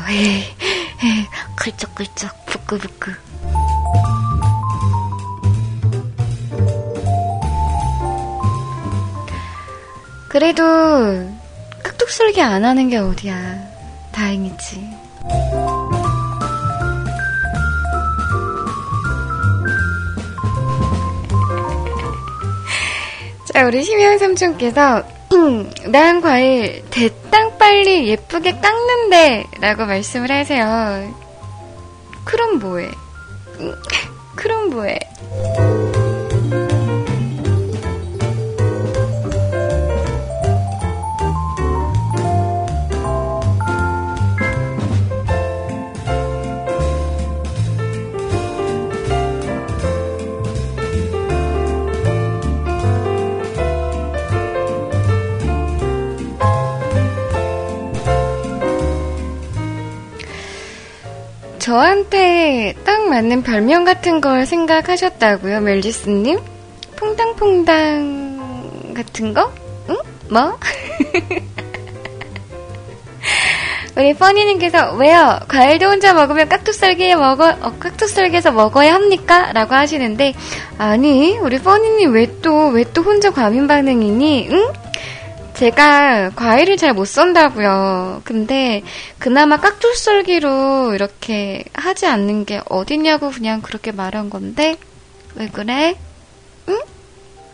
[1.56, 3.25] 글쩍글쩍 부끄부끄.
[10.36, 10.64] 그래도
[11.82, 13.58] 깍둑썰기 안 하는 게 어디야.
[14.12, 14.82] 다행이지.
[23.54, 25.04] 자, 우리 심영 삼촌께서
[25.88, 31.16] 난 과일 대땅 빨리 예쁘게 깎는데 라고 말씀을 하세요.
[32.26, 32.92] 그럼 뭐해?
[34.36, 35.00] 그럼 뭐해?
[61.66, 66.38] 저한테 딱 맞는 별명 같은 걸 생각하셨다고요, 멜리스님?
[66.96, 69.52] 퐁당퐁당 같은 거?
[69.90, 69.96] 응?
[70.30, 70.60] 뭐?
[73.98, 75.40] 우리 퍼니님께서 왜요?
[75.48, 79.52] 과일도 혼자 먹으면 깍두썰기에 먹어 어, 깍두썰기에서 먹어야 합니까?
[79.54, 80.34] 라고 하시는데
[80.78, 84.50] 아니 우리 퍼니님 왜 또 왜 또 혼자 과민 반응이니?
[84.52, 84.68] 응?
[85.56, 88.22] 제가 과일을 잘 못 썬다고요.
[88.26, 88.84] 근데
[89.20, 94.78] 그나마 깍두썰기로 이렇게 하지 않는 게 어디냐고 그냥 그렇게 말한 건데
[95.36, 95.96] 왜 그래?
[96.70, 96.74] 응?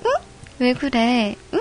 [0.06, 0.12] 응?
[0.60, 1.36] 왜 그래?
[1.54, 1.60] 응?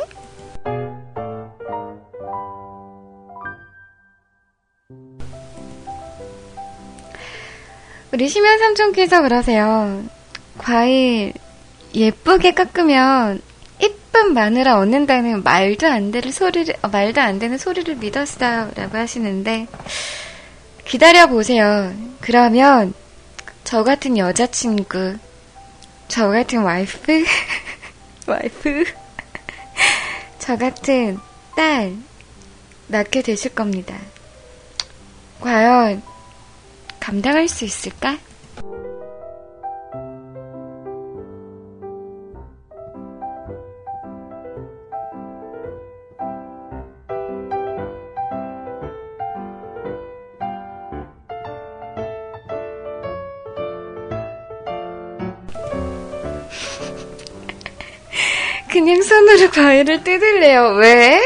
[8.13, 10.03] 우리 심연 삼촌께서 그러세요.
[10.59, 11.33] 과일
[11.95, 13.41] 예쁘게 깎으면
[14.11, 19.69] 이쁜 마누라 얻는다는 말도 안 되는 소리를 어, 말도 안 되는 소리를 믿었어요라고 하시는데
[20.85, 21.95] 기다려 보세요.
[22.21, 22.93] 그러면
[23.63, 25.17] 저 같은 여자친구,
[26.09, 27.25] 저 같은 와이프,
[28.27, 28.85] 와이프,
[30.41, 31.19] 저 같은
[31.57, 31.95] 딸
[32.89, 33.97] 낳게 되실 겁니다.
[35.41, 36.03] 과연
[36.99, 38.19] 감당할 수 있을까?
[58.71, 60.77] 그냥 손으로 과일을 뜯을래요.
[60.81, 61.21] 왜?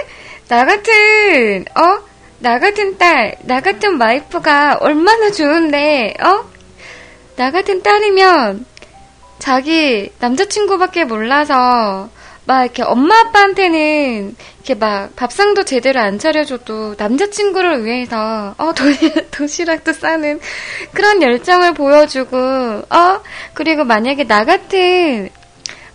[0.48, 2.00] 나 같은, 어?
[2.38, 6.44] 나 같은 딸, 나 같은 와이프가 얼마나 좋은데, 어?
[7.36, 8.66] 나 같은 딸이면
[9.38, 12.08] 자기 남자친구밖에 몰라서
[12.46, 19.92] 막 이렇게 엄마 아빠한테는 이렇게 막 밥상도 제대로 안 차려줘도 남자친구를 위해서 어 도시, 도시락도
[19.92, 20.40] 싸는
[20.92, 23.20] 그런 열정을 보여주고 어
[23.54, 25.30] 그리고 만약에 나 같은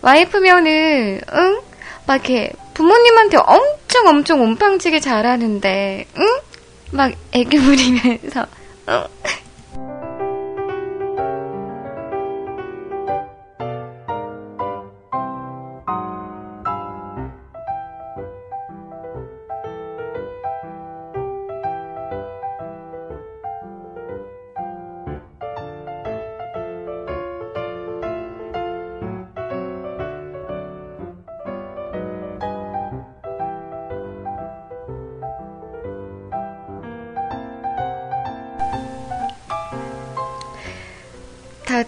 [0.01, 1.61] 와이프면은 응?
[2.05, 6.25] 막 이렇게 부모님한테 엄청 엄청 온팡지게 잘하는데 응?
[6.91, 8.45] 막 애교 부리면서
[8.89, 9.03] 응?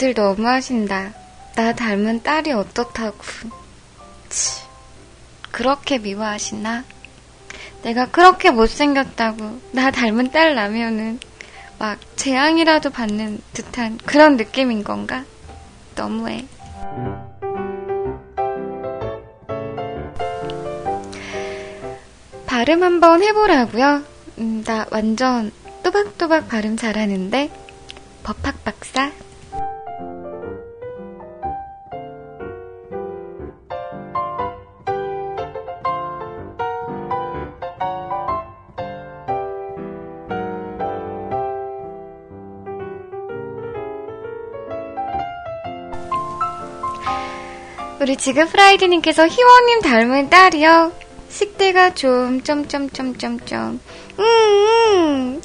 [0.02, 1.14] 다들 너무하신다.
[1.56, 3.18] 나 닮은 딸이 어떻다고.
[4.30, 4.64] 치,
[5.52, 6.84] 그렇게 미워하시나?
[7.84, 11.20] 내가 그렇게 못생겼다고 나 닮은 딸 나면은
[11.78, 15.24] 막 재앙이라도 받는 듯한 그런 느낌인 건가?
[15.94, 16.48] 너무해.
[22.48, 24.04] 발음 한번 해보라고요?
[24.40, 25.52] 음, 나 완전
[25.84, 27.52] 또박또박 발음 잘하는데
[28.24, 29.12] 법학 박사
[48.02, 50.92] 우리 지금 프라이드님께서 희원님 닮은 딸이요.
[51.30, 53.80] 식대가 좀, 점점점점점.
[54.18, 55.42] 음, 음,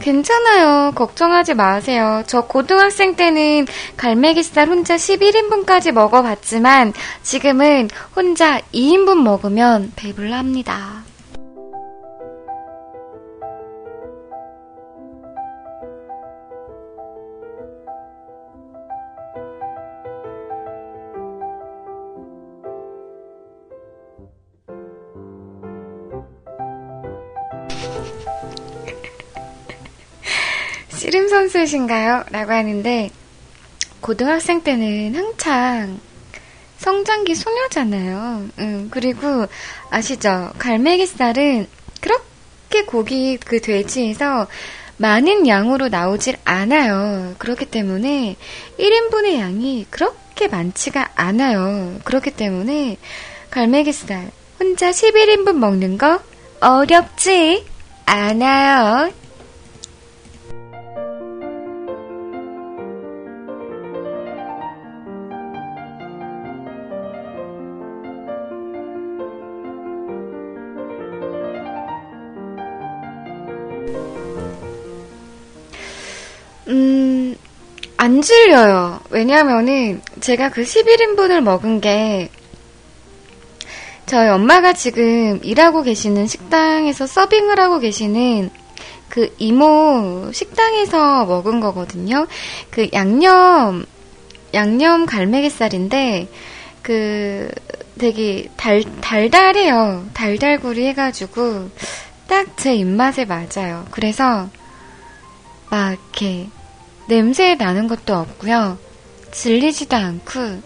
[0.00, 0.90] 괜찮아요.
[0.96, 2.24] 걱정하지 마세요.
[2.26, 11.09] 저 고등학생 때는 갈매기살 혼자 11인분까지 먹어봤지만 지금은 혼자 2인분 먹으면 배불러합니다.
[31.10, 32.26] 씨름 선수이신가요?
[32.30, 33.10] 라고 하는데,
[34.00, 35.98] 고등학생 때는 한창
[36.78, 38.48] 성장기 소녀잖아요.
[38.60, 39.46] 음, 그리고
[39.90, 40.52] 아시죠?
[40.58, 41.66] 갈매기살은
[42.00, 44.46] 그렇게 고기 그 돼지에서
[44.98, 47.34] 많은 양으로 나오질 않아요.
[47.38, 48.36] 그렇기 때문에
[48.78, 51.98] 1인분의 양이 그렇게 많지가 않아요.
[52.04, 52.98] 그렇기 때문에
[53.50, 54.30] 갈매기살
[54.60, 56.20] 혼자 11인분 먹는 거
[56.60, 57.66] 어렵지
[58.06, 59.19] 않아요.
[78.00, 78.98] 안 질려요.
[79.10, 82.30] 왜냐면은 제가 그 11인분을 먹은 게
[84.06, 88.48] 저희 엄마가 지금 일하고 계시는 식당에서 서빙을 하고 계시는
[89.10, 92.26] 그 이모 식당에서 먹은 거거든요.
[92.70, 93.84] 그 양념,
[94.54, 96.28] 양념 갈매기살인데,
[96.80, 97.50] 그
[97.98, 100.06] 되게 달, 달달해요.
[100.14, 101.68] 달달구리 해가지고,
[102.28, 103.84] 딱 제 입맛에 맞아요.
[103.90, 104.48] 그래서,
[105.68, 106.48] 막 이렇게,
[107.06, 108.78] 냄새 나는 것도 없고요.
[109.32, 110.62] 질리지도 않고,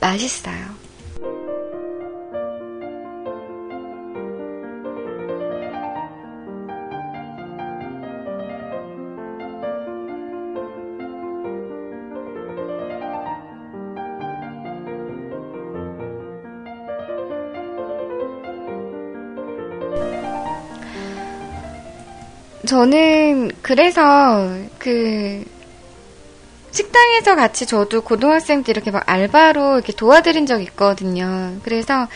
[0.00, 0.73] 맛있어요.
[22.74, 25.44] 저는 그래서 그
[26.72, 31.56] 식당에서 같이 저도 고등학생 때 이렇게 막 알바로 이렇게 도와드린 적 있거든요.
[31.62, 32.08] 그래서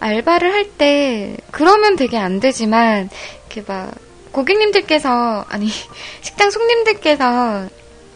[0.00, 3.08] 알바를 할 때 그러면 되게 안 되지만
[3.46, 3.90] 이렇게 막
[4.32, 5.68] 고객님들께서 아니
[6.20, 7.68] 식당 손님들께서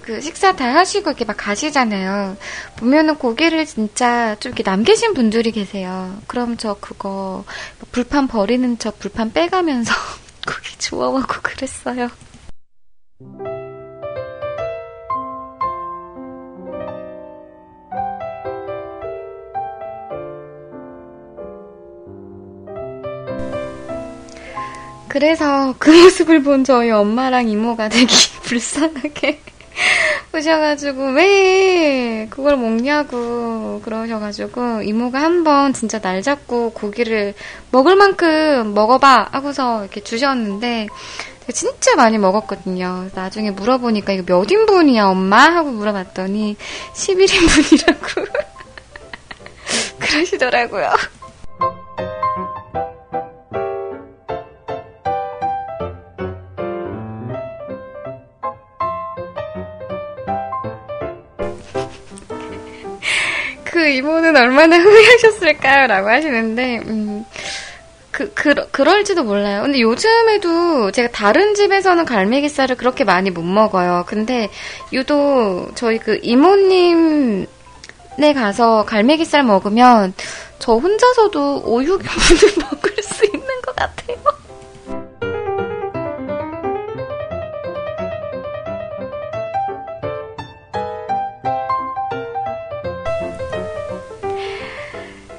[0.02, 2.36] 그 식사 다 하시고 이렇게 막 가시잖아요.
[2.76, 6.14] 보면은 고기를 진짜 좀 이렇게 남기신 분들이 계세요.
[6.26, 7.44] 그럼 저 그거
[7.92, 9.94] 불판 버리는 저 불판 빼가면서
[10.46, 12.08] 고기 주워먹고 그랬어요.
[25.08, 28.12] 그래서 그 모습을 본 저희 엄마랑 이모가 되게
[28.44, 29.40] 불쌍하게
[30.32, 37.34] 보셔가지고 왜 그걸 먹냐고 그러셔가지고 이모가 한번 진짜 날 잡고 고기를
[37.70, 40.88] 먹을 만큼 먹어봐 하고서 이렇게 주셨는데
[41.52, 43.08] 진짜 많이 먹었거든요.
[43.14, 46.56] 나중에 물어보니까 이거 몇 인분이야 엄마 하고 물어봤더니
[46.94, 48.28] 11인분이라고
[50.00, 50.90] 그러시더라고요.
[63.76, 65.86] 그 이모는 얼마나 후회하셨을까요?
[65.86, 67.26] 라고 하시는데, 음,
[68.10, 69.60] 그, 그, 그럴지도 몰라요.
[69.60, 74.04] 근데 요즘에도 제가 다른 집에서는 갈매기살을 그렇게 많이 못 먹어요.
[74.06, 74.48] 근데
[74.94, 77.44] 유독 저희 그 이모님
[78.16, 80.14] 네 가서 갈매기살 먹으면
[80.58, 84.16] 저 혼자서도 5, 6인분을 먹을 수 있는 것 같아요.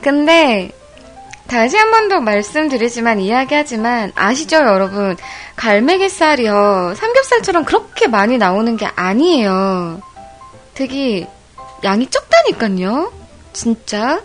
[0.07, 0.71] 근데
[1.49, 5.17] 다시 한 번 더 말씀드리지만 이야기하지만 아시죠 여러분?
[5.57, 6.93] 갈매기살이요.
[6.95, 10.01] 삼겹살처럼 그렇게 많이 나오는 게 아니에요.
[10.75, 11.27] 되게
[11.83, 13.11] 양이 적다니까요.
[13.51, 14.21] 진짜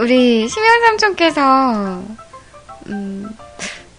[0.00, 2.02] 우리 심연 삼촌께서
[2.86, 3.28] 음,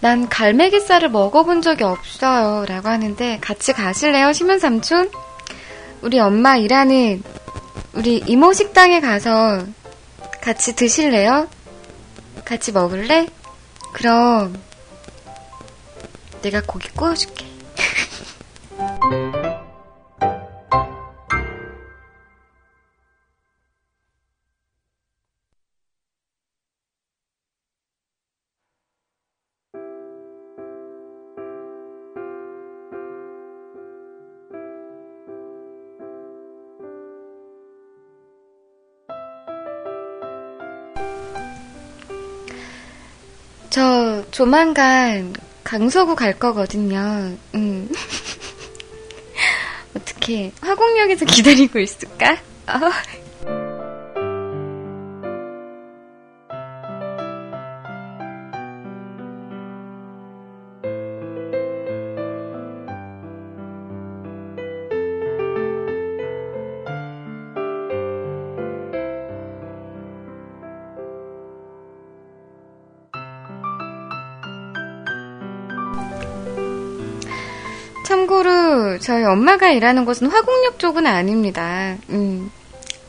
[0.00, 2.64] 난 갈매기살을 먹어본 적이 없어요.
[2.66, 5.12] 라고 하는데 같이 가실래요, 심연 삼촌?
[6.00, 7.22] 우리 엄마 일하는
[7.92, 9.64] 우리 이모 식당에 가서
[10.40, 11.48] 같이 드실래요?
[12.44, 13.28] 같이 먹을래?
[13.92, 14.60] 그럼
[16.42, 17.51] 내가 고기 구워줄게.
[44.32, 47.36] 조만간 강서구 갈 거거든요.
[47.54, 47.88] 음.
[49.94, 52.32] 어떻게 화곡역에서 기다리고 있을까?
[52.66, 52.80] 어.
[79.12, 81.98] 저희 엄마가 일하는 곳은 화곡역 쪽은 아닙니다.
[82.08, 82.50] 음,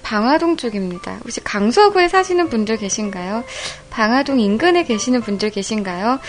[0.02, 1.20] 방화동 쪽입니다.
[1.24, 3.46] 혹시 강서구에 사시는 분들 계신가요?
[3.90, 6.20] 방화동 인근에 계시는 분들 계신가요?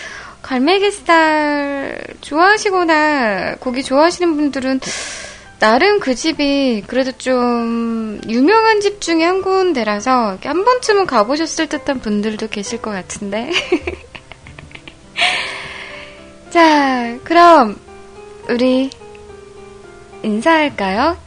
[0.41, 4.79] 갈매기살 좋아하시거나 고기 좋아하시는 분들은
[5.59, 12.47] 나름 그 집이 그래도 좀 유명한 집 중에 한 군데라서 한 번쯤은 가보셨을 듯한 분들도
[12.47, 13.51] 계실 것 같은데.
[16.49, 17.77] 자, 그럼
[18.47, 18.89] 우리
[20.25, 21.17] 인사할까요?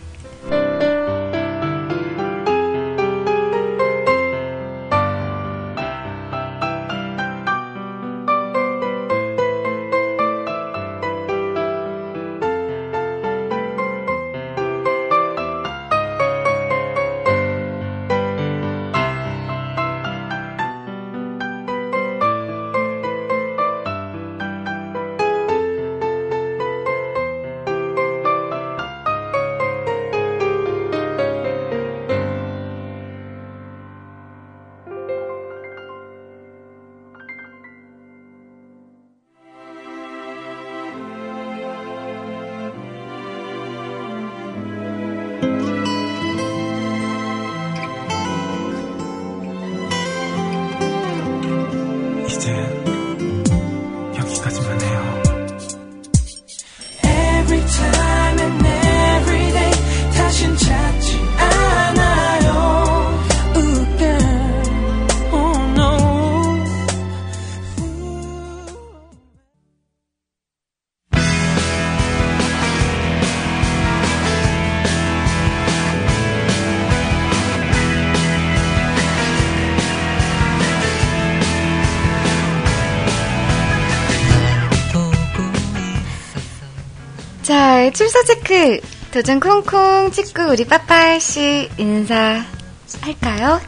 [87.99, 88.81] 출석 체크
[89.11, 93.61] 도전 콩콩 찍고 우리 빠빠씨 인사할까요?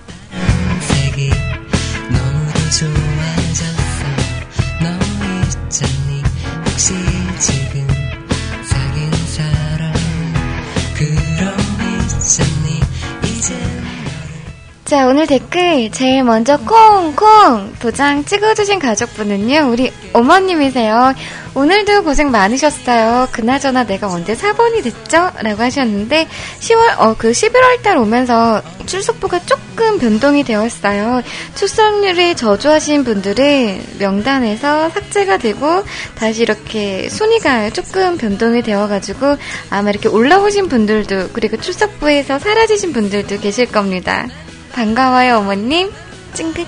[14.91, 21.15] 자, 오늘 댓글 제일 먼저 콩콩 도장 찍어주신 가족분은요, 우리 어머님이세요.
[21.55, 23.29] 오늘도 고생 많으셨어요.
[23.31, 25.31] 그나저나 내가 언제 4번이 됐죠?
[25.43, 26.27] 라고 하셨는데,
[26.59, 31.23] 10월, 어, 그 11월 달 오면서 출석부가 조금 변동이 되었어요.
[31.55, 35.85] 출석률이 저조하신 분들은 명단에서 삭제가 되고,
[36.17, 39.37] 다시 이렇게 순위가 조금 변동이 되어가지고,
[39.71, 44.27] 아마 이렇게 올라오신 분들도, 그리고 출석부에서 사라지신 분들도 계실 겁니다.
[44.73, 45.91] 반가워요, 어머님.
[46.35, 46.67] 찡긋.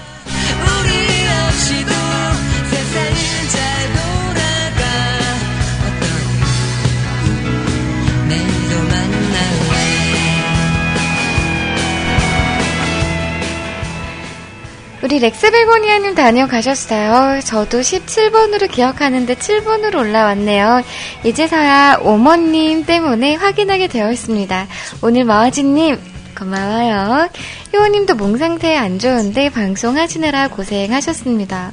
[15.02, 17.40] 우리 렉스벨고니아님 다녀가셨어요.
[17.40, 20.82] 저도 17번으로 기억하는데 7번으로 올라왔네요.
[21.24, 24.68] 이제서야 어머님 때문에 확인하게 되어 있습니다.
[25.02, 26.11] 오늘 마아지님
[26.42, 27.28] 고마워요.
[27.72, 31.72] 효우님도 몸 상태 안 좋은데 방송하시느라 고생하셨습니다.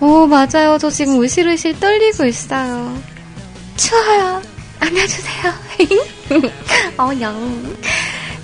[0.00, 0.78] 오, 맞아요.
[0.80, 3.00] 저 지금 으실으실 떨리고 있어요.
[3.76, 4.42] 추워요.
[4.80, 5.52] 안아주세요.
[6.98, 7.76] 어, 영.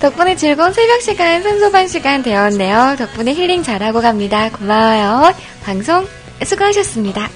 [0.01, 2.97] 덕분에 즐거운 새벽 시간, 산소반 시간 되었네요.
[2.99, 4.51] 덕분에 힐링 잘하고 갑니다.
[4.51, 5.35] 고마워요.
[5.65, 6.07] 방송
[6.45, 7.29] 수고하셨습니다.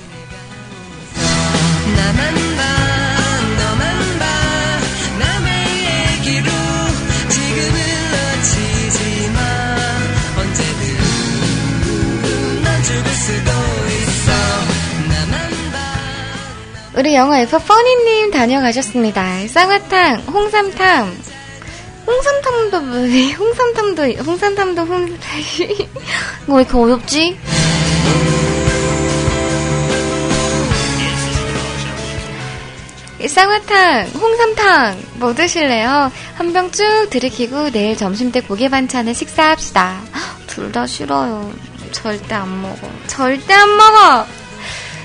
[16.96, 19.46] 우리 F 퍼니님 다녀가셨습니다.
[19.46, 21.16] 쌍화탕, 홍삼탕,
[22.06, 23.32] 홍삼탕도 뭐지?
[23.38, 25.06] 홍삼탕도, 홍삼탕도 홍,
[26.46, 27.38] 뭐 이렇게 어렵지?
[33.26, 36.10] 쌍화탕, 홍삼탕 뭐 드실래요?
[36.36, 40.00] 한 병 쭉 들이키고 내일 점심 때 고기 반찬을 식사합시다.
[40.46, 41.52] 둘 다 싫어요.
[41.92, 42.88] 절대 안 먹어.
[43.06, 44.26] 절대 안 먹어!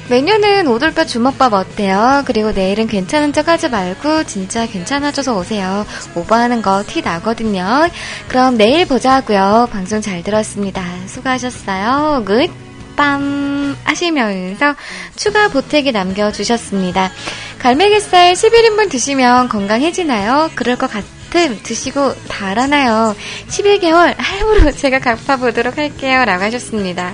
[0.10, 2.24] 메뉴는 오돌뼈 주먹밥 어때요?
[2.26, 5.86] 그리고 내일은 괜찮은 척 하지 말고 진짜 괜찮아져서 오세요.
[6.16, 7.88] 오버하는 거 티 나거든요.
[8.28, 9.70] 그럼 내일 보자고요.
[9.72, 10.84] 방송 잘 들었습니다.
[11.08, 12.24] 수고하셨어요.
[12.26, 12.50] good
[12.96, 14.76] 밤 하시면서
[15.16, 17.12] 추가 보태기 남겨주셨습니다.
[17.58, 20.52] 갈매기살 11인분 드시면 건강해지나요?
[20.54, 21.04] 그럴 것 같
[21.36, 23.16] 음 드시고 달아나요.
[23.48, 26.26] 11개월 할부로 제가 갚아보도록 할게요.
[26.26, 27.14] 라고 하셨습니다.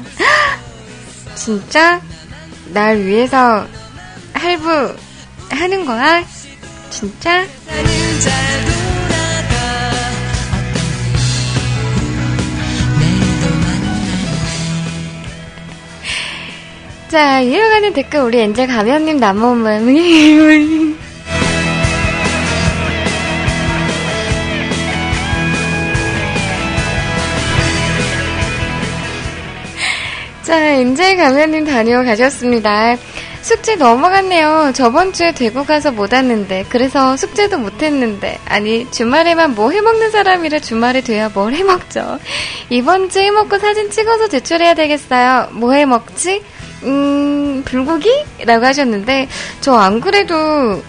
[1.36, 2.02] 진짜?
[2.74, 3.66] 날 위해서
[4.34, 4.96] 할부
[5.50, 6.24] 하는 거야?
[6.90, 7.46] 진짜?
[17.10, 21.00] 자, 이어가는 댓글 우리 엔젤 가면님 남모문.
[30.50, 32.98] 자, 엔젤 가면님 다녀가셨습니다.
[33.44, 34.72] 숙제 넘어갔네요.
[34.74, 40.58] 저번 주에 대구 가서 못 왔는데, 그래서 숙제도 못 했는데, 아니, 주말에만 뭐 해먹는 사람이라
[40.58, 42.18] 주말에 돼야 뭘 해먹죠.
[42.72, 45.50] 이번 주 해먹고 사진 찍어서 제출해야 되겠어요.
[45.52, 46.42] 뭐 해먹지?
[46.82, 48.10] 음, 불고기?
[48.44, 49.28] 라고 하셨는데,
[49.62, 50.82] 저 안 그래도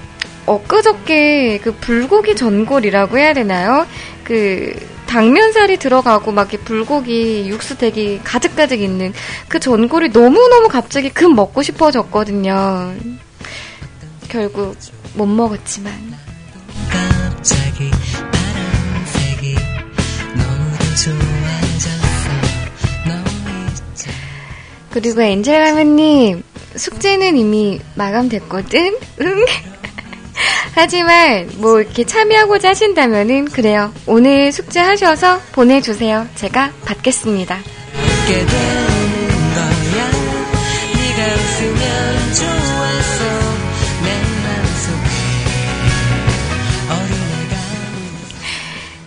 [0.46, 3.86] 엊그저께 그 불고기 전골이라고 해야 되나요?
[4.24, 4.72] 그,
[5.10, 9.12] 당면살이 들어가고 막 이렇게 불고기 육수 되게 가득가득 있는
[9.48, 12.94] 그 전골이 너무너무 갑자기 급 먹고 싶어졌거든요.
[14.28, 14.76] 결국
[15.14, 15.92] 못 먹었지만.
[16.88, 19.54] 갑자기 파란색이
[20.36, 22.30] 너무도 좋아졌어.
[24.90, 26.44] 그리고 엔젤 가면님
[26.76, 28.96] 숙제는 이미 마감됐거든?
[29.22, 29.44] 응?
[30.74, 33.92] 하지만 뭐 이렇게 참여하고자 하신다면은 그래요.
[34.06, 36.26] 오늘 숙제 하셔서 보내주세요.
[36.34, 37.58] 제가 받겠습니다.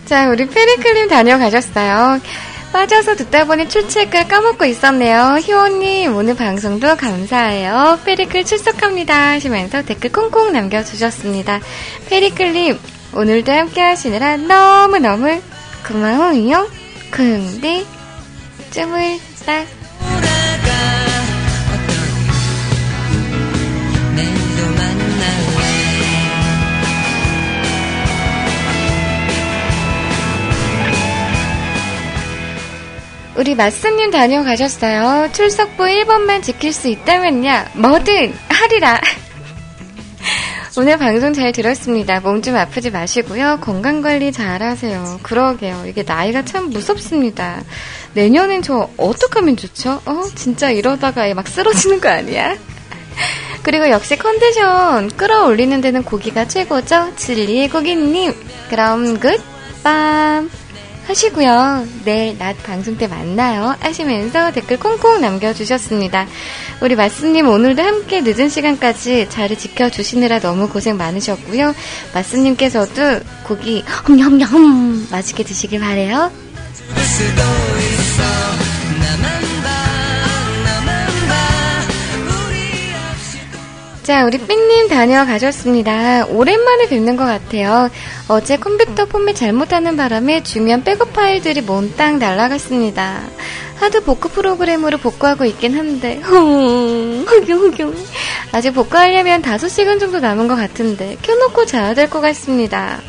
[0.04, 2.20] 자, 우리 페리클님 다녀가셨어요.
[2.74, 5.38] 빠져서 듣다 보니 출첵을 까먹고 있었네요.
[5.40, 8.00] 희원님, 오늘 방송도 감사해요.
[8.04, 9.14] 페리클 출석합니다.
[9.30, 11.60] 하시면서 댓글 콩콩 남겨주셨습니다.
[12.10, 12.76] 페리클님,
[13.14, 15.40] 오늘도 함께 하시느라 너무너무
[15.86, 16.68] 고마워요.
[17.12, 17.84] 근데,
[18.72, 19.66] 쯤을 딱
[33.36, 35.30] 우리 마스님 다녀가셨어요.
[35.32, 37.64] 출석부 1번만 지킬 수 있다면요.
[37.74, 39.00] 뭐든 하리라.
[40.76, 42.20] 오늘 방송 잘 들었습니다.
[42.20, 43.58] 몸 좀 아프지 마시고요.
[43.60, 45.18] 건강 관리 잘 하세요.
[45.22, 45.84] 그러게요.
[45.88, 47.62] 이게 나이가 참 무섭습니다.
[48.14, 50.00] 내년엔 저 어떡 하면 좋죠?
[50.06, 50.22] 어?
[50.36, 52.56] 진짜 이러다가 막 쓰러지는 거 아니야?
[53.64, 57.14] 그리고 역시 컨디션 끌어올리는 데는 고기가 최고죠?
[57.16, 58.32] 진리의 고기님.
[58.70, 60.50] 그럼 굿밤.
[61.06, 61.86] 하시고요.
[62.04, 63.74] 내일 낮 방송 때 만나요.
[63.80, 66.26] 하시면서 댓글 콩콩 남겨주셨습니다.
[66.80, 71.74] 우리 마스님 오늘도 함께 늦은 시간까지 자리 지켜주시느라 너무 고생 많으셨고요.
[72.14, 76.30] 마스님께서도 고기 험험험 맛있게 드시길 바래요.
[84.04, 86.26] 자, 우리 삐님 다녀가셨습니다.
[86.26, 87.88] 오랜만에 뵙는 것 같아요.
[88.28, 93.22] 어제 컴퓨터 포맷 잘못하는 바람에 중요한 백업 파일들이 몬땅 날아갔습니다.
[93.76, 97.94] 하드 복구 프로그램으로 복구하고 있긴 한데, 흑용흑용.
[98.52, 103.00] 아직 복구하려면 5시간 정도 남은 것 같은데, 켜놓고 자야 될 것 같습니다.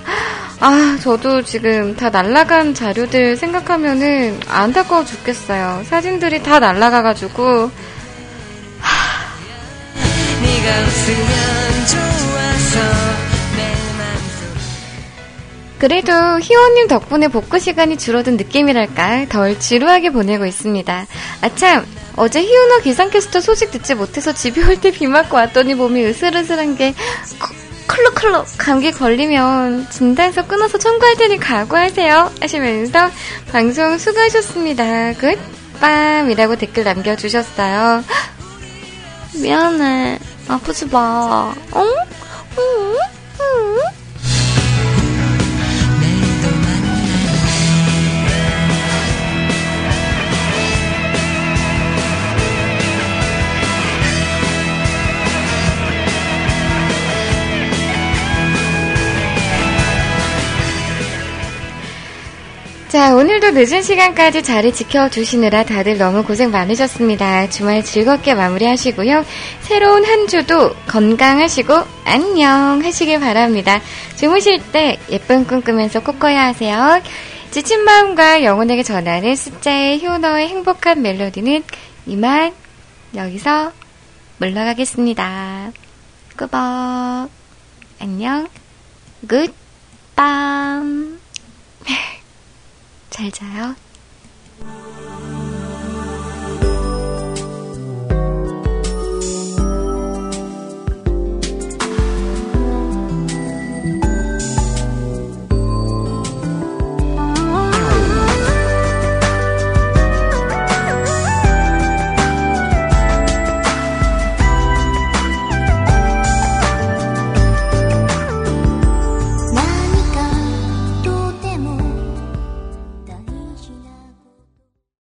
[0.62, 5.84] 아, 저도 지금 다 날라간 자료들 생각하면은 안타까워 죽겠어요.
[5.86, 7.70] 사진들이 다 날라가가지고,
[15.78, 21.06] 그래도 희원님 덕분에 복구 시간이 줄어든 느낌이랄까 덜 지루하게 보내고 있습니다.
[21.42, 21.86] 아참
[22.16, 26.94] 어제 희은호 기상캐스터 소식 듣지 못해서 집에 올 때 비 맞고 왔더니 몸이 으슬으슬한 게
[27.88, 33.12] 컬럭컬럭 감기 걸리면 진단서 끊어서 청구할 테니 각오하세요 하시면서
[33.52, 35.14] 방송 수고하셨습니다.
[35.14, 38.04] 굿밤이라고 댓글 남겨주셨어요.
[39.42, 40.20] 미안해.
[40.48, 41.54] 아프지 마.
[41.76, 41.82] 응?
[42.58, 42.98] 응?
[43.42, 44.05] 응?
[62.96, 67.50] 자, 오늘도 늦은 시간까지 자리 지켜주시느라 다들 너무 고생 많으셨습니다.
[67.50, 69.26] 주말 즐겁게 마무리하시고요.
[69.60, 71.74] 새로운 한 주도 건강하시고
[72.06, 73.82] 안녕 하시길 바랍니다.
[74.16, 77.02] 주무실 때 예쁜 꿈 꾸면서 꼭 꺼야 하세요.
[77.52, 81.66] 지친 마음과 영혼에게 전하는 숫자의 효너의 행복한 멜로디는
[82.06, 82.54] 이만
[83.14, 83.74] 여기서
[84.38, 85.74] 물러가겠습니다.
[86.38, 87.30] 꾸벅
[88.00, 88.48] 안녕
[89.28, 91.20] 굿밤
[93.16, 93.85] 잘 자요.